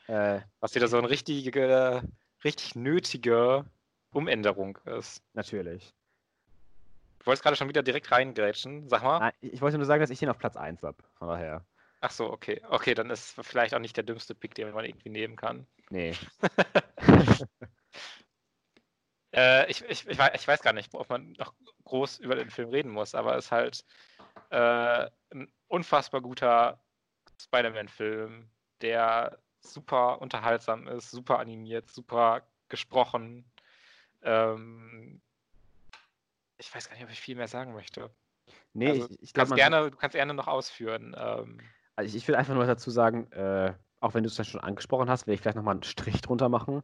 [0.07, 2.03] Äh, Was wieder so eine richtige,
[2.43, 3.65] richtig nötige
[4.11, 5.23] Umänderung ist.
[5.33, 5.93] Natürlich.
[7.23, 8.89] Du wolltest gerade schon wieder direkt reingrätschen.
[8.89, 9.19] Sag mal.
[9.19, 10.97] Nein, ich wollte nur sagen, dass ich ihn auf Platz 1 habe.
[11.17, 11.65] Von daher.
[12.01, 12.61] Ach so, okay.
[12.69, 15.65] Okay, dann ist vielleicht auch nicht der dümmste Pick, den man irgendwie nehmen kann.
[15.89, 16.13] Nee.
[19.33, 21.53] äh, ich, ich, ich, ich, weiß gar nicht, ob man noch
[21.85, 23.85] groß über den Film reden muss, aber es ist halt
[24.49, 26.83] äh, ein unfassbar guter
[27.41, 28.49] Spider-Man-Film,
[28.81, 33.49] der super unterhaltsam ist, super animiert, super gesprochen.
[34.23, 35.21] Ähm,
[36.57, 38.09] ich weiß gar nicht, ob ich viel mehr sagen möchte.
[38.73, 39.55] Nee, also, ich, ich glaube.
[39.55, 41.15] Gerne, du kannst gerne noch ausführen.
[41.17, 41.59] Ähm,
[41.95, 45.09] also ich will einfach nur dazu sagen, äh, auch wenn du es dann schon angesprochen
[45.09, 46.81] hast, will ich vielleicht nochmal einen Strich drunter machen.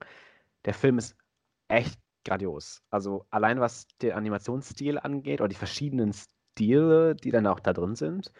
[0.66, 1.16] Der Film ist
[1.68, 2.82] echt grandios.
[2.90, 7.96] Also allein was den Animationsstil angeht oder die verschiedenen Stile, die dann auch da drin
[7.96, 8.32] sind,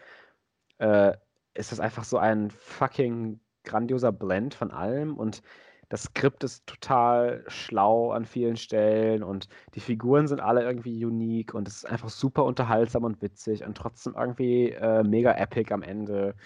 [0.78, 1.16] äh,
[1.54, 5.42] ist das einfach so ein fucking grandioser Blend von allem und
[5.90, 11.52] das Skript ist total schlau an vielen Stellen und die Figuren sind alle irgendwie unique
[11.52, 15.82] und es ist einfach super unterhaltsam und witzig und trotzdem irgendwie äh, mega epic am
[15.82, 16.36] Ende.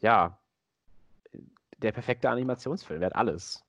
[0.00, 0.36] Ja,
[1.78, 3.64] der perfekte Animationsfilm, der hat alles.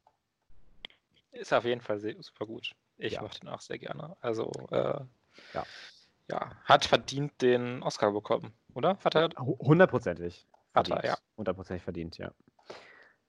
[1.32, 2.72] Ist auf jeden Fall super gut.
[2.97, 3.22] Ich ja.
[3.22, 4.18] mache den auch sehr gerne.
[4.20, 4.99] Also, äh,
[5.53, 5.64] ja.
[6.28, 8.97] ja, hat verdient den Oscar bekommen, oder?
[9.03, 9.30] Hat er?
[9.38, 10.47] Hundertprozentig.
[10.74, 11.18] Hat er, ja.
[11.38, 12.32] Hundertprozentig verdient, ja.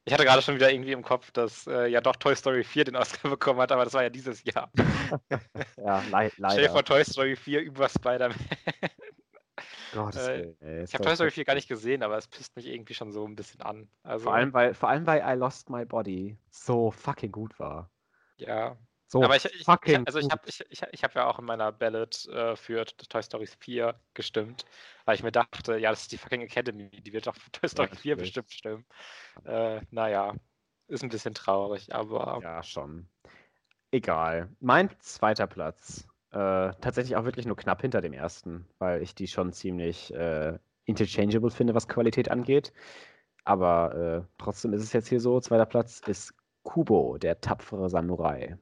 [0.07, 2.85] Ich hatte gerade schon wieder irgendwie im Kopf, dass äh, ja doch Toy Story 4
[2.85, 4.71] den Oscar bekommen hat, aber das war ja dieses Jahr.
[5.79, 6.33] ja, le leider.
[6.51, 8.39] Stell dir vor Toy Story 4 über Spider-Man.
[10.17, 13.13] äh, ich habe Toy Story 4 gar nicht gesehen, aber es pisst mich irgendwie schon
[13.13, 13.89] so ein bisschen an.
[14.03, 17.91] Also, vor, allem, weil, vor allem, weil I Lost My Body so fucking gut war.
[18.37, 18.77] Ja,
[19.15, 21.45] so aber ich, ich, ich also ich habe ich, ich, ich hab ja auch in
[21.45, 24.65] meiner Ballot äh, für Toy Story 4 gestimmt,
[25.05, 27.69] weil ich mir dachte, ja, das ist die fucking Academy, die wird doch für Toy
[27.69, 28.85] Story ja, 4 bestimmt stimmen.
[29.45, 30.35] Äh, naja,
[30.89, 32.41] ist ein bisschen traurig, aber.
[32.43, 33.09] Ja, schon.
[33.93, 34.51] Egal.
[34.59, 36.09] Mein zweiter Platz.
[36.33, 40.59] Äh, tatsächlich auch wirklich nur knapp hinter dem ersten, weil ich die schon ziemlich äh,
[40.87, 42.73] interchangeable finde, was Qualität angeht.
[43.45, 46.35] Aber äh, trotzdem ist es jetzt hier so: zweiter Platz ist
[46.65, 48.59] Kubo, der tapfere Samurai.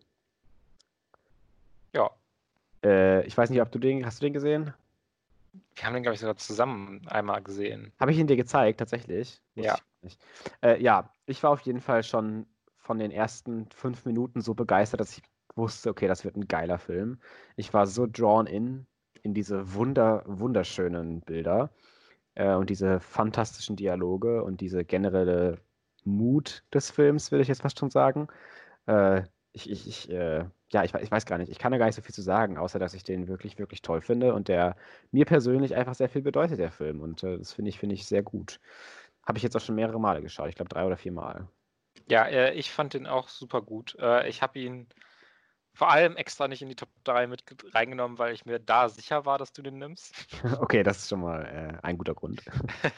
[2.84, 4.72] Äh, ich weiß nicht, ob du den, hast du den gesehen?
[5.74, 7.92] Wir haben den, glaube ich, sogar zusammen einmal gesehen.
[8.00, 9.40] Habe ich ihn dir gezeigt, tatsächlich?
[9.54, 9.76] ja.
[10.02, 10.18] Ich
[10.62, 15.00] äh, ja, ich war auf jeden Fall schon von den ersten fünf Minuten so begeistert,
[15.00, 15.22] dass ich
[15.54, 17.20] wusste, okay, das wird ein geiler Film.
[17.56, 18.86] Ich war so drawn in,
[19.22, 21.70] in diese wunder, wunderschönen Bilder
[22.34, 25.58] äh, und diese fantastischen Dialoge und diese generelle
[26.04, 28.28] Mut des Films, würde ich jetzt fast schon sagen.
[28.86, 29.22] Äh,
[29.52, 31.50] ich, ich, ich äh, ja, ich, ich, weiß gar nicht.
[31.50, 33.82] Ich kann da gar nicht so viel zu sagen, außer dass ich den wirklich, wirklich
[33.82, 34.76] toll finde und der
[35.10, 37.00] mir persönlich einfach sehr viel bedeutet, der Film.
[37.00, 38.60] Und äh, das finde ich, finde ich sehr gut.
[39.26, 40.48] Habe ich jetzt auch schon mehrere Male geschaut.
[40.48, 41.46] Ich glaube drei oder vier Mal.
[42.08, 43.96] Ja, äh, ich fand den auch super gut.
[44.00, 44.88] Äh, ich habe ihn
[45.74, 47.44] vor allem extra nicht in die Top 3 mit
[47.74, 50.14] reingenommen, weil ich mir da sicher war, dass du den nimmst.
[50.60, 52.42] okay, das ist schon mal äh, ein guter Grund.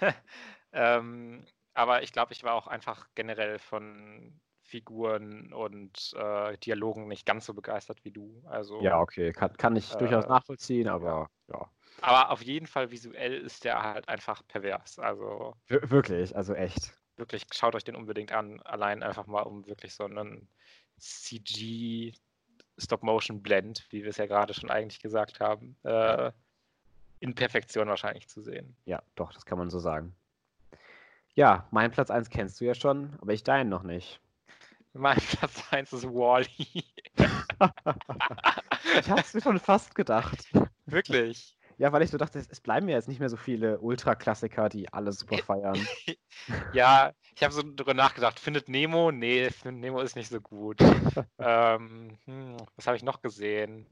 [0.72, 1.44] ähm,
[1.74, 4.40] aber ich glaube, ich war auch einfach generell von
[4.74, 8.42] Figuren und äh, Dialogen nicht ganz so begeistert wie du.
[8.46, 11.70] Also, ja, okay, kann, kann ich äh, durchaus nachvollziehen, aber ja.
[12.00, 14.98] Aber auf jeden Fall visuell ist der halt einfach pervers.
[14.98, 16.92] Also Wir wirklich, also echt.
[17.16, 18.60] Wirklich, schaut euch den unbedingt an.
[18.62, 20.48] Allein einfach mal, um wirklich so einen
[20.98, 22.12] CG
[22.76, 26.32] Stop-Motion-Blend, wie wir es ja gerade schon eigentlich gesagt haben, äh,
[27.20, 28.74] in Perfektion wahrscheinlich zu sehen.
[28.86, 30.16] Ja, doch, das kann man so sagen.
[31.36, 34.20] Ja, mein Platz 1 kennst du ja schon, aber ich deinen noch nicht.
[34.94, 36.84] Mein Platz 1 ist Wally.
[39.00, 40.48] ich hab's mir schon fast gedacht.
[40.86, 41.56] Wirklich?
[41.76, 44.92] Ja, weil ich so dachte, es bleiben ja jetzt nicht mehr so viele Ultra-Klassiker, die
[44.92, 45.74] alle super feiern.
[46.72, 48.38] ja, ich habe so darüber nachgedacht.
[48.38, 49.10] Findet Nemo?
[49.10, 50.80] Nee, Findet Nemo ist nicht so gut.
[51.38, 53.88] ähm, hm, was habe ich noch gesehen?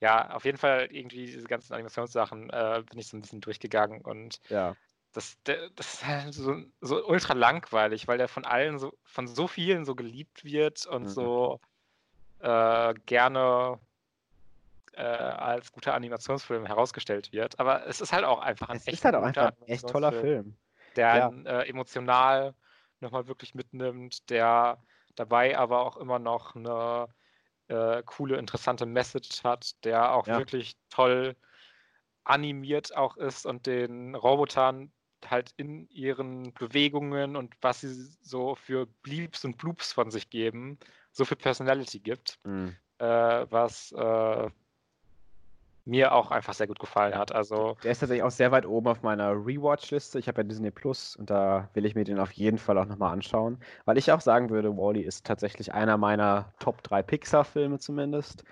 [0.00, 4.02] Ja, auf jeden Fall irgendwie diese ganzen Animationssachen äh, bin ich so ein bisschen durchgegangen
[4.02, 4.76] und ja
[5.16, 9.48] das, das ist halt so, so ultra langweilig, weil der von allen so, von so
[9.48, 11.08] vielen so geliebt wird und mhm.
[11.08, 11.60] so
[12.40, 13.80] äh, gerne
[14.92, 17.58] äh, als guter Animationsfilm herausgestellt wird.
[17.58, 19.88] Aber es ist halt auch einfach ein es echt, ist halt auch einfach ein echt
[19.88, 20.54] toller Film.
[20.96, 21.28] Der ja.
[21.28, 22.54] einen, äh, emotional
[23.00, 24.76] nochmal wirklich mitnimmt, der
[25.14, 27.08] dabei aber auch immer noch eine
[27.68, 30.38] äh, coole, interessante Message hat, der auch ja.
[30.38, 31.36] wirklich toll
[32.24, 34.92] animiert auch ist und den Robotern
[35.28, 37.92] halt in ihren Bewegungen und was sie
[38.22, 40.78] so für Bleeps und Bloops von sich geben,
[41.12, 42.76] so viel Personality gibt, mhm.
[42.98, 43.04] äh,
[43.50, 44.50] was äh,
[45.84, 47.32] mir auch einfach sehr gut gefallen hat.
[47.32, 50.18] Also der ist tatsächlich auch sehr weit oben auf meiner Rewatch-Liste.
[50.18, 52.86] Ich habe ja Disney Plus und da will ich mir den auf jeden Fall auch
[52.86, 57.02] nochmal anschauen, weil ich auch sagen würde, Wally -E ist tatsächlich einer meiner Top 3
[57.02, 58.44] Pixar-Filme zumindest.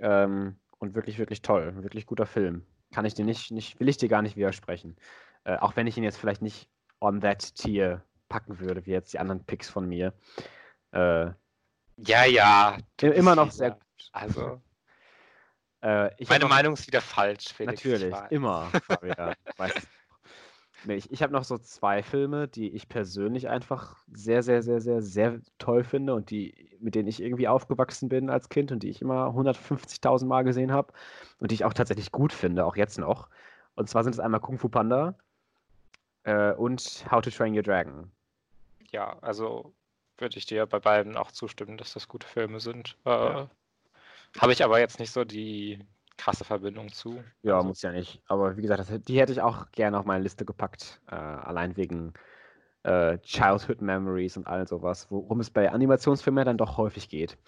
[0.00, 1.82] Ähm, und wirklich, wirklich toll.
[1.82, 2.66] Wirklich guter Film.
[2.92, 4.96] Kann ich dir nicht, nicht, will ich dir gar nicht widersprechen.
[5.46, 6.68] Äh, auch wenn ich ihn jetzt vielleicht nicht
[7.00, 10.12] on that tier packen würde, wie jetzt die anderen Picks von mir.
[10.90, 11.26] Äh,
[11.98, 12.76] ja, ja.
[13.00, 13.82] Immer noch sehr gut.
[14.12, 14.60] Also.
[15.82, 17.84] Äh, Meine Meinung ist wieder falsch, Felix.
[17.84, 19.34] Natürlich, immer, Fabian.
[20.84, 24.80] Nee, ich ich habe noch so zwei Filme, die ich persönlich einfach sehr, sehr, sehr,
[24.80, 28.82] sehr, sehr toll finde und die, mit denen ich irgendwie aufgewachsen bin als Kind und
[28.82, 30.92] die ich immer 150.000 Mal gesehen habe
[31.38, 33.28] und die ich auch tatsächlich gut finde, auch jetzt noch.
[33.74, 35.16] Und zwar sind es einmal Kung Fu Panda
[36.26, 38.10] äh, und How to Train Your Dragon.
[38.90, 39.72] Ja, also
[40.18, 42.96] würde ich dir bei beiden auch zustimmen, dass das gute Filme sind.
[43.04, 43.50] Äh, Ja.
[44.40, 45.82] Habe ich aber jetzt nicht so die
[46.18, 47.22] krasse Verbindung zu.
[47.42, 48.20] Ja, Also, muss ja nicht.
[48.26, 51.00] Aber wie gesagt, das, die hätte ich auch gerne auf meine Liste gepackt.
[51.10, 52.12] Äh, allein wegen
[52.82, 57.38] äh, Childhood Memories und all sowas, worum es bei Animationsfilmen ja dann doch häufig geht.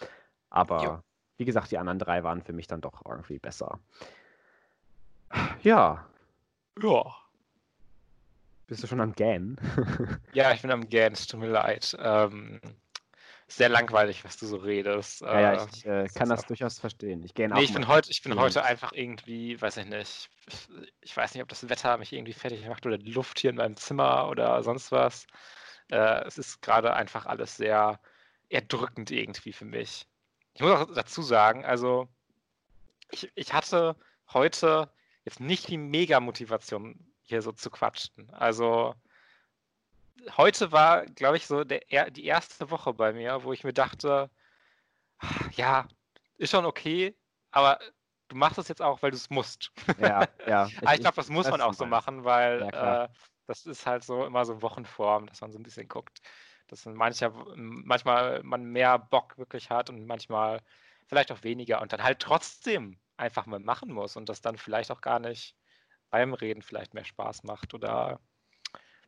[0.50, 0.98] Aber Jo.
[1.36, 3.78] wie gesagt, die anderen drei waren für mich dann doch irgendwie besser.
[5.62, 6.06] Ja,
[6.82, 7.04] ja.
[8.68, 9.56] Bist du schon am Gähnen?
[10.32, 11.96] Ja, ich bin am Gähnen, es tut mir leid.
[11.98, 12.60] Ähm,
[13.48, 15.22] sehr langweilig, was du so redest.
[15.22, 17.22] ja, ja, Äh, ich äh, das kann das auch- durchaus verstehen.
[17.24, 20.28] Ich gähne Nee, auch ich bin heute, ich bin heute einfach irgendwie, weiß ich nicht,
[21.00, 23.56] ich weiß nicht, ob das Wetter mich irgendwie fertig macht oder die Luft hier in
[23.56, 25.26] meinem Zimmer oder sonst was.
[25.90, 27.98] Äh, es ist gerade einfach alles sehr
[28.50, 30.06] erdrückend irgendwie für mich.
[30.52, 32.06] Ich muss auch dazu sagen, also
[33.10, 33.96] ich, ich hatte
[34.32, 34.92] heute
[35.24, 38.28] jetzt nicht die Mega-Motivation, hier so zu quatschen.
[38.32, 38.94] Also
[40.36, 43.72] heute war, glaube ich, so der, er- die erste Woche bei mir, wo ich mir
[43.72, 44.30] dachte,
[45.56, 45.86] ja,
[46.36, 47.16] ist schon okay,
[47.50, 47.78] aber
[48.28, 49.72] du machst es jetzt auch, weil du es musst.
[49.98, 50.70] Ja, ja.
[50.84, 53.08] Aber ich glaube, das muss weiß, man auch so machen, weil Ja, äh,
[53.46, 56.20] das ist halt so immer so Wochenform, dass man so ein bisschen guckt,
[56.68, 60.60] dass man mancher, manchmal man mehr Bock wirklich hat und manchmal
[61.06, 64.90] vielleicht auch weniger und dann halt trotzdem einfach mal machen muss und das dann vielleicht
[64.90, 65.56] auch gar nicht
[66.10, 68.20] beim Reden vielleicht mehr Spaß macht oder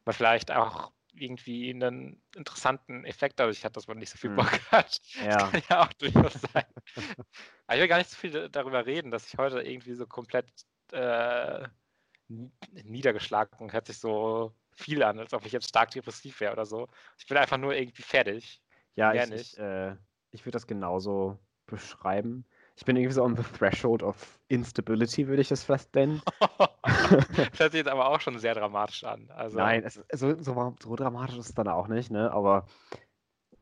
[0.04, 4.36] man vielleicht auch irgendwie einen interessanten Effekt dadurch hat, dass man nicht so viel Hm.
[4.36, 5.00] Bock hat.
[5.14, 5.26] Ja.
[5.26, 6.64] Das kann ja auch durchaus sein.
[7.66, 10.06] Aber ich will gar nicht so viel da- darüber reden, dass ich heute irgendwie so
[10.06, 10.46] komplett
[10.92, 11.68] äh,
[12.84, 16.88] niedergeschlagen hört sich so viel an, als ob ich jetzt stark depressiv wäre oder so.
[17.18, 18.62] Ich bin einfach nur irgendwie fertig.
[18.94, 19.96] Ja, Mehr ich, ich, äh,
[20.30, 22.44] ich würde das genauso beschreiben.
[22.76, 26.22] Ich bin irgendwie so on the threshold of instability, würde ich das fast nennen.
[26.82, 29.30] das hört sich jetzt aber auch schon sehr dramatisch an.
[29.30, 32.32] Also, Nein, es, so, so, so dramatisch ist es dann auch nicht, ne?
[32.32, 32.66] Aber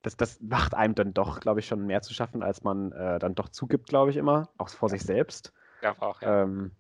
[0.03, 3.19] das, das macht einem dann doch, glaube ich, schon mehr zu schaffen, als man äh,
[3.19, 5.53] dann doch zugibt, glaube ich, immer, auch vor sich selbst.
[5.81, 6.43] glaube auch, ja.
[6.43, 6.73] Ähm,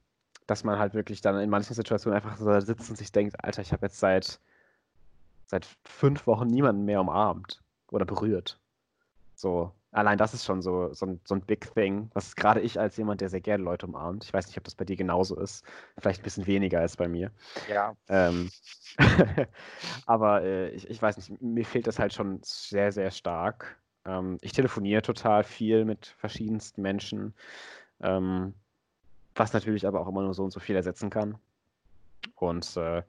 [0.46, 3.44] dass man halt wirklich dann in manchen Situationen einfach so da sitzt und sich denkt,
[3.44, 4.40] Alter, ich habe jetzt seit,
[5.46, 8.58] seit fünf Wochen niemanden mehr umarmt oder berührt.
[9.34, 12.78] So, allein das ist schon so, so, ein, so ein Big Thing, was gerade ich
[12.78, 15.36] als jemand, der sehr gerne Leute umarmt, ich weiß nicht, ob das bei dir genauso
[15.36, 15.64] ist,
[15.98, 17.30] vielleicht ein bisschen weniger als bei mir.
[17.68, 17.94] ja.
[18.08, 18.50] Ähm,
[20.06, 23.78] aber äh, ich, ich weiß nicht, mir fehlt das halt schon sehr, sehr stark.
[24.04, 27.34] Ähm, ich telefoniere total viel mit verschiedensten Menschen,
[28.00, 28.54] ähm,
[29.34, 31.38] was natürlich aber auch immer nur so und so viel ersetzen kann.
[32.34, 33.02] Und äh,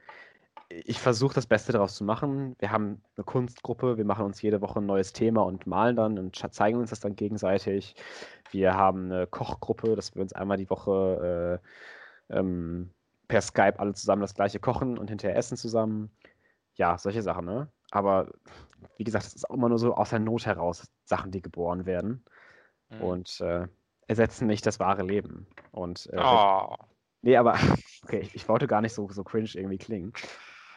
[0.70, 2.56] ich versuche das Beste daraus zu machen.
[2.60, 6.20] Wir haben eine Kunstgruppe, wir machen uns jede Woche ein neues Thema und malen dann
[6.20, 7.96] und zeigen uns das dann gegenseitig.
[8.52, 11.60] Wir haben eine Kochgruppe, dass wir uns einmal die Woche
[12.30, 12.92] äh, ähm,
[13.28, 16.12] per Skype alle zusammen das gleiche kochen und hinterher essen zusammen.
[16.76, 17.68] Ja, solche Sachen, ne?
[17.92, 18.32] Aber
[18.98, 21.86] wie gesagt, es ist auch immer nur so aus der Not heraus Sachen, die geboren
[21.86, 22.24] werden
[22.90, 23.02] Mhm.
[23.02, 23.68] und äh,
[24.08, 25.48] ersetzen nicht das wahre Leben.
[25.72, 26.76] Und äh, oh.
[27.22, 27.54] Nee, aber
[28.04, 30.14] okay, ich, ich wollte gar nicht so, so cringe irgendwie klingen.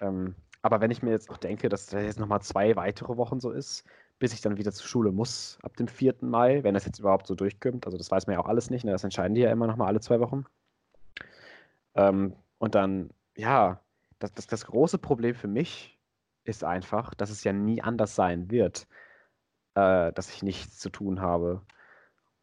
[0.03, 3.41] Ähm, aber wenn ich mir jetzt auch denke, dass das jetzt nochmal zwei weitere Wochen
[3.41, 3.85] so ist,
[4.19, 6.17] bis ich dann wieder zur Schule muss ab dem 4.
[6.21, 8.85] Mai, wenn das jetzt überhaupt so durchkommt, also das weiß man ja auch alles nicht,
[8.85, 8.93] ne?
[8.93, 10.45] das entscheiden die ja immer nochmal alle zwei Wochen.
[11.95, 13.81] Ähm, und dann, ja,
[14.19, 15.99] das, das, das große Problem für mich
[16.45, 18.87] ist einfach, dass es ja nie anders sein wird,
[19.75, 21.63] äh, dass ich nichts zu tun habe,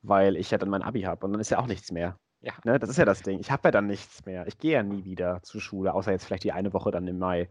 [0.02, 2.18] weil ich ja dann mein Abi habe und dann ist ja auch nichts mehr.
[2.42, 2.54] Ja.
[2.64, 3.40] Ne, das ist ja das Ding.
[3.40, 4.48] Ich habe ja dann nichts mehr.
[4.48, 7.20] Ich gehe ja nie wieder zur Schule, außer jetzt vielleicht die eine Woche dann im
[7.20, 7.50] Mai.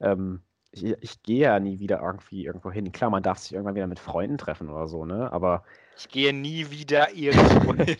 [0.00, 2.92] Ähm, ich, ich gehe ja nie wieder irgendwie irgendwo hin.
[2.92, 5.30] Klar, man darf sich irgendwann wieder mit Freunden treffen oder so, ne?
[5.32, 5.64] Aber
[5.98, 7.98] Ich gehe nie wieder irgendwo hin.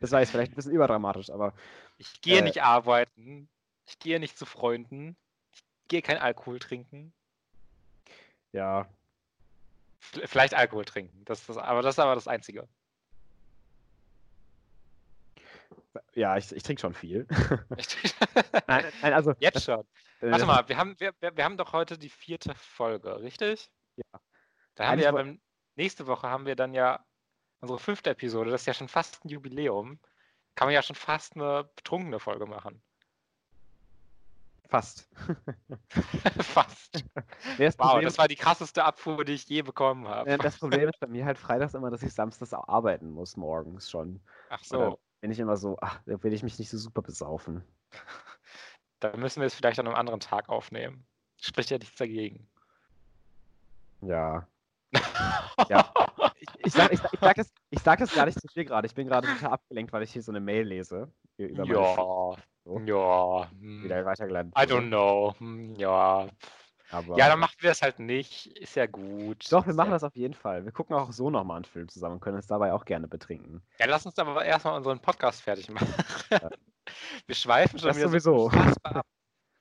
[0.00, 1.52] das war jetzt vielleicht ein bisschen überdramatisch, aber
[1.98, 3.48] Ich gehe Äh, nicht arbeiten.
[3.86, 5.14] Ich gehe nicht zu Freunden.
[5.52, 7.12] Ich gehe kein Alkohol trinken.
[8.52, 8.86] ja,
[10.00, 11.22] Vielleicht Alkohol trinken.
[11.24, 12.68] Das, das, aber das ist aber das Einzige.
[16.14, 17.26] Ja, ich, ich trinke schon viel.
[18.66, 19.80] Nein, nein, also Jetzt das, schon.
[20.20, 23.70] äh, Warte mal, wir haben, wir, wir, haben doch heute die vierte Folge, richtig?
[23.96, 24.20] Ja.
[24.74, 25.40] Da haben wir ja beim,
[25.76, 27.04] nächste Woche haben wir dann ja
[27.60, 28.50] unsere fünfte Episode.
[28.50, 29.98] Das ist ja schon fast ein Jubiläum.
[30.54, 32.82] Kann man ja schon fast eine betrunkene Folge machen.
[34.68, 35.08] fast.
[36.40, 37.04] fast.
[37.58, 40.30] Nee, das, Wow, Problem, das war die krasseste Abfuhr, die ich je bekommen habe.
[40.30, 43.36] äh, das Problem ist bei mir halt freitags immer, dass ich samstags auch arbeiten muss,
[43.36, 44.20] morgens schon.
[44.50, 44.98] Ach So.
[45.24, 47.64] Bin ich immer so, ach, da will ich mich nicht so super besaufen.
[49.00, 51.06] dann müssen wir es vielleicht an einem anderen Tag aufnehmen.
[51.40, 52.46] Spricht ja nichts dagegen.
[54.02, 54.46] Ja.
[55.70, 55.90] ja.
[56.38, 58.86] Ich, ich, sag, ich, ich, sag das, ich sag das gar nicht zu viel gerade.
[58.86, 61.10] Ich bin gerade total abgelenkt, weil ich hier so eine Mail lese.
[61.38, 61.64] Ja.
[61.64, 62.36] So.
[62.84, 63.50] Ja.
[63.58, 64.04] Wieder hm.
[64.04, 64.52] weitergeleitet.
[64.54, 65.34] I don't know.
[65.38, 66.28] Hm, ja.
[66.94, 68.46] Aber ja, dann machen wir es halt nicht.
[68.58, 69.50] Ist ja gut.
[69.50, 70.64] Doch, wir machen das auf jeden Fall.
[70.64, 73.62] Wir gucken auch so nochmal einen Film zusammen und können uns dabei auch gerne betrinken.
[73.78, 75.92] Ja, lass uns aber erstmal unseren Podcast fertig machen.
[76.30, 76.50] Ja.
[77.26, 78.50] Wir schweifen schon das wieder sowieso.
[78.50, 79.06] so ab.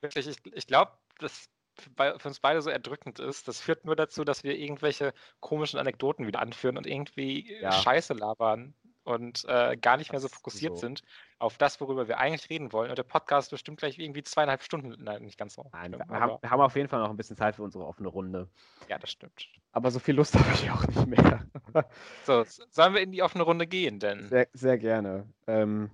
[0.02, 1.50] Wirklich, ich, ich glaube, das
[1.96, 6.28] für uns beide so erdrückend ist, das führt nur dazu, dass wir irgendwelche komischen Anekdoten
[6.28, 7.72] wieder anführen und irgendwie ja.
[7.72, 10.82] Scheiße labern und äh, gar nicht mehr so fokussiert so.
[10.82, 11.04] sind
[11.40, 12.90] auf das, worüber wir eigentlich reden wollen.
[12.90, 14.96] Und der Podcast bestimmt gleich irgendwie zweieinhalb Stunden.
[15.04, 15.70] Nein, nicht ganz so.
[15.74, 18.08] Nein, wir, haben, wir, haben, auf jeden Fall noch ein bisschen Zeit für unsere offene
[18.08, 18.48] Runde.
[18.88, 19.50] Ja, das stimmt.
[19.74, 21.46] Aber so viel Lust habe ich auch nicht mehr.
[22.24, 24.30] so, sollen wir in die offene Runde gehen denn?
[24.30, 25.28] Sehr, sehr gerne.
[25.48, 25.92] Ähm,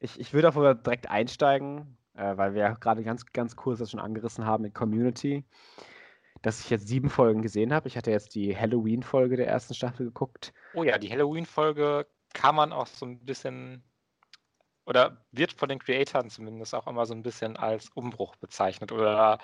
[0.00, 3.90] ich, ich würde auch direkt einsteigen, äh, weil wir ja gerade ganz, ganz kurz das
[3.90, 5.44] schon angerissen haben mit Community
[6.44, 7.88] dass ich jetzt sieben Folgen gesehen habe.
[7.88, 10.52] Ich hatte jetzt die Halloween-Folge der ersten Staffel geguckt.
[10.74, 13.82] Oh ja, die Halloween-Folge kann man auch so ein bisschen
[14.86, 19.38] oder wird von den Creatoren zumindest auch immer so ein bisschen als Umbruch bezeichnet oder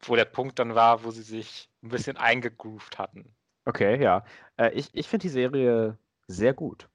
[0.00, 3.34] wo der Punkt dann war, wo sie sich ein bisschen eingegroovt hatten.
[3.64, 4.24] Okay, ja.
[4.58, 5.98] Äh, ich ich finde die Serie
[6.28, 6.88] sehr gut.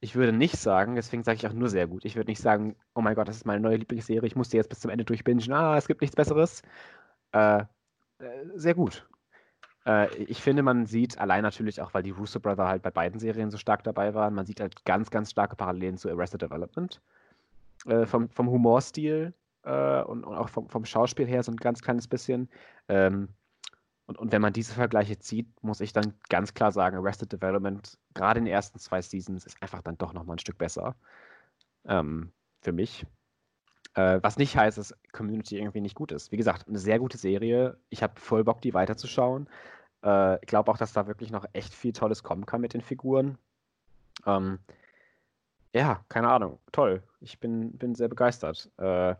[0.00, 2.04] Ich würde nicht sagen, deswegen sage ich auch nur sehr gut.
[2.04, 4.56] Ich würde nicht sagen, oh mein Gott, das ist meine neue Lieblingsserie, ich muss die
[4.56, 5.52] jetzt bis zum Ende durchbingen.
[5.52, 6.62] Ah, es gibt nichts Besseres.
[7.32, 7.64] Äh, äh
[8.54, 9.08] sehr gut.
[9.86, 13.20] Äh, ich finde, man sieht allein natürlich auch, weil die Russo Brother halt bei beiden
[13.20, 17.00] Serien so stark dabei waren, man sieht halt ganz, ganz starke Parallelen zu Arrested Development.
[17.86, 19.34] Äh, vom, vom Humorstil
[19.64, 22.48] äh, und, und, auch vom, vom, Schauspiel her so ein ganz kleines bisschen.
[22.88, 23.28] Ähm,
[24.06, 27.98] und, und wenn man diese Vergleiche zieht, muss ich dann ganz klar sagen, Arrested Development,
[28.14, 30.94] gerade in den ersten zwei Seasons, ist einfach dann doch nochmal ein Stück besser.
[31.86, 33.06] Ähm, für mich.
[33.94, 36.32] Äh, was nicht heißt, dass Community irgendwie nicht gut ist.
[36.32, 37.78] Wie gesagt, eine sehr gute Serie.
[37.90, 39.48] Ich habe voll Bock, die weiterzuschauen.
[40.04, 42.80] Äh, ich glaube auch, dass da wirklich noch echt viel Tolles kommen kann mit den
[42.80, 43.38] Figuren.
[44.26, 44.58] Ähm,
[45.74, 46.60] ja, keine Ahnung.
[46.72, 47.02] Toll.
[47.20, 48.70] Ich bin, bin sehr begeistert.
[48.78, 49.14] Äh,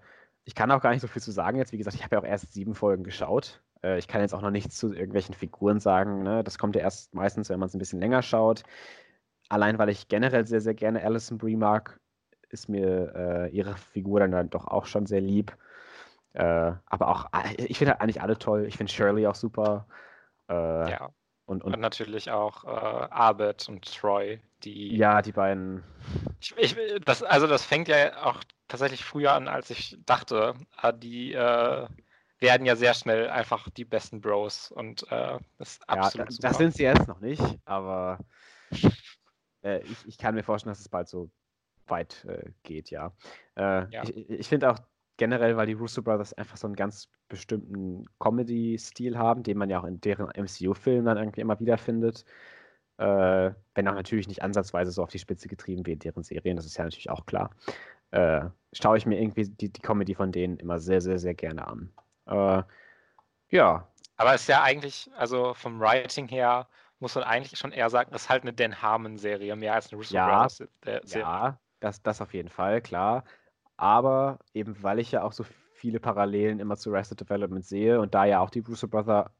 [0.44, 1.72] ich kann auch gar nicht so viel zu sagen jetzt.
[1.72, 3.62] Wie gesagt, ich habe ja auch erst sieben Folgen geschaut.
[3.82, 6.22] Äh, ich kann jetzt auch noch nichts zu irgendwelchen Figuren sagen.
[6.22, 6.44] Ne?
[6.44, 8.62] Das kommt ja erst meistens, wenn man es ein bisschen länger schaut.
[9.48, 12.00] Allein, weil ich generell sehr, sehr gerne Alison Brie mag,
[12.54, 15.54] ist mir äh, ihre Figur dann, dann doch auch schon sehr lieb.
[16.32, 18.64] Äh, aber auch, äh, ich finde halt eigentlich alle toll.
[18.66, 19.86] Ich finde Shirley auch super.
[20.48, 21.10] Äh, ja.
[21.46, 24.96] Und, und, und, natürlich auch äh, Arbet und Troy, die.
[24.96, 25.84] Ja, die beiden.
[26.40, 30.54] Ich, ich, das, also, das fängt ja auch tatsächlich früher an, als ich dachte.
[30.74, 31.86] Ah, die äh,
[32.40, 36.30] werden ja sehr schnell einfach die besten Bros und äh, das ist absolut.
[36.30, 38.18] Ja, da, das sind sie jetzt noch nicht, aber
[39.62, 41.30] äh, ich, ich kann mir vorstellen, dass es bald so
[41.88, 43.12] weit äh, geht, ja.
[43.56, 44.02] Äh, ja.
[44.02, 44.78] Ich, ich finde auch
[45.16, 49.80] generell, weil die Russo Brothers einfach so einen ganz bestimmten Comedy-Stil haben, den man ja
[49.80, 52.24] auch in deren MCU-Filmen dann irgendwie immer wieder findet.
[52.98, 56.56] Äh, wenn auch natürlich nicht ansatzweise so auf die Spitze getrieben wie in deren Serien,
[56.56, 57.50] das ist ja natürlich auch klar.
[58.12, 61.66] Äh, schaue ich mir irgendwie die, die Comedy von denen immer sehr, sehr, sehr gerne
[61.66, 61.92] an.
[62.26, 62.62] Äh,
[63.48, 63.88] ja.
[64.16, 66.68] Aber es ist ja eigentlich, also vom Writing her,
[67.00, 69.98] muss man eigentlich schon eher sagen, es ist halt eine Dan Harmon-Serie, mehr als eine
[69.98, 71.20] Russo ja, Brothers-Serie.
[71.20, 73.24] Ja, das, das auf jeden Fall, klar.
[73.76, 75.44] Aber eben weil ich ja auch so
[75.74, 79.30] viele Parallelen immer zu Arrested Development sehe und da ja auch die Brewster Brother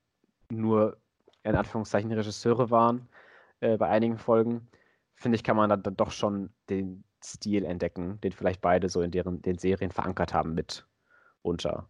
[0.50, 0.98] nur
[1.42, 3.08] in Anführungszeichen Regisseure waren
[3.60, 4.68] äh, bei einigen Folgen,
[5.14, 9.10] finde ich, kann man dann doch schon den Stil entdecken, den vielleicht beide so in
[9.10, 10.86] deren den Serien verankert haben mit
[11.42, 11.88] unter.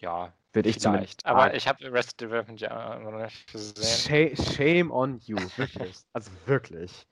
[0.00, 1.24] Ja, würde ich vielleicht.
[1.24, 4.36] Aber ich habe Arrested Development ja noch nicht gesehen.
[4.36, 5.96] Shame on you, wirklich.
[6.12, 7.06] also wirklich.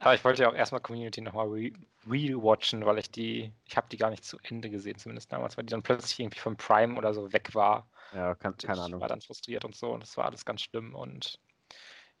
[0.00, 1.72] Aber ich wollte ja auch erstmal Community nochmal re
[2.08, 5.64] rewatchen, weil ich die, ich habe die gar nicht zu Ende gesehen, zumindest damals, weil
[5.64, 7.86] die dann plötzlich irgendwie vom Prime oder so weg war.
[8.14, 8.98] Ja, kann, keine Ahnung.
[8.98, 11.38] Ich war dann frustriert und so und das war alles ganz schlimm und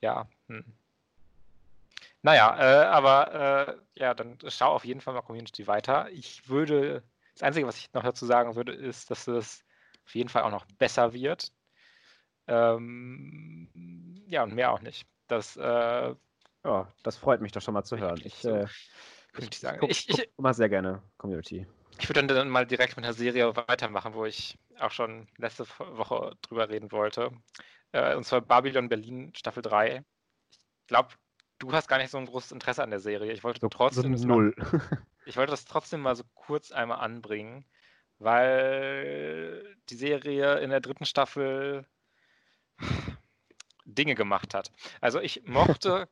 [0.00, 0.28] ja.
[0.48, 0.64] Hm.
[2.22, 6.10] Naja, äh, aber äh, ja, dann schau auf jeden Fall mal Community weiter.
[6.10, 7.02] Ich würde,
[7.34, 9.64] das Einzige, was ich noch dazu sagen würde, ist, dass es
[10.04, 11.52] auf jeden Fall auch noch besser wird.
[12.48, 13.68] Ähm,
[14.26, 15.06] ja, und mehr auch nicht.
[15.28, 16.14] Das äh,
[16.64, 18.20] ja, das freut mich doch schon mal zu hören.
[18.24, 18.66] Ich, äh,
[19.38, 19.78] ich, ich, sagen.
[19.80, 21.66] Guck, ich, guck mal sehr gerne Community.
[22.00, 26.36] Ich würde dann mal direkt mit einer Serie weitermachen, wo ich auch schon letzte Woche
[26.42, 27.30] drüber reden wollte.
[27.92, 30.04] Äh, und zwar Babylon Berlin Staffel 3.
[30.50, 31.08] Ich glaube,
[31.58, 33.32] du hast gar nicht so ein großes Interesse an der Serie.
[33.32, 34.16] Ich wollte so, trotzdem.
[34.16, 34.54] So null.
[34.56, 34.80] Mal,
[35.26, 37.64] ich wollte das trotzdem mal so kurz einmal anbringen,
[38.18, 41.86] weil die Serie in der dritten Staffel
[43.84, 44.70] Dinge gemacht hat.
[45.00, 46.08] Also ich mochte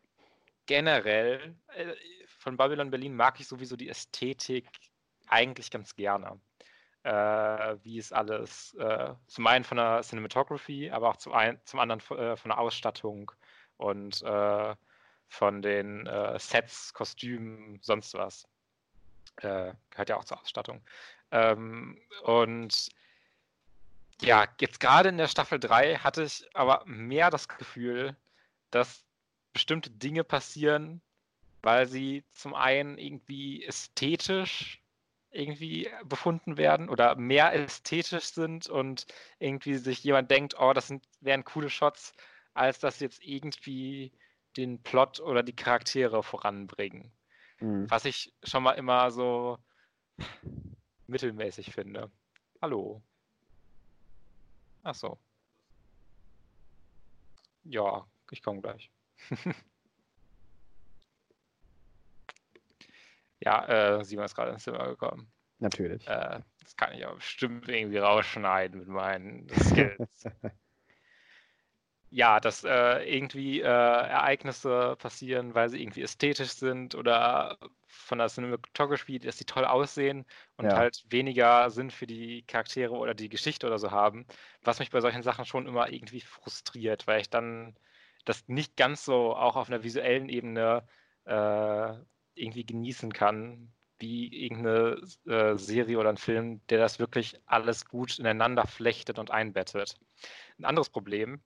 [0.66, 1.94] generell äh,
[2.38, 4.68] von Babylon Berlin mag ich sowieso die Ästhetik
[5.28, 6.40] eigentlich ganz gerne.
[7.06, 11.78] äh, wie es alles äh, zum einen von der Cinematography, aber auch zum, ein, zum
[11.78, 13.30] anderen äh, von der Ausstattung
[13.76, 14.74] und äh,
[15.28, 18.48] von den äh, Sets, Kostümen, sonst was.
[19.36, 20.82] Gehört ja auch zur Ausstattung.
[21.30, 22.88] Ähm, und
[24.22, 28.16] ja, jetzt gerade in der Staffel 3 hatte ich aber mehr das Gefühl,
[28.72, 29.05] dass
[29.56, 31.00] bestimmte Dinge passieren,
[31.62, 34.82] weil sie zum einen irgendwie ästhetisch
[35.30, 39.06] irgendwie befunden werden oder mehr ästhetisch sind und
[39.38, 42.12] irgendwie sich jemand denkt, oh, das sind, wären coole Shots,
[42.52, 44.12] als dass jetzt irgendwie
[44.58, 47.10] den Plot oder die Charaktere voranbringen.
[47.60, 47.90] Mhm.
[47.90, 49.56] Was ich schon mal immer so
[51.06, 52.10] mittelmäßig finde.
[52.60, 53.00] Hallo.
[54.82, 55.16] Ach so.
[57.64, 58.90] Ja, ich komme gleich.
[63.40, 65.30] ja, äh, Simon ist gerade ins Zimmer gekommen.
[65.59, 66.06] Natürlich.
[66.06, 70.24] Äh, das kann ich aber bestimmt irgendwie rausschneiden mit meinen Skills.
[72.10, 78.28] ja, dass äh, irgendwie äh, Ereignisse passieren, weil sie irgendwie ästhetisch sind oder von der
[78.28, 80.26] Cinematography, dass sie toll aussehen
[80.56, 80.76] und ja.
[80.76, 84.26] halt weniger Sinn für die Charaktere oder die Geschichte oder so haben,
[84.62, 87.74] was mich bei solchen Sachen schon immer irgendwie frustriert, weil ich dann
[88.28, 90.86] das nicht ganz so auch auf einer visuellen Ebene
[91.24, 91.94] äh,
[92.34, 98.18] irgendwie genießen kann, wie irgendeine äh, Serie oder ein Film, der das wirklich alles gut
[98.18, 99.96] ineinander flechtet und einbettet.
[100.58, 101.40] Ein anderes Problem,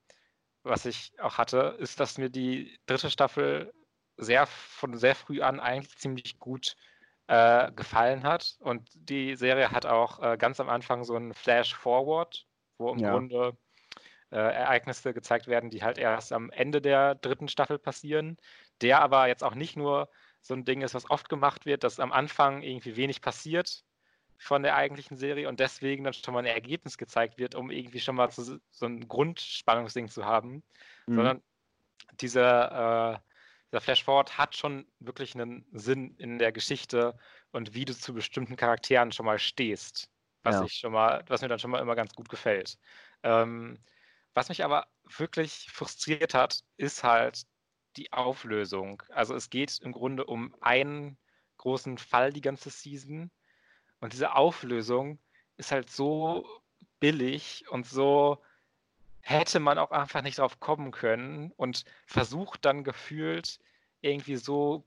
[0.63, 3.73] was ich auch hatte, ist, dass mir die dritte Staffel
[4.17, 6.77] sehr von sehr früh an eigentlich ziemlich gut
[7.29, 8.57] äh, gefallen hat.
[8.61, 12.47] Und die Serie hat auch äh, ganz am Anfang so ein Flash Forward,
[12.79, 13.13] wo im ja.
[13.13, 13.57] Grunde
[14.31, 18.37] äh, Ereignisse gezeigt werden, die halt erst am Ende der dritten Staffel passieren,
[18.81, 20.09] der aber jetzt auch nicht nur
[20.43, 23.85] so ein Ding ist, was oft gemacht wird, dass am Anfang irgendwie wenig passiert
[24.39, 28.01] von der eigentlichen Serie und deswegen dann schon mal ein Ergebnis gezeigt wird, um irgendwie
[28.01, 30.63] schon mal zu, so ein Grundspannungsding zu haben,
[31.07, 31.17] mhm.
[31.17, 31.43] sondern
[32.21, 33.19] dieser, äh,
[33.71, 37.19] dieser Flashforward hat schon wirklich einen Sinn in der Geschichte
[37.53, 40.09] und wie du zu bestimmten Charakteren schon mal stehst,
[40.43, 40.65] was ja.
[40.65, 42.79] ich schon mal, was mir dann schon mal immer ganz gut gefällt.
[43.23, 43.79] Ähm,
[44.35, 44.87] was mich aber
[45.17, 47.47] wirklich frustriert hat, ist halt
[47.97, 49.03] die Auflösung.
[49.11, 51.19] Also es geht im Grunde um einen
[51.57, 53.31] großen Fall die ganze Season
[54.01, 55.19] und diese Auflösung
[55.57, 56.47] ist halt so
[57.01, 58.43] billig und so
[59.21, 63.59] hätte man auch einfach nicht drauf kommen können und versucht dann gefühlt
[64.01, 64.85] irgendwie so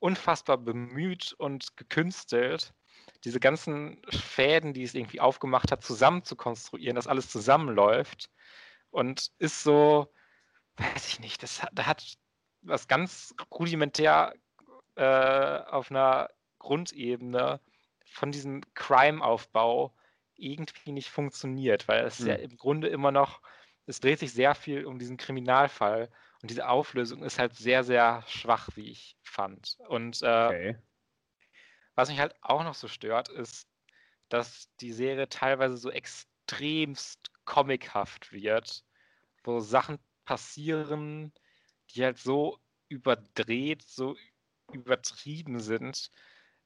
[0.00, 2.74] unfassbar bemüht und gekünstelt,
[3.24, 8.30] diese ganzen Fäden, die es irgendwie aufgemacht hat, zusammen zu konstruieren, dass alles zusammenläuft
[8.96, 10.10] und ist so,
[10.78, 12.18] weiß ich nicht, das hat, das hat
[12.62, 14.34] was ganz rudimentär
[14.94, 17.60] äh, auf einer Grundebene
[18.06, 19.94] von diesem Crime-Aufbau
[20.34, 22.26] irgendwie nicht funktioniert, weil es hm.
[22.26, 23.42] ja im Grunde immer noch,
[23.84, 26.10] es dreht sich sehr viel um diesen Kriminalfall
[26.40, 29.76] und diese Auflösung ist halt sehr, sehr schwach, wie ich fand.
[29.88, 30.78] Und äh, okay.
[31.94, 33.68] was mich halt auch noch so stört, ist,
[34.30, 38.85] dass die Serie teilweise so extremst comichaft wird,
[39.46, 41.32] wo Sachen passieren,
[41.90, 42.58] die halt so
[42.88, 44.16] überdreht, so
[44.72, 46.10] übertrieben sind,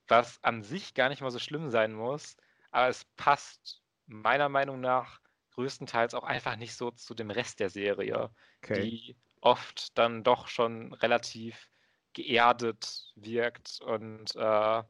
[0.09, 2.37] was an sich gar nicht mal so schlimm sein muss,
[2.71, 5.21] aber es passt meiner Meinung nach
[5.53, 8.31] größtenteils auch einfach nicht so zu dem Rest der Serie,
[8.63, 8.81] okay.
[8.81, 11.71] die oft dann doch schon relativ
[12.13, 14.83] geerdet wirkt und äh,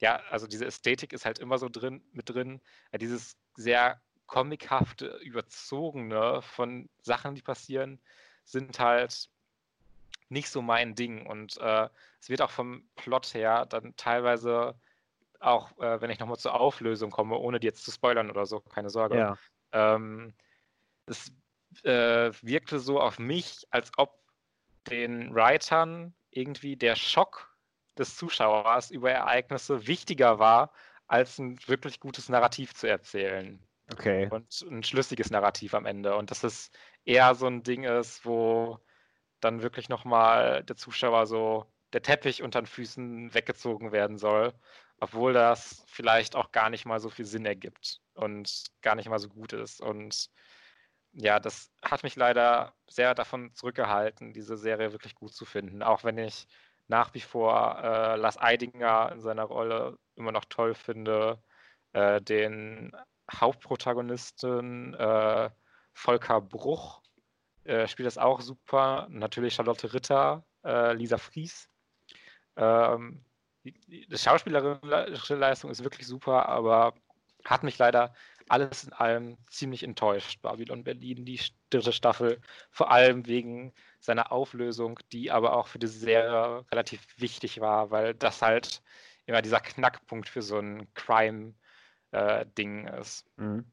[0.00, 2.60] ja, also diese Ästhetik ist halt immer so drin mit drin,
[3.00, 7.98] dieses sehr comichafte, überzogene von Sachen, die passieren,
[8.44, 9.28] sind halt
[10.28, 11.26] nicht so mein Ding.
[11.26, 11.88] Und äh,
[12.20, 14.76] es wird auch vom Plot her dann teilweise
[15.40, 18.60] auch, äh, wenn ich nochmal zur Auflösung komme, ohne die jetzt zu spoilern oder so,
[18.60, 19.18] keine Sorge.
[19.18, 19.38] Ja.
[19.72, 20.34] Ähm,
[21.06, 21.32] es
[21.84, 24.18] äh, wirkte so auf mich, als ob
[24.88, 27.56] den Writern irgendwie der Schock
[27.96, 30.72] des Zuschauers über Ereignisse wichtiger war,
[31.06, 33.58] als ein wirklich gutes Narrativ zu erzählen.
[33.92, 34.28] Okay.
[34.30, 36.16] Und ein schlüssiges Narrativ am Ende.
[36.16, 36.70] Und dass es
[37.04, 38.78] eher so ein Ding ist, wo
[39.40, 44.52] dann wirklich nochmal der Zuschauer so der Teppich unter den Füßen weggezogen werden soll,
[45.00, 49.18] obwohl das vielleicht auch gar nicht mal so viel Sinn ergibt und gar nicht mal
[49.18, 49.80] so gut ist.
[49.80, 50.30] Und
[51.12, 56.04] ja, das hat mich leider sehr davon zurückgehalten, diese Serie wirklich gut zu finden, auch
[56.04, 56.46] wenn ich
[56.88, 61.42] nach wie vor äh, Lars Eidinger in seiner Rolle immer noch toll finde,
[61.92, 62.92] äh, den
[63.32, 65.50] Hauptprotagonisten äh,
[65.92, 67.02] Volker Bruch
[67.64, 69.06] äh, spielt das auch super.
[69.10, 71.68] Natürlich Charlotte Ritter, äh, Lisa Fries.
[72.56, 73.24] Ähm,
[73.64, 76.94] die, die Schauspielerische Leistung ist wirklich super, aber
[77.44, 78.14] hat mich leider
[78.48, 81.40] alles in allem ziemlich enttäuscht, Babylon Berlin, die
[81.70, 82.40] dritte Staffel,
[82.70, 88.14] vor allem wegen seiner Auflösung, die aber auch für die Serie relativ wichtig war, weil
[88.14, 88.82] das halt
[89.26, 91.54] immer dieser Knackpunkt für so ein Crime-Ding
[92.12, 92.44] äh,
[92.98, 93.24] ist.
[93.36, 93.64] Mhm.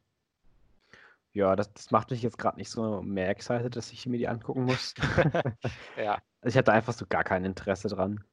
[1.33, 4.27] Ja, das, das, macht mich jetzt gerade nicht so mehr excited, dass ich mir die
[4.27, 4.93] angucken muss.
[5.97, 6.17] ja.
[6.43, 8.23] Ich hatte einfach so gar kein Interesse dran.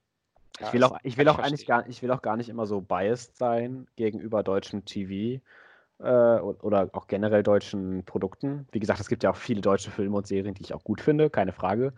[0.60, 2.66] Ja, ich will auch, ich will auch eigentlich gar, ich will auch gar nicht immer
[2.66, 5.42] so biased sein gegenüber deutschem TV
[5.98, 8.68] äh, oder auch generell deutschen Produkten.
[8.70, 11.00] Wie gesagt, es gibt ja auch viele deutsche Filme und Serien, die ich auch gut
[11.00, 11.92] finde, keine Frage.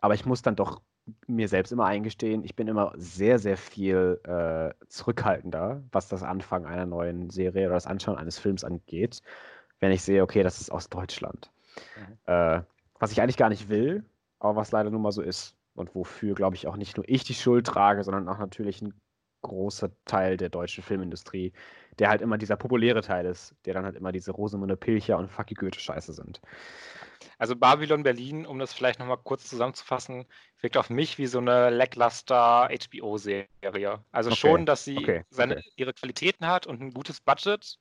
[0.00, 0.80] Aber ich muss dann doch
[1.26, 6.66] mir selbst immer eingestehen, ich bin immer sehr, sehr viel äh, zurückhaltender, was das Anfangen
[6.66, 9.22] einer neuen Serie oder das Anschauen eines Films angeht,
[9.80, 11.50] wenn ich sehe, okay, das ist aus Deutschland.
[11.96, 12.18] Mhm.
[12.26, 12.62] Äh,
[12.98, 14.04] was ich eigentlich gar nicht will,
[14.38, 15.56] aber was leider nun mal so ist.
[15.74, 18.92] Und wofür, glaube ich, auch nicht nur ich die Schuld trage, sondern auch natürlich ein
[19.42, 21.52] großer Teil der deutschen Filmindustrie,
[21.98, 25.30] der halt immer dieser populäre Teil ist, der dann halt immer diese Rosamunde Pilcher und
[25.30, 26.40] Fucky Goethe-Scheiße sind.
[27.38, 30.26] Also Babylon Berlin, um das vielleicht nochmal kurz zusammenzufassen,
[30.60, 34.04] wirkt auf mich wie so eine lackluster HBO-Serie.
[34.12, 34.40] Also okay.
[34.40, 35.24] schon, dass sie okay.
[35.30, 35.70] Seine, okay.
[35.76, 37.78] ihre Qualitäten hat und ein gutes Budget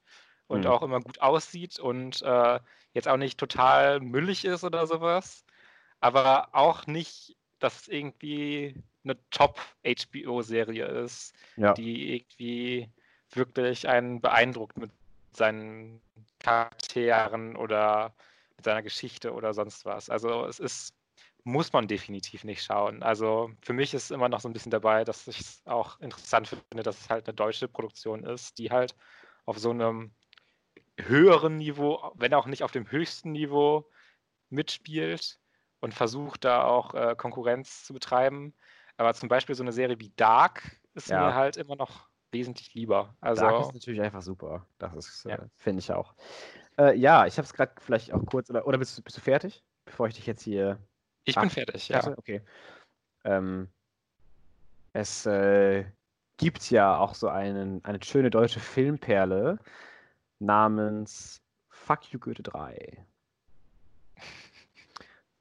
[0.47, 0.67] und mhm.
[0.71, 2.59] auch immer gut aussieht und äh,
[2.93, 5.45] jetzt auch nicht total müllig ist oder sowas,
[5.99, 11.73] aber auch nicht, dass es irgendwie eine Top-HBO-Serie ist, ja.
[11.73, 12.89] die irgendwie
[13.31, 14.91] wirklich einen beeindruckt mit
[15.33, 16.01] seinen
[16.39, 18.13] Charakteren oder
[18.57, 20.09] mit seiner Geschichte oder sonst was.
[20.09, 20.93] Also es ist,
[21.43, 23.01] muss man definitiv nicht schauen.
[23.01, 26.47] Also für mich ist immer noch so ein bisschen dabei, dass ich es auch interessant
[26.47, 28.95] finde, dass es halt eine deutsche Produktion ist, die halt
[29.45, 30.11] auf so einem
[30.97, 33.89] höheren Niveau, wenn auch nicht auf dem höchsten Niveau,
[34.49, 35.40] mitspielt
[35.81, 38.53] und versucht da auch äh, Konkurrenz zu betreiben.
[38.97, 41.25] Aber zum Beispiel so eine Serie wie Dark ist ja.
[41.25, 43.15] mir halt immer noch wesentlich lieber.
[43.19, 44.65] Also, Dark ist natürlich einfach super.
[44.77, 45.35] Das ist, ja.
[45.35, 46.13] äh, finde ich auch.
[46.77, 49.21] Äh, ja, ich habe es gerade vielleicht auch kurz, oder, oder bist, du, bist du
[49.21, 49.63] fertig?
[49.85, 50.79] Bevor ich dich jetzt hier.
[51.25, 52.07] Ich bin fertig, ja.
[52.17, 52.41] Okay.
[53.23, 53.67] Ähm,
[54.93, 55.85] es äh,
[56.37, 59.59] gibt ja auch so einen, eine schöne deutsche Filmperle
[60.39, 63.05] namens Fuck You Goethe 3.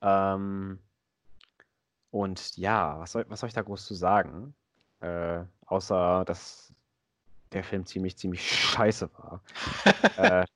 [0.03, 0.79] ähm,
[2.11, 4.55] und ja, was soll, was soll ich da groß zu sagen?
[5.01, 6.73] Äh, außer, dass
[7.53, 9.41] der Film ziemlich, ziemlich scheiße war.
[10.17, 10.45] äh,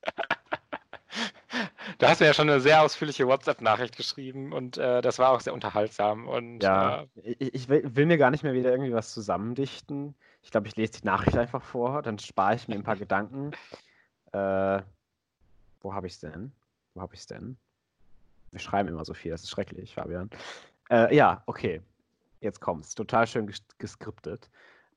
[1.99, 5.41] Du hast mir ja schon eine sehr ausführliche WhatsApp-Nachricht geschrieben und äh, das war auch
[5.41, 6.27] sehr unterhaltsam.
[6.27, 10.15] Und, ja, äh, ich, ich will, will, mir gar nicht mehr wieder irgendwie was zusammendichten.
[10.43, 13.53] Ich glaube, ich lese die Nachricht einfach vor, dann spare ich mir ein paar Gedanken.
[14.33, 14.83] Äh,
[15.81, 16.53] wo habe ich es denn?
[16.95, 17.57] Wo habe ich es denn?
[18.55, 20.31] Wir schreiben immer so viel, das ist schrecklich, Fabian.
[20.89, 21.83] Äh, ja, okay.
[22.41, 22.95] Jetzt kommt's.
[22.95, 24.49] Total schön ges geskriptet.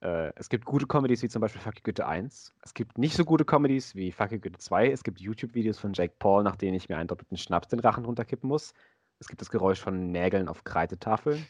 [0.02, 2.54] Äh, es gibt gute Comedies wie zum Beispiel Fucky Goethe 1.
[2.62, 4.92] Es gibt nicht so gute Comedies wie Fucky Goethe 2.
[4.92, 8.06] Es gibt YouTube-Videos von Jake Paul, nach denen ich mir einen doppelten Schnaps den Rachen
[8.06, 8.76] runterkippen muss.
[9.20, 11.48] Es gibt das Geräusch von Nägeln auf Kreidetafeln.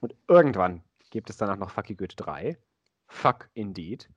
[0.00, 2.56] Und irgendwann gibt es danach noch Fucky Goethe 3.
[3.08, 4.08] Fuck indeed.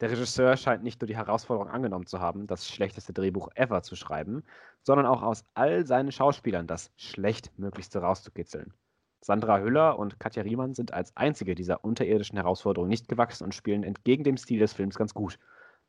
[0.00, 3.96] Der Regisseur scheint nicht nur die Herausforderung angenommen zu haben, das schlechteste Drehbuch ever zu
[3.96, 4.44] schreiben,
[4.82, 8.74] sondern auch aus all seinen Schauspielern das schlechtmöglichste rauszukitzeln.
[9.20, 13.82] Sandra Hüller und Katja Riemann sind als einzige dieser unterirdischen Herausforderungen nicht gewachsen und spielen
[13.82, 15.38] entgegen dem Stil des Films ganz gut.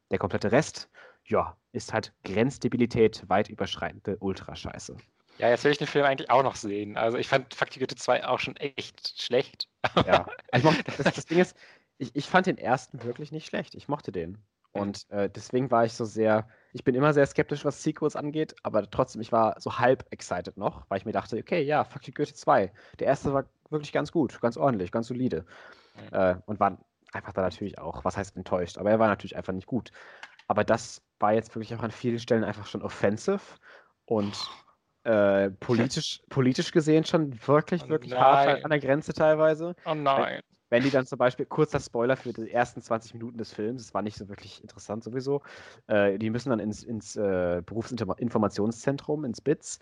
[0.09, 0.89] Der komplette Rest,
[1.25, 4.95] ja, ist halt Grenzdebilität, weit überschreitende Ultrascheiße.
[5.37, 6.97] Ja, jetzt will ich den Film eigentlich auch noch sehen.
[6.97, 9.67] Also ich fand Fakti Goethe 2 auch schon echt schlecht.
[10.07, 11.55] Ja, also das, das Ding ist,
[11.97, 13.75] ich, ich fand den ersten wirklich nicht schlecht.
[13.75, 14.31] Ich mochte den.
[14.73, 14.81] Mhm.
[14.81, 18.55] Und äh, deswegen war ich so sehr, ich bin immer sehr skeptisch, was Sequels angeht,
[18.63, 22.07] aber trotzdem, ich war so halb excited noch, weil ich mir dachte, okay, ja, Fuck
[22.07, 22.71] you Goethe 2.
[22.99, 25.45] Der erste war wirklich ganz gut, ganz ordentlich, ganz solide.
[25.95, 26.17] Mhm.
[26.17, 26.77] Äh, und war
[27.13, 29.91] einfach da natürlich auch, was heißt enttäuscht, aber er war natürlich einfach nicht gut.
[30.47, 33.39] Aber das war jetzt wirklich auch an vielen Stellen einfach schon offensive
[34.05, 34.37] und
[35.03, 39.75] äh, politisch, politisch gesehen schon wirklich, oh wirklich hart an der Grenze teilweise.
[39.85, 43.53] Oh nein wenn die dann zum Beispiel, kurzer Spoiler für die ersten 20 Minuten des
[43.53, 45.41] Films, es war nicht so wirklich interessant sowieso,
[45.87, 49.79] äh, die müssen dann ins, ins äh, Berufsinformationszentrum, ins BITS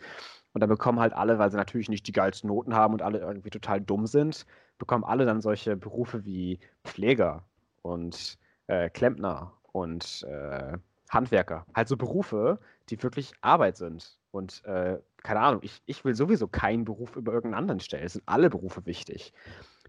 [0.53, 3.19] und dann bekommen halt alle, weil sie natürlich nicht die geilsten Noten haben und alle
[3.19, 4.45] irgendwie total dumm sind,
[4.77, 7.43] bekommen alle dann solche Berufe wie Pfleger
[7.81, 8.37] und
[8.67, 10.77] äh, Klempner und äh,
[11.09, 11.65] Handwerker.
[11.75, 12.59] Halt so Berufe,
[12.89, 14.17] die wirklich Arbeit sind.
[14.31, 18.05] Und äh, keine Ahnung, ich, ich will sowieso keinen Beruf über irgendeinen anderen stellen.
[18.05, 19.33] Es sind alle Berufe wichtig.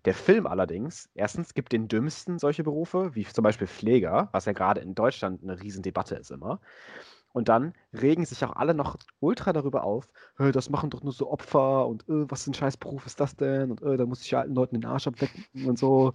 [0.07, 4.53] Der Film allerdings, erstens gibt den Dümmsten solche Berufe, wie zum Beispiel Pfleger, was ja
[4.53, 6.61] gerade in Deutschland eine Riesendebatte ist immer.
[7.33, 10.09] Und dann regen sich auch alle noch ultra darüber auf,
[10.39, 13.37] das machen doch nur so Opfer und äh, was für ein scheiß Beruf ist das
[13.37, 13.73] denn?
[13.73, 16.15] Und äh, da muss ich ja alten Leuten den Arsch ablecken und so.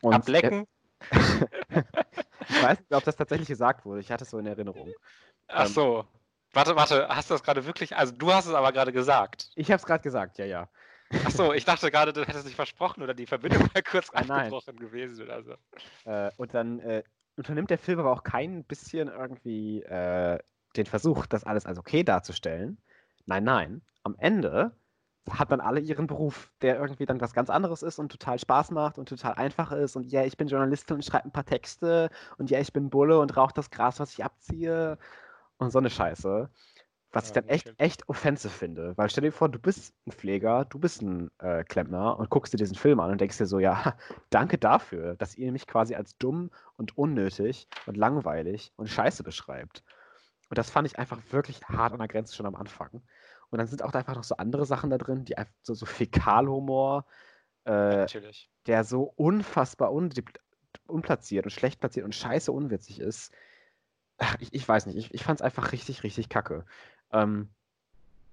[0.00, 0.66] Und ablecken?
[1.10, 4.00] ich weiß nicht, ob das tatsächlich gesagt wurde.
[4.00, 4.90] Ich hatte es so in Erinnerung.
[5.48, 6.04] Ach Ähm, so.
[6.52, 7.96] Warte, warte, hast du das gerade wirklich?
[7.96, 9.50] Also du hast es aber gerade gesagt.
[9.56, 10.68] Ich habe es gerade gesagt, ja, ja.
[11.24, 14.30] Ach so, ich dachte gerade, du hättest dich versprochen oder die Verbindung war kurz nein.
[14.30, 15.54] abgebrochen gewesen oder so.
[16.10, 17.02] Äh, und dann äh,
[17.36, 20.38] unternimmt der Film aber auch kein bisschen irgendwie äh,
[20.76, 22.78] den Versuch, das alles als okay darzustellen.
[23.26, 23.82] Nein, nein.
[24.02, 24.76] Am Ende
[25.30, 28.70] hat dann alle ihren Beruf, der irgendwie dann was ganz anderes ist und total Spaß
[28.72, 29.96] macht und total einfach ist.
[29.96, 32.10] Und ja, ich bin Journalistin und schreibe ein paar Texte.
[32.36, 34.98] Und ja, ich bin Bulle und rauche das Gras, was ich abziehe.
[35.56, 36.50] Und so eine Scheiße.
[37.14, 38.96] Was ich dann echt, echt offensive finde.
[38.96, 42.52] Weil stell dir vor, du bist ein Pfleger, du bist ein äh, Klempner und guckst
[42.52, 43.96] dir diesen Film an und denkst dir so, ja,
[44.30, 49.84] danke dafür, dass ihr mich quasi als dumm und unnötig und langweilig und scheiße beschreibt.
[50.50, 53.02] Und das fand ich einfach wirklich hart an der Grenze schon am Anfang.
[53.50, 55.86] Und dann sind auch einfach noch so andere Sachen da drin, die einfach so, so
[55.86, 57.06] Fäkalhumor,
[57.64, 58.50] äh, natürlich.
[58.66, 60.38] der so unfassbar undipl-
[60.86, 63.32] unplatziert und schlecht platziert und scheiße unwitzig ist.
[64.18, 66.64] Ach, ich, ich weiß nicht, ich, ich fand es einfach richtig, richtig kacke.
[67.14, 67.48] Ähm,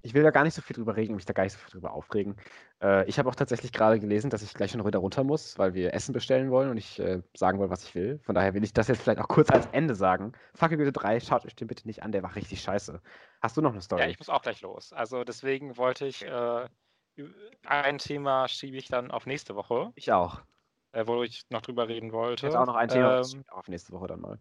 [0.03, 1.69] ich will da gar nicht so viel drüber reden, mich da gar nicht so viel
[1.69, 2.35] drüber aufregen.
[2.81, 5.75] Äh, ich habe auch tatsächlich gerade gelesen, dass ich gleich schon wieder runter muss, weil
[5.75, 8.17] wir Essen bestellen wollen und ich äh, sagen will, was ich will.
[8.23, 10.31] Von daher will ich das jetzt vielleicht auch kurz als Ende sagen.
[10.55, 12.99] Fackelgüte 3, schaut euch den bitte nicht an, der war richtig scheiße.
[13.41, 14.01] Hast du noch eine Story?
[14.01, 14.91] Ja, ich muss auch gleich los.
[14.91, 16.67] Also deswegen wollte ich äh,
[17.65, 20.41] ein Thema schiebe ich dann auf nächste Woche, Ich auch.
[20.93, 22.47] äh, wo ich noch drüber reden wollte.
[22.47, 24.39] Ich hätte auch noch ein Thema Ähm, auf nächste Woche dann mal.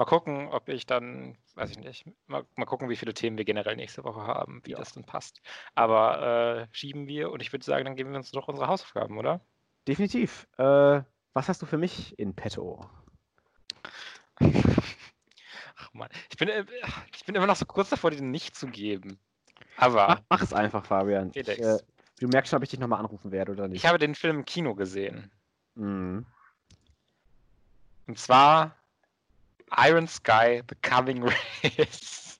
[0.00, 3.44] Mal gucken, ob ich dann, weiß ich nicht, mal, mal gucken, wie viele Themen wir
[3.44, 4.78] generell nächste Woche haben, wie Ja.
[4.78, 5.42] das dann passt.
[5.74, 9.18] Aber äh, schieben wir und ich würde sagen, dann geben wir uns doch unsere Hausaufgaben,
[9.18, 9.40] oder?
[9.86, 10.48] Definitiv.
[10.56, 11.02] Äh,
[11.34, 12.88] was hast du für mich in petto?
[14.40, 16.64] Ach man, ich bin, äh,
[17.14, 19.18] ich bin immer noch so kurz davor, den nicht zu geben.
[19.76, 21.30] Aber Mach, mach es einfach, Fabian.
[21.34, 21.58] Ich, Felix.
[21.60, 21.78] äh,
[22.20, 23.84] du merkst schon, ob ich dich nochmal anrufen werde oder nicht.
[23.84, 25.30] ich habe den Film im Kino gesehen.
[25.74, 26.24] Mhm.
[28.06, 28.76] Und zwar
[29.76, 31.22] Iron Sky, The Coming
[31.64, 32.38] Race.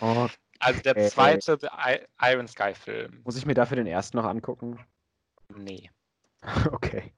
[0.00, 0.28] Oh,
[0.60, 1.08] Also der Okay.
[1.08, 3.24] zweite I Iron Sky Film.
[3.24, 4.78] muss ich mir dafür den ersten noch angucken?
[5.54, 5.90] Nee,
[6.72, 7.12] okay.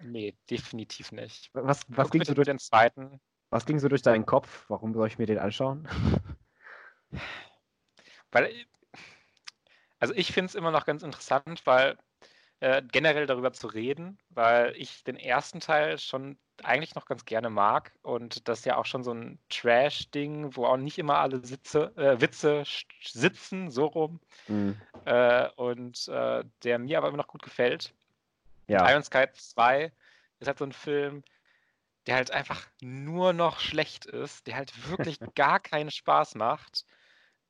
[0.00, 1.50] nee, definitiv nicht.
[1.52, 3.20] Was, was, Guck ging so durch, den zweiten.
[3.50, 4.64] was ging so durch deinen Kopf?
[4.68, 5.88] Warum soll ich mir den anschauen?
[8.32, 8.66] Weil,
[9.98, 11.96] also ich finde es immer noch ganz interessant, weil
[12.60, 17.48] äh, generell darüber zu reden, weil ich den ersten Teil schon eigentlich noch ganz gerne
[17.48, 21.92] mag und das ja auch schon so ein Trash-Ding, wo auch nicht immer alle Sitze,
[21.96, 22.64] äh, Witze
[23.02, 24.76] sitzen, so rum, Mhm.
[25.06, 27.94] äh, und äh, der mir aber immer noch gut gefällt.
[28.68, 28.90] Ja.
[28.90, 29.90] Iron Sky 2
[30.38, 31.24] ist halt so ein Film,
[32.06, 36.84] der halt einfach nur noch schlecht ist, der halt wirklich gar keinen Spaß macht,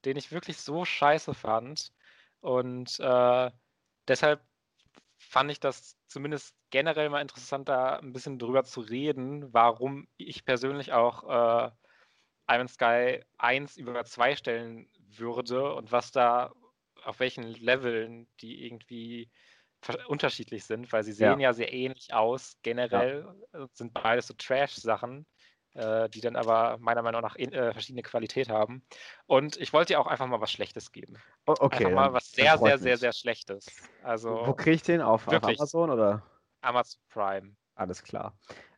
[0.05, 1.93] den ich wirklich so scheiße fand.
[2.41, 3.51] Und äh,
[4.09, 4.41] deshalb
[5.31, 10.45] fand ich das zumindest generell mal interessant, da ein bisschen drüber zu reden, warum ich
[10.47, 11.73] persönlich auch äh,
[12.51, 16.53] Iron Sky 1 über 2 stellen würde und was da,
[17.05, 19.31] auf welchen Leveln die irgendwie
[20.09, 21.37] unterschiedlich sind, weil sie Ja.
[21.37, 22.59] sehen ja, sehr ähnlich aus.
[22.63, 25.27] Generell äh, sind beides so Trash-Sachen,
[25.75, 28.83] äh, die dann aber meiner Meinung nach in, äh, verschiedene Qualität haben.
[29.27, 31.17] Und ich wollte dir auch einfach mal was Schlechtes geben.
[31.47, 31.85] O- okay.
[31.87, 33.67] einfach mal was sehr, sehr, sehr, sehr Schlechtes.
[34.03, 35.01] Also Wo kriege ich den?
[35.01, 35.45] Auf, auf.
[35.45, 36.23] Amazon oder?
[36.63, 37.57] Amazon Prime.
[37.75, 38.35] Alles klar.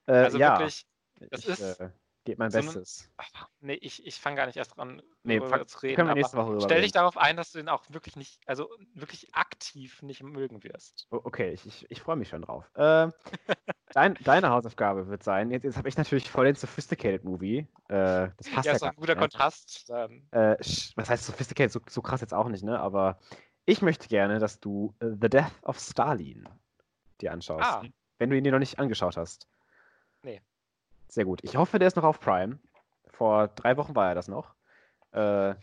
[0.06, 0.86] Äh, Also ja, wirklich,
[1.30, 1.80] das ich ist
[2.24, 3.10] gebe mein so ein- Bestes.
[3.16, 5.96] ach, nee, ich, ich fange gar nicht erst dran, Nee, fang- zu reden.
[5.96, 8.68] können wir nächste Woche stell dich darauf ein, dass du den auch wirklich nicht, also
[8.94, 11.06] wirklich aktiv nicht mögen wirst.
[11.10, 12.70] Okay, ich, ich, ich freue mich schon drauf.
[12.74, 13.08] Äh,
[13.92, 17.66] dein, deine Hausaufgabe wird sein, jetzt, jetzt habe ich natürlich voll den Sophisticated Movie.
[17.88, 19.16] Äh, das passt Ja, ja, ist ein guter nicht mehr.
[19.28, 19.88] Kontrast.
[19.90, 20.28] Dann.
[20.30, 20.56] Äh,
[20.96, 21.72] was heißt Sophisticated?
[21.72, 22.78] So, so krass jetzt auch nicht, ne?
[22.80, 23.18] Aber
[23.64, 26.48] ich möchte gerne, dass du äh, The Death of Stalin
[27.20, 27.64] dir anschaust.
[27.64, 27.82] Ah.
[28.18, 29.48] Wenn du ihn dir noch nicht angeschaut hast.
[30.22, 30.40] Nee.
[31.12, 31.40] Sehr gut.
[31.44, 32.58] Ich hoffe, der ist noch auf Prime.
[33.08, 34.54] Vor drei Wochen war er das noch.
[35.10, 35.54] Äh,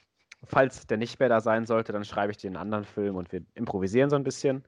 [0.45, 3.31] falls der nicht mehr da sein sollte, dann schreibe ich dir einen anderen Film und
[3.31, 4.63] wir improvisieren so ein bisschen.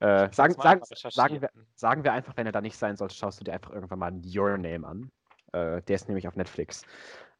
[0.00, 3.38] Äh, sagen, sagen, sagen, wir, sagen wir einfach, wenn er da nicht sein sollte, schaust
[3.38, 5.12] du dir einfach irgendwann mal Your Name an.
[5.52, 6.82] Äh, der ist nämlich auf Netflix.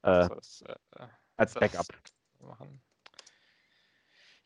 [0.02, 1.06] Äh, das, äh,
[1.36, 1.86] als Backup.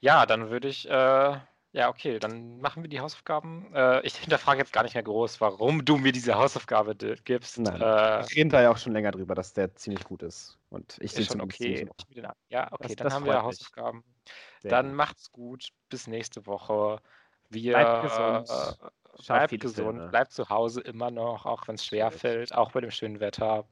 [0.00, 1.36] Ja, dann würde ich, äh,
[1.72, 3.72] ja, okay, dann machen wir die Hausaufgaben.
[3.74, 7.58] Äh, ich hinterfrage jetzt gar nicht mehr groß, warum du mir diese Hausaufgabe gibst.
[7.58, 7.76] Nein.
[7.76, 10.58] Äh, Wir reden da ja auch schon länger drüber, dass der ziemlich gut ist.
[10.70, 11.88] Und ich ist schon okay.
[12.10, 13.42] Ich Ja, okay, Das- dann das haben wir.
[13.42, 14.04] Hausaufgaben.
[14.60, 14.96] Sehr Dann gut.
[14.96, 15.68] macht's gut.
[15.88, 17.00] Bis nächste Woche.
[17.50, 18.50] Wir Bleibt gesund.
[18.50, 22.80] äh, bleibt gesund, bleibt zu Hause immer noch, auch wenn es schwer fällt, auch bei
[22.82, 23.64] dem schönen Wetter.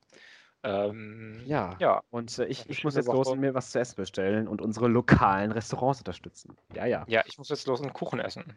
[0.63, 1.77] Ähm, Ja.
[1.79, 3.35] ja, Und äh, ich, ich muss jetzt los Woche.
[3.35, 6.57] und mir was zu essen bestellen und unsere lokalen Restaurants unterstützen.
[6.75, 7.05] Ja, ja.
[7.09, 8.57] ja, ich muss jetzt los und Kuchen essen.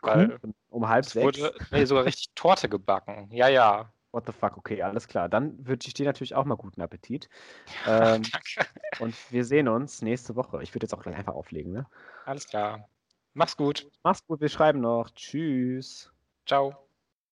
[0.00, 1.24] Kuchen um halb Es sechs.
[1.40, 3.28] wurde nee, sogar richtig Torte gebacken.
[3.32, 3.92] Ja, ja.
[4.12, 5.28] What the fuck, okay, alles klar.
[5.28, 7.28] Dann wünsche ich dir natürlich auch mal guten Appetit.
[7.86, 8.70] Ähm, Danke.
[9.00, 10.62] und wir sehen uns nächste Woche.
[10.62, 11.86] Ich würde jetzt auch gleich einfach auflegen, ne?
[12.24, 12.88] Alles klar.
[13.34, 13.86] Mach's gut.
[14.02, 15.10] Mach's gut, wir schreiben noch.
[15.10, 16.10] Tschüss.
[16.46, 16.85] Ciao.